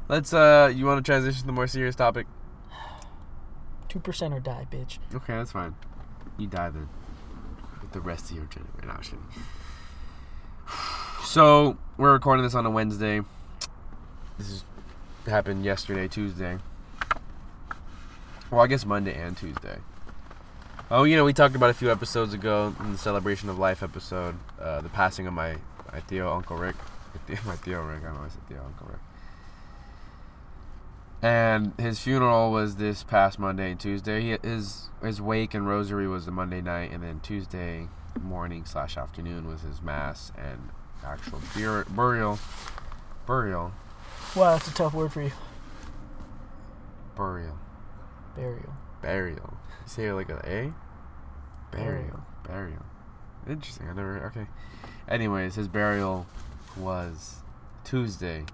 [0.07, 0.31] Let's.
[0.31, 2.27] Uh, you want to transition to the more serious topic?
[3.89, 4.99] Two percent or die, bitch.
[5.11, 5.73] Okay, that's fine.
[6.37, 6.87] You die then.
[7.81, 8.87] With the rest of your generation.
[8.87, 9.25] No, kidding.
[11.23, 13.21] So we're recording this on a Wednesday.
[14.37, 14.63] This is
[15.25, 16.59] happened yesterday, Tuesday.
[18.49, 19.79] Well, I guess Monday and Tuesday.
[20.89, 23.83] Oh, you know, we talked about a few episodes ago in the celebration of life
[23.83, 25.57] episode, uh, the passing of my
[25.91, 26.75] my Tío Uncle Rick,
[27.45, 28.03] my Tío Rick.
[28.03, 28.99] I don't know I said Tío Uncle Rick.
[31.21, 34.21] And his funeral was this past Monday and Tuesday.
[34.21, 37.87] He, his his wake and rosary was the Monday night, and then Tuesday
[38.21, 40.69] morning slash afternoon was his mass and
[41.05, 42.37] actual bur- burial,
[43.25, 43.71] burial,
[44.35, 45.31] Wow, that's a tough word for you.
[47.15, 47.57] burial,
[48.35, 48.73] Burial.
[49.01, 49.53] burial.
[49.53, 50.73] You say it like an A?
[51.75, 52.85] Burial, burial.
[53.49, 53.87] Interesting.
[53.89, 54.23] I never.
[54.27, 54.47] Okay.
[55.07, 56.27] Anyways, his burial
[56.79, 57.37] was
[57.83, 58.45] Tuesday.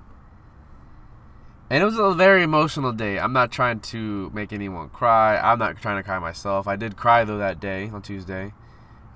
[1.70, 3.18] And it was a very emotional day.
[3.18, 5.38] I'm not trying to make anyone cry.
[5.38, 6.68] I'm not trying to cry myself.
[6.68, 8.54] I did cry though that day on Tuesday,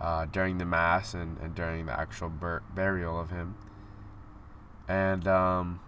[0.01, 3.55] uh, during the mass and, and during the actual bur- burial of him.
[4.87, 5.81] And um,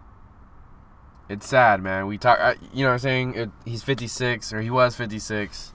[1.28, 2.05] it's sad, man.
[2.07, 5.74] We talk, uh, you know, what I'm saying it, he's 56 or he was 56.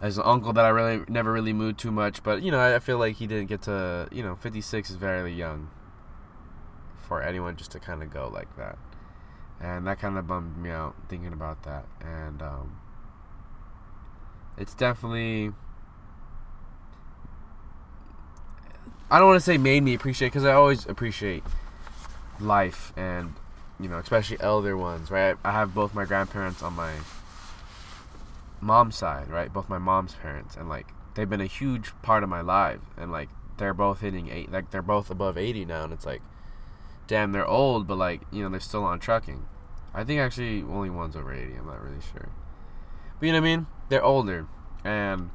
[0.00, 2.76] As an uncle that I really never really moved too much, but you know, I,
[2.76, 5.70] I feel like he didn't get to, you know, 56 is very young
[7.04, 8.78] for anyone just to kind of go like that.
[9.60, 11.86] And that kind of bummed me out thinking about that.
[12.00, 12.76] And um,
[14.58, 15.52] it's definitely
[19.10, 21.42] i don't want to say made me appreciate because i always appreciate
[22.40, 23.34] life and
[23.78, 25.36] you know especially elder ones right?
[25.44, 26.92] I have both my grandparents on my
[28.60, 29.52] mom's side right?
[29.52, 30.56] Both my mom's parents.
[30.56, 32.80] And like they've been a huge part of my life.
[32.96, 35.84] And like they're both hitting eight like they're both above 80 now.
[35.84, 36.22] And it's like
[37.06, 39.46] damn, they're old, but like, you know, they're still on trucking.
[39.92, 41.54] I think actually only one's over 80.
[41.54, 42.30] I'm not really sure.
[43.18, 43.66] But you know what I mean?
[43.88, 44.46] They're older.
[44.84, 45.30] And,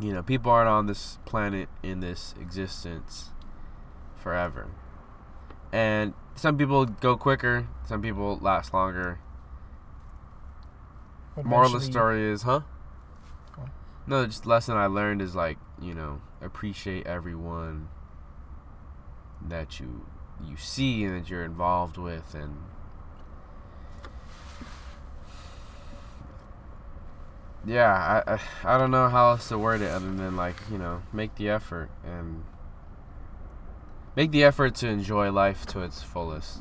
[0.00, 3.30] you know, people aren't on this planet in this existence
[4.16, 4.68] forever.
[5.72, 9.20] And some people go quicker, some people last longer.
[11.42, 12.60] Moral of the story is, huh?
[14.06, 17.88] No, just lesson I learned is like, you know, appreciate everyone
[19.46, 20.06] that you
[20.44, 22.56] you see and that you're involved with and
[27.64, 28.40] yeah I, I
[28.74, 31.48] i don't know how else to word it other than like you know make the
[31.48, 32.44] effort and
[34.14, 36.60] make the effort to enjoy life to its fullest.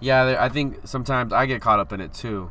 [0.00, 2.50] Yeah there, i think sometimes i get caught up in it too.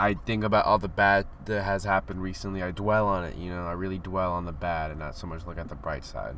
[0.00, 2.62] I think about all the bad that has happened recently.
[2.62, 5.26] I dwell on it you know i really dwell on the bad and not so
[5.26, 6.36] much look at the bright side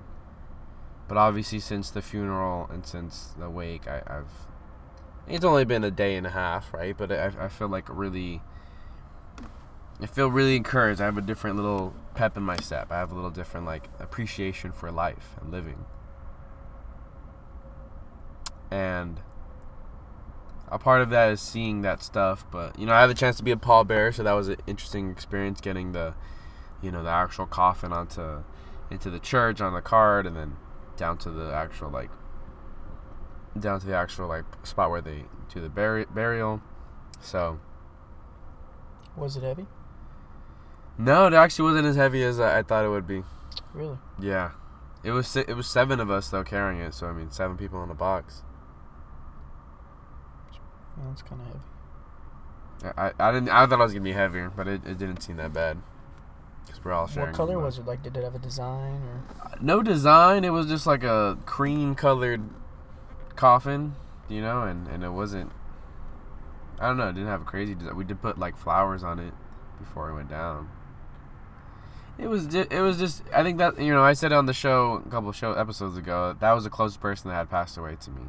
[1.10, 4.30] but obviously, since the funeral and since the wake, I, I've
[5.26, 6.96] it's only been a day and a half, right?
[6.96, 8.42] But I, I feel like really,
[10.00, 11.00] I feel really encouraged.
[11.00, 12.92] I have a different little pep in my step.
[12.92, 15.84] I have a little different like appreciation for life and living,
[18.70, 19.18] and
[20.68, 22.46] a part of that is seeing that stuff.
[22.52, 24.58] But you know, I had the chance to be a pallbearer, so that was an
[24.68, 26.14] interesting experience getting the,
[26.80, 28.44] you know, the actual coffin onto
[28.92, 30.56] into the church on the card, and then
[31.00, 32.10] down to the actual like
[33.58, 36.60] down to the actual like spot where they do the buri- burial.
[37.20, 37.58] So
[39.16, 39.66] Was it heavy?
[40.98, 43.22] no, it actually wasn't as heavy as I, I thought it would be.
[43.72, 43.96] Really?
[44.20, 44.50] Yeah,
[45.02, 46.92] it was it was seven of us though carrying it.
[46.94, 48.42] So I mean, seven people in a box.
[51.06, 52.94] That's kind of heavy.
[52.98, 55.22] I, I I didn't I thought it was gonna be heavier, but it, it didn't
[55.22, 55.78] seem that bad.
[56.68, 57.30] Cause we're all sharing.
[57.30, 57.86] What color was it?
[57.86, 59.50] Like, did it have a design or?
[59.60, 60.44] no design.
[60.44, 62.42] It was just like a cream colored
[63.36, 63.94] coffin,
[64.28, 65.52] you know, and, and it wasn't.
[66.78, 67.08] I don't know.
[67.08, 67.96] It didn't have a crazy design.
[67.96, 69.34] We did put like flowers on it
[69.78, 70.70] before it went down.
[72.18, 74.52] It was ju- it was just I think that you know I said on the
[74.52, 77.78] show a couple of show episodes ago that was the closest person that had passed
[77.78, 78.22] away to me,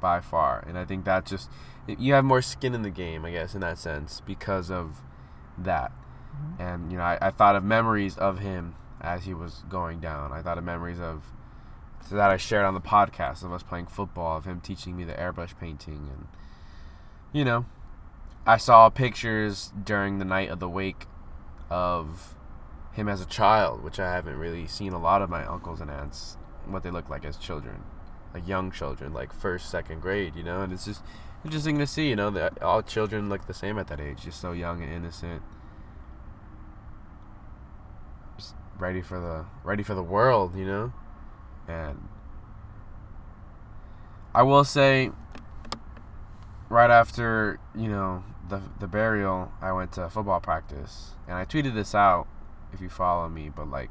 [0.00, 1.50] by far, and I think that just
[1.86, 5.02] you have more skin in the game I guess in that sense because of
[5.58, 5.92] that,
[6.36, 6.60] Mhm.
[6.60, 10.32] and you know I, I thought of memories of him as he was going down.
[10.32, 11.24] I thought of memories of
[12.10, 15.12] that I shared on the podcast of us playing football, of him teaching me the
[15.14, 16.26] airbrush painting, and
[17.32, 17.66] you know,
[18.46, 21.06] I saw pictures during the night of the wake
[21.70, 22.34] of
[22.92, 25.90] him as a child, which I haven't really seen a lot of my uncles and
[25.90, 26.36] aunts
[26.66, 27.84] what they look like as children,
[28.34, 31.02] like young children, like first, second grade, you know, and it's just
[31.44, 34.40] interesting to see, you know, that all children look the same at that age, just
[34.40, 35.42] so young and innocent.
[38.36, 40.92] Just ready for the ready for the world, you know?
[41.68, 42.08] And
[44.34, 45.10] I will say
[46.68, 51.74] right after, you know, the the burial, I went to football practice and I tweeted
[51.74, 52.26] this out
[52.72, 53.90] if you follow me, but like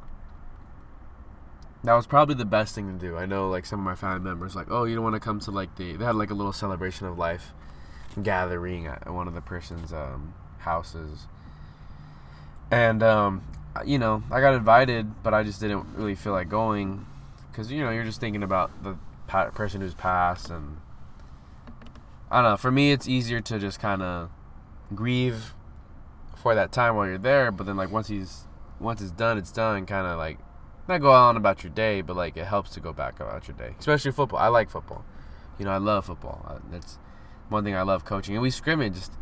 [1.84, 3.18] that was probably the best thing to do.
[3.18, 5.40] I know like some of my family members like, "Oh, you don't want to come
[5.41, 7.53] to like the they had like a little celebration of life
[8.22, 11.28] gathering at one of the person's um, houses."
[12.70, 13.44] And um,
[13.86, 17.06] you know, I got invited, but I just didn't really feel like going
[17.54, 18.96] cuz you know, you're just thinking about the
[19.54, 20.78] person who's passed and
[22.32, 24.30] I don't know, for me it's easier to just kind of
[24.94, 25.56] grieve
[26.36, 28.48] for that time while you're there, but then like once he's
[28.80, 29.86] once it's done, it's done.
[29.86, 30.40] Kind of like
[30.88, 33.58] not go on about your day, but like it helps to go back about your
[33.58, 34.40] day, especially football.
[34.40, 35.04] I like football.
[35.58, 36.60] You know, I love football.
[36.72, 36.98] That's
[37.50, 38.36] one thing I love coaching.
[38.36, 38.96] And we scrimmage.
[38.96, 39.14] Just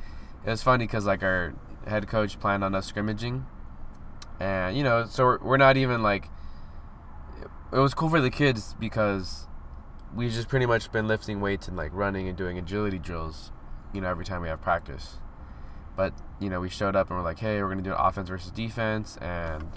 [0.46, 1.54] it was funny because like our
[1.88, 3.46] head coach planned on us scrimmaging,
[4.40, 6.30] and you know, so we're, we're not even like.
[7.72, 9.48] It was cool for the kids because
[10.16, 13.52] we've just pretty much been lifting weights and like running and doing agility drills,
[13.94, 15.18] you know, every time we have practice.
[15.96, 18.30] But you know, we showed up and we're like, hey, we're gonna do an offense
[18.30, 19.70] versus defense, and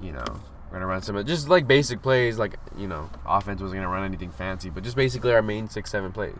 [0.00, 0.24] you know,
[0.70, 2.38] we're gonna run some just like basic plays.
[2.38, 5.90] Like you know, offense wasn't gonna run anything fancy, but just basically our main six
[5.90, 6.38] seven plays.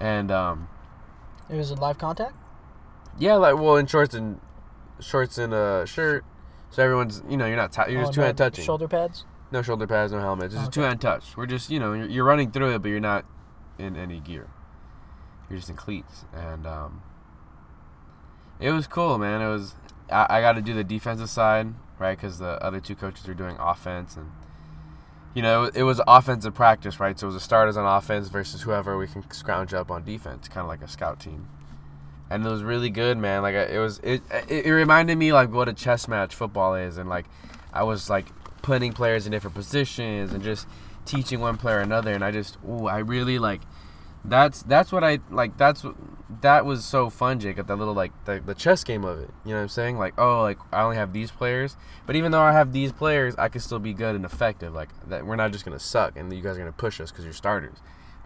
[0.00, 0.68] And um,
[1.48, 2.34] it was a live contact.
[3.18, 4.40] Yeah, like well, in shorts and
[5.00, 6.24] shorts and a shirt,
[6.70, 8.64] so everyone's you know you're not t- you're just oh, two hand touching.
[8.64, 9.24] Shoulder pads.
[9.50, 10.54] No shoulder pads, no helmets.
[10.54, 10.72] It's okay.
[10.72, 11.36] two hand touch.
[11.36, 13.24] We're just you know you're, you're running through it, but you're not
[13.78, 14.48] in any gear.
[15.48, 17.02] You're just in cleats, and um,
[18.60, 19.40] it was cool, man.
[19.40, 19.74] It was.
[20.10, 22.16] I, I got to do the defensive side, right?
[22.16, 24.30] Because the other two coaches were doing offense, and
[25.34, 27.18] you know, it was offensive practice, right?
[27.18, 30.48] So it was the starters on offense versus whoever we can scrounge up on defense,
[30.48, 31.48] kind of like a scout team.
[32.30, 33.42] And it was really good, man.
[33.42, 37.08] Like it was, it, it, reminded me like what a chess match football is, and
[37.08, 37.26] like
[37.72, 38.26] I was like
[38.60, 40.66] putting players in different positions and just
[41.06, 43.62] teaching one player another, and I just, ooh, I really like
[44.24, 45.56] that's that's what I like.
[45.56, 45.84] That's
[46.42, 47.66] that was so fun, Jacob.
[47.66, 49.30] That little like the, the chess game of it.
[49.44, 49.98] You know what I'm saying?
[49.98, 51.76] Like oh, like I only have these players,
[52.06, 54.74] but even though I have these players, I can still be good and effective.
[54.74, 57.24] Like that, we're not just gonna suck and you guys are gonna push us because
[57.24, 57.78] you're starters.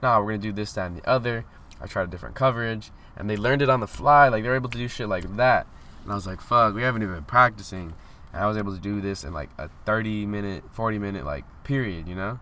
[0.03, 1.45] No, we're gonna do this, that, and the other.
[1.81, 4.29] I tried a different coverage, and they learned it on the fly.
[4.29, 5.67] Like they're able to do shit like that.
[6.03, 7.95] And I was like, fuck, we haven't even been practicing.
[8.33, 11.45] And I was able to do this in like a 30 minute, 40 minute like
[11.65, 12.09] period.
[12.09, 12.41] You know?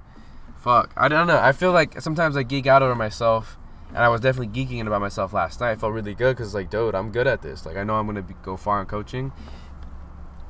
[0.60, 0.92] fuck.
[0.96, 1.38] I don't know.
[1.38, 3.56] I feel like sometimes I geek out over myself,
[3.88, 5.72] and I was definitely geeking in about myself last night.
[5.72, 7.66] I felt really good because like, dude, I'm good at this.
[7.66, 9.32] Like, I know I'm gonna go far in coaching,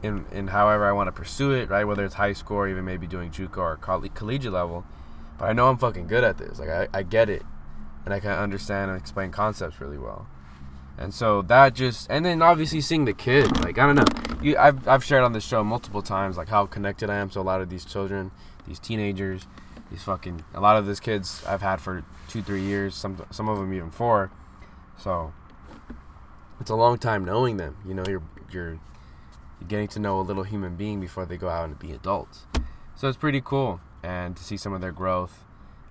[0.02, 1.84] in in however I want to pursue it, right?
[1.84, 4.84] Whether it's high school or even maybe doing JUCO or coll- collegiate level,
[5.38, 6.58] but I know I'm fucking good at this.
[6.58, 7.42] Like, I, I get it,
[8.04, 10.26] and I can understand and explain concepts really well.
[10.98, 14.56] And so that just, and then obviously seeing the kid, like I don't know, you,
[14.58, 17.42] I've I've shared on this show multiple times, like how connected I am to a
[17.42, 18.30] lot of these children,
[18.66, 19.46] these teenagers,
[19.90, 23.48] these fucking a lot of these kids I've had for two three years some some
[23.48, 24.30] of them even four.
[24.98, 25.32] So
[26.60, 27.76] it's a long time knowing them.
[27.86, 28.22] You know you're
[28.52, 28.78] you're
[29.66, 32.46] getting to know a little human being before they go out and be adults.
[32.94, 35.44] So it's pretty cool and to see some of their growth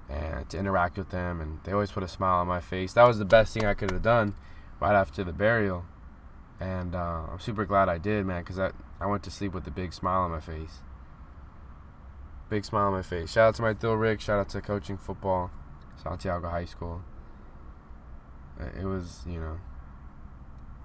[0.10, 3.07] and to interact with them and they always put a smile on my face that
[3.07, 4.36] was the best thing I could have done
[4.80, 5.86] right after the burial
[6.60, 9.68] and uh, I'm super glad I did man because I, I went to sleep with
[9.68, 10.80] a big smile on my face
[12.49, 13.31] big smile on my face.
[13.31, 14.22] Shout out to my Dill Rick.
[14.22, 15.52] Shout out to coaching football,
[16.02, 17.03] Santiago High School.
[18.77, 19.60] It was, you know,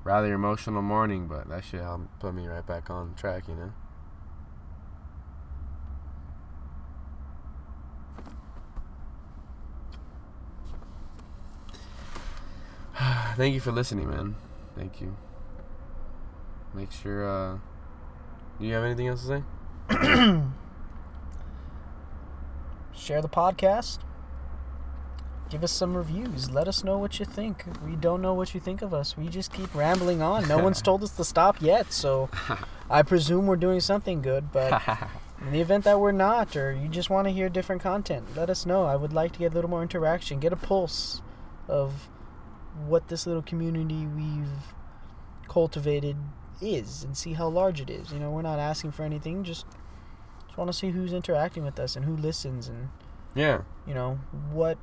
[0.05, 3.72] rather emotional morning, but that shit helped put me right back on track, you know.
[13.36, 14.36] Thank you for listening, man.
[14.76, 15.16] Thank you.
[16.72, 17.58] Make sure, uh,
[18.60, 19.42] do you have anything else to
[19.90, 20.40] say?
[22.96, 23.98] share the podcast.
[25.50, 26.50] Give us some reviews.
[26.50, 27.64] Let us know what you think.
[27.86, 29.16] We don't know what you think of us.
[29.16, 30.48] We just keep rambling on.
[30.48, 32.30] No one's told us to stop yet, so
[32.90, 34.52] I presume we're doing something good.
[34.52, 34.82] But
[35.40, 38.48] in the event that we're not, or you just want to hear different content, let
[38.50, 38.84] us know.
[38.84, 41.22] I would like to get a little more interaction, get a pulse
[41.68, 42.08] of
[42.86, 44.74] what this little community we've
[45.48, 46.16] cultivated
[46.60, 48.12] is, and see how large it is.
[48.12, 49.44] You know, we're not asking for anything.
[49.44, 49.66] Just
[50.46, 52.88] Just want to see who's interacting with us and who listens and
[53.34, 53.62] Yeah.
[53.86, 54.20] you know
[54.52, 54.78] what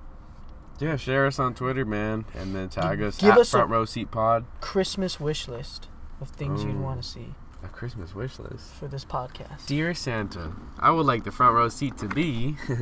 [0.80, 3.86] Yeah, share us on Twitter, man, and then tag us Give at us Front Row
[3.86, 4.46] Seat Pod.
[4.60, 5.88] Christmas wish list
[6.20, 8.74] of things you'd want to see A Christmas wish list.
[8.74, 9.66] for this podcast.
[9.68, 12.58] Dear Santa, I would like the front row seat to be.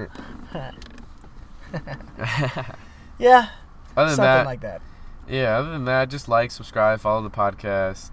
[3.19, 3.49] yeah,
[3.95, 4.81] other than something that, like that.
[5.29, 5.57] Yeah.
[5.57, 8.11] Other than that, just like, subscribe, follow the podcast.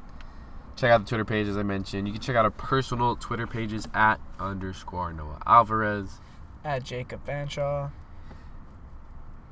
[0.76, 2.06] Check out the Twitter pages I mentioned.
[2.06, 6.20] You can check out our personal Twitter pages at underscore Noah Alvarez.
[6.64, 7.90] At Jacob Fanshaw.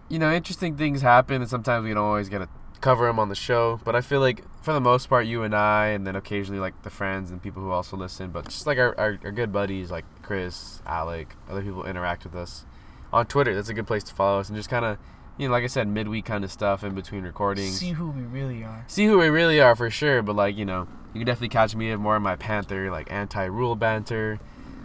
[0.09, 2.49] you know, interesting things happen, and sometimes we don't always get to
[2.81, 3.81] cover them on the show.
[3.85, 6.83] But I feel like, for the most part, you and I, and then occasionally like
[6.83, 9.91] the friends and people who also listen, but just like our, our, our good buddies
[9.91, 12.67] like Chris, Alec, other people interact with us
[13.13, 13.55] on Twitter.
[13.55, 14.99] That's a good place to follow us and just kind of,
[15.37, 17.79] you know, like I said, midweek kind of stuff in between recordings.
[17.79, 18.85] See who we really are.
[18.87, 21.75] See who we really are for sure, but like you know, you can definitely catch
[21.75, 24.41] me more in my Panther like anti-Rhule banter.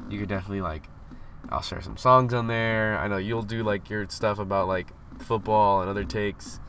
[0.09, 0.83] You could definitely like,
[1.49, 2.97] I'll share some songs on there.
[2.97, 4.87] I know you'll do like your stuff about like
[5.19, 6.59] football and other takes.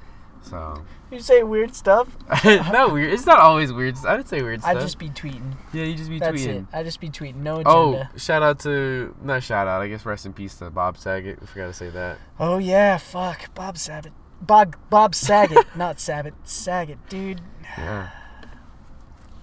[0.43, 2.17] So You say weird stuff.
[2.45, 3.13] no weird.
[3.13, 3.97] It's not always weird.
[4.07, 4.77] I would say weird stuff.
[4.77, 5.55] I just be tweeting.
[5.73, 6.21] yeah, you just be tweeting.
[6.21, 6.59] That's tweeting.
[6.63, 6.67] it.
[6.73, 7.37] I just be tweeting.
[7.37, 7.71] No agenda.
[7.71, 8.19] Oh, agenda.
[8.19, 9.83] shout out to not shout out.
[9.83, 11.41] I guess rest in peace to Bob Saget.
[11.41, 12.19] We forgot to say that.
[12.39, 13.55] Oh, yeah, fuck.
[13.55, 14.13] Bob Saget.
[14.41, 16.33] Bob Bob Saget, not Saget.
[16.45, 17.43] Saget, dude.
[17.77, 18.09] Yeah.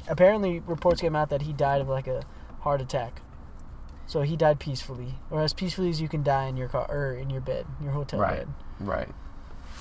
[0.08, 2.24] Apparently, reports came out that he died of like a
[2.62, 3.22] heart attack.
[4.08, 7.14] So he died peacefully, or as peacefully as you can die in your car or
[7.14, 8.38] in your bed, your hotel Right.
[8.40, 8.48] bed.
[8.80, 9.10] Right.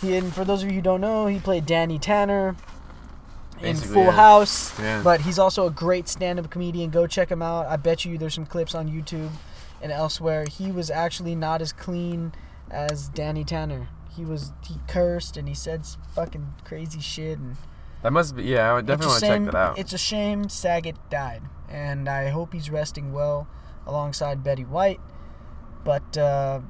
[0.01, 2.56] He and for those of you who don't know, he played Danny Tanner
[3.60, 4.10] in Basically, Full yeah.
[4.12, 4.78] House.
[4.78, 5.02] Yeah.
[5.02, 6.90] But he's also a great stand-up comedian.
[6.90, 7.66] Go check him out.
[7.66, 9.31] I bet you there's some clips on YouTube
[9.81, 10.47] and elsewhere.
[10.47, 12.32] He was actually not as clean
[12.70, 13.89] as Danny Tanner.
[14.14, 17.56] He was he cursed and he said fucking crazy shit and
[18.02, 18.44] That must be.
[18.44, 19.78] Yeah, I would definitely want to check that out.
[19.78, 23.47] It's a shame Saget died, and I hope he's resting well
[23.86, 25.01] alongside Betty White.
[25.85, 26.60] But uh,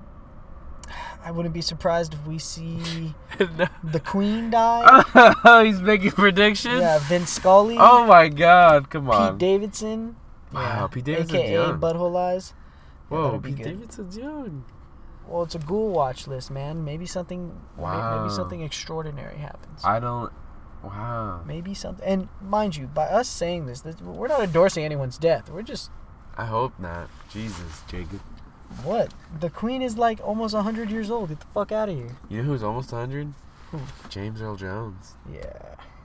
[1.24, 5.64] I wouldn't be surprised if we see the Queen die.
[5.64, 6.80] He's making predictions.
[6.80, 8.88] yeah, Vince Scully, Oh my God!
[8.90, 9.38] Come on, Pete on.
[9.38, 10.16] Davidson.
[10.52, 11.80] Wow, yeah, Pete Davidson's AKA young.
[11.80, 12.54] Butthole Eyes.
[13.08, 13.64] Whoa, that'd Pete good.
[13.64, 14.64] Davidson's young.
[15.26, 16.84] Well, it's a ghoul watch list, man.
[16.84, 17.60] Maybe something.
[17.76, 18.22] Wow.
[18.22, 19.82] Maybe something extraordinary happens.
[19.84, 20.32] I don't.
[20.84, 21.42] Wow.
[21.44, 22.06] maybe something.
[22.06, 25.50] And mind you, by us saying this, this, we're not endorsing anyone's death.
[25.50, 25.90] We're just
[26.36, 27.08] I hope not.
[27.30, 28.20] Jesus, Jacob.
[28.84, 29.12] What?
[29.40, 31.28] The queen is like almost 100 years old.
[31.30, 32.16] Get the fuck out of here.
[32.28, 33.32] You know who's almost 100?
[33.70, 33.80] Who?
[34.08, 35.14] James Earl Jones.
[35.32, 35.52] Yeah.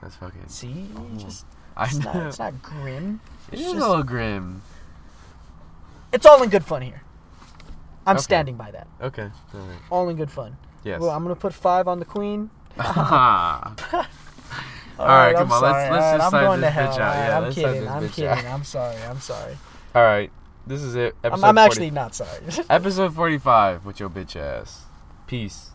[0.00, 0.48] That's fucking.
[0.48, 0.86] See?
[0.96, 1.06] Oh.
[1.16, 2.12] just, I it's, know.
[2.12, 3.20] not, it's not grim.
[3.48, 4.62] It It's is just- a little grim.
[6.12, 7.02] It's all in good fun here.
[8.06, 8.22] I'm Okay.
[8.22, 8.86] standing by that.
[9.00, 9.30] Okay.
[9.54, 9.78] All right.
[9.90, 10.56] All in good fun.
[10.84, 11.00] Yes.
[11.00, 12.50] Well, I'm going to put five on the queen.
[12.78, 13.74] Ah.
[14.98, 16.92] All right, I'm come on, let's- let's just I'm sign this bitch out.
[16.92, 17.88] All right, Yeah, I'm kidding.
[17.88, 18.28] I'm kidding.
[18.30, 18.44] out.
[18.44, 18.96] I'm sorry.
[19.02, 19.56] I'm sorry.
[19.94, 20.30] All right.
[20.66, 21.16] This is it.
[21.24, 22.40] I'm, I'm 40 actually not sorry.
[22.70, 24.84] Episode 45 with your bitch ass.
[25.26, 25.70] Peace.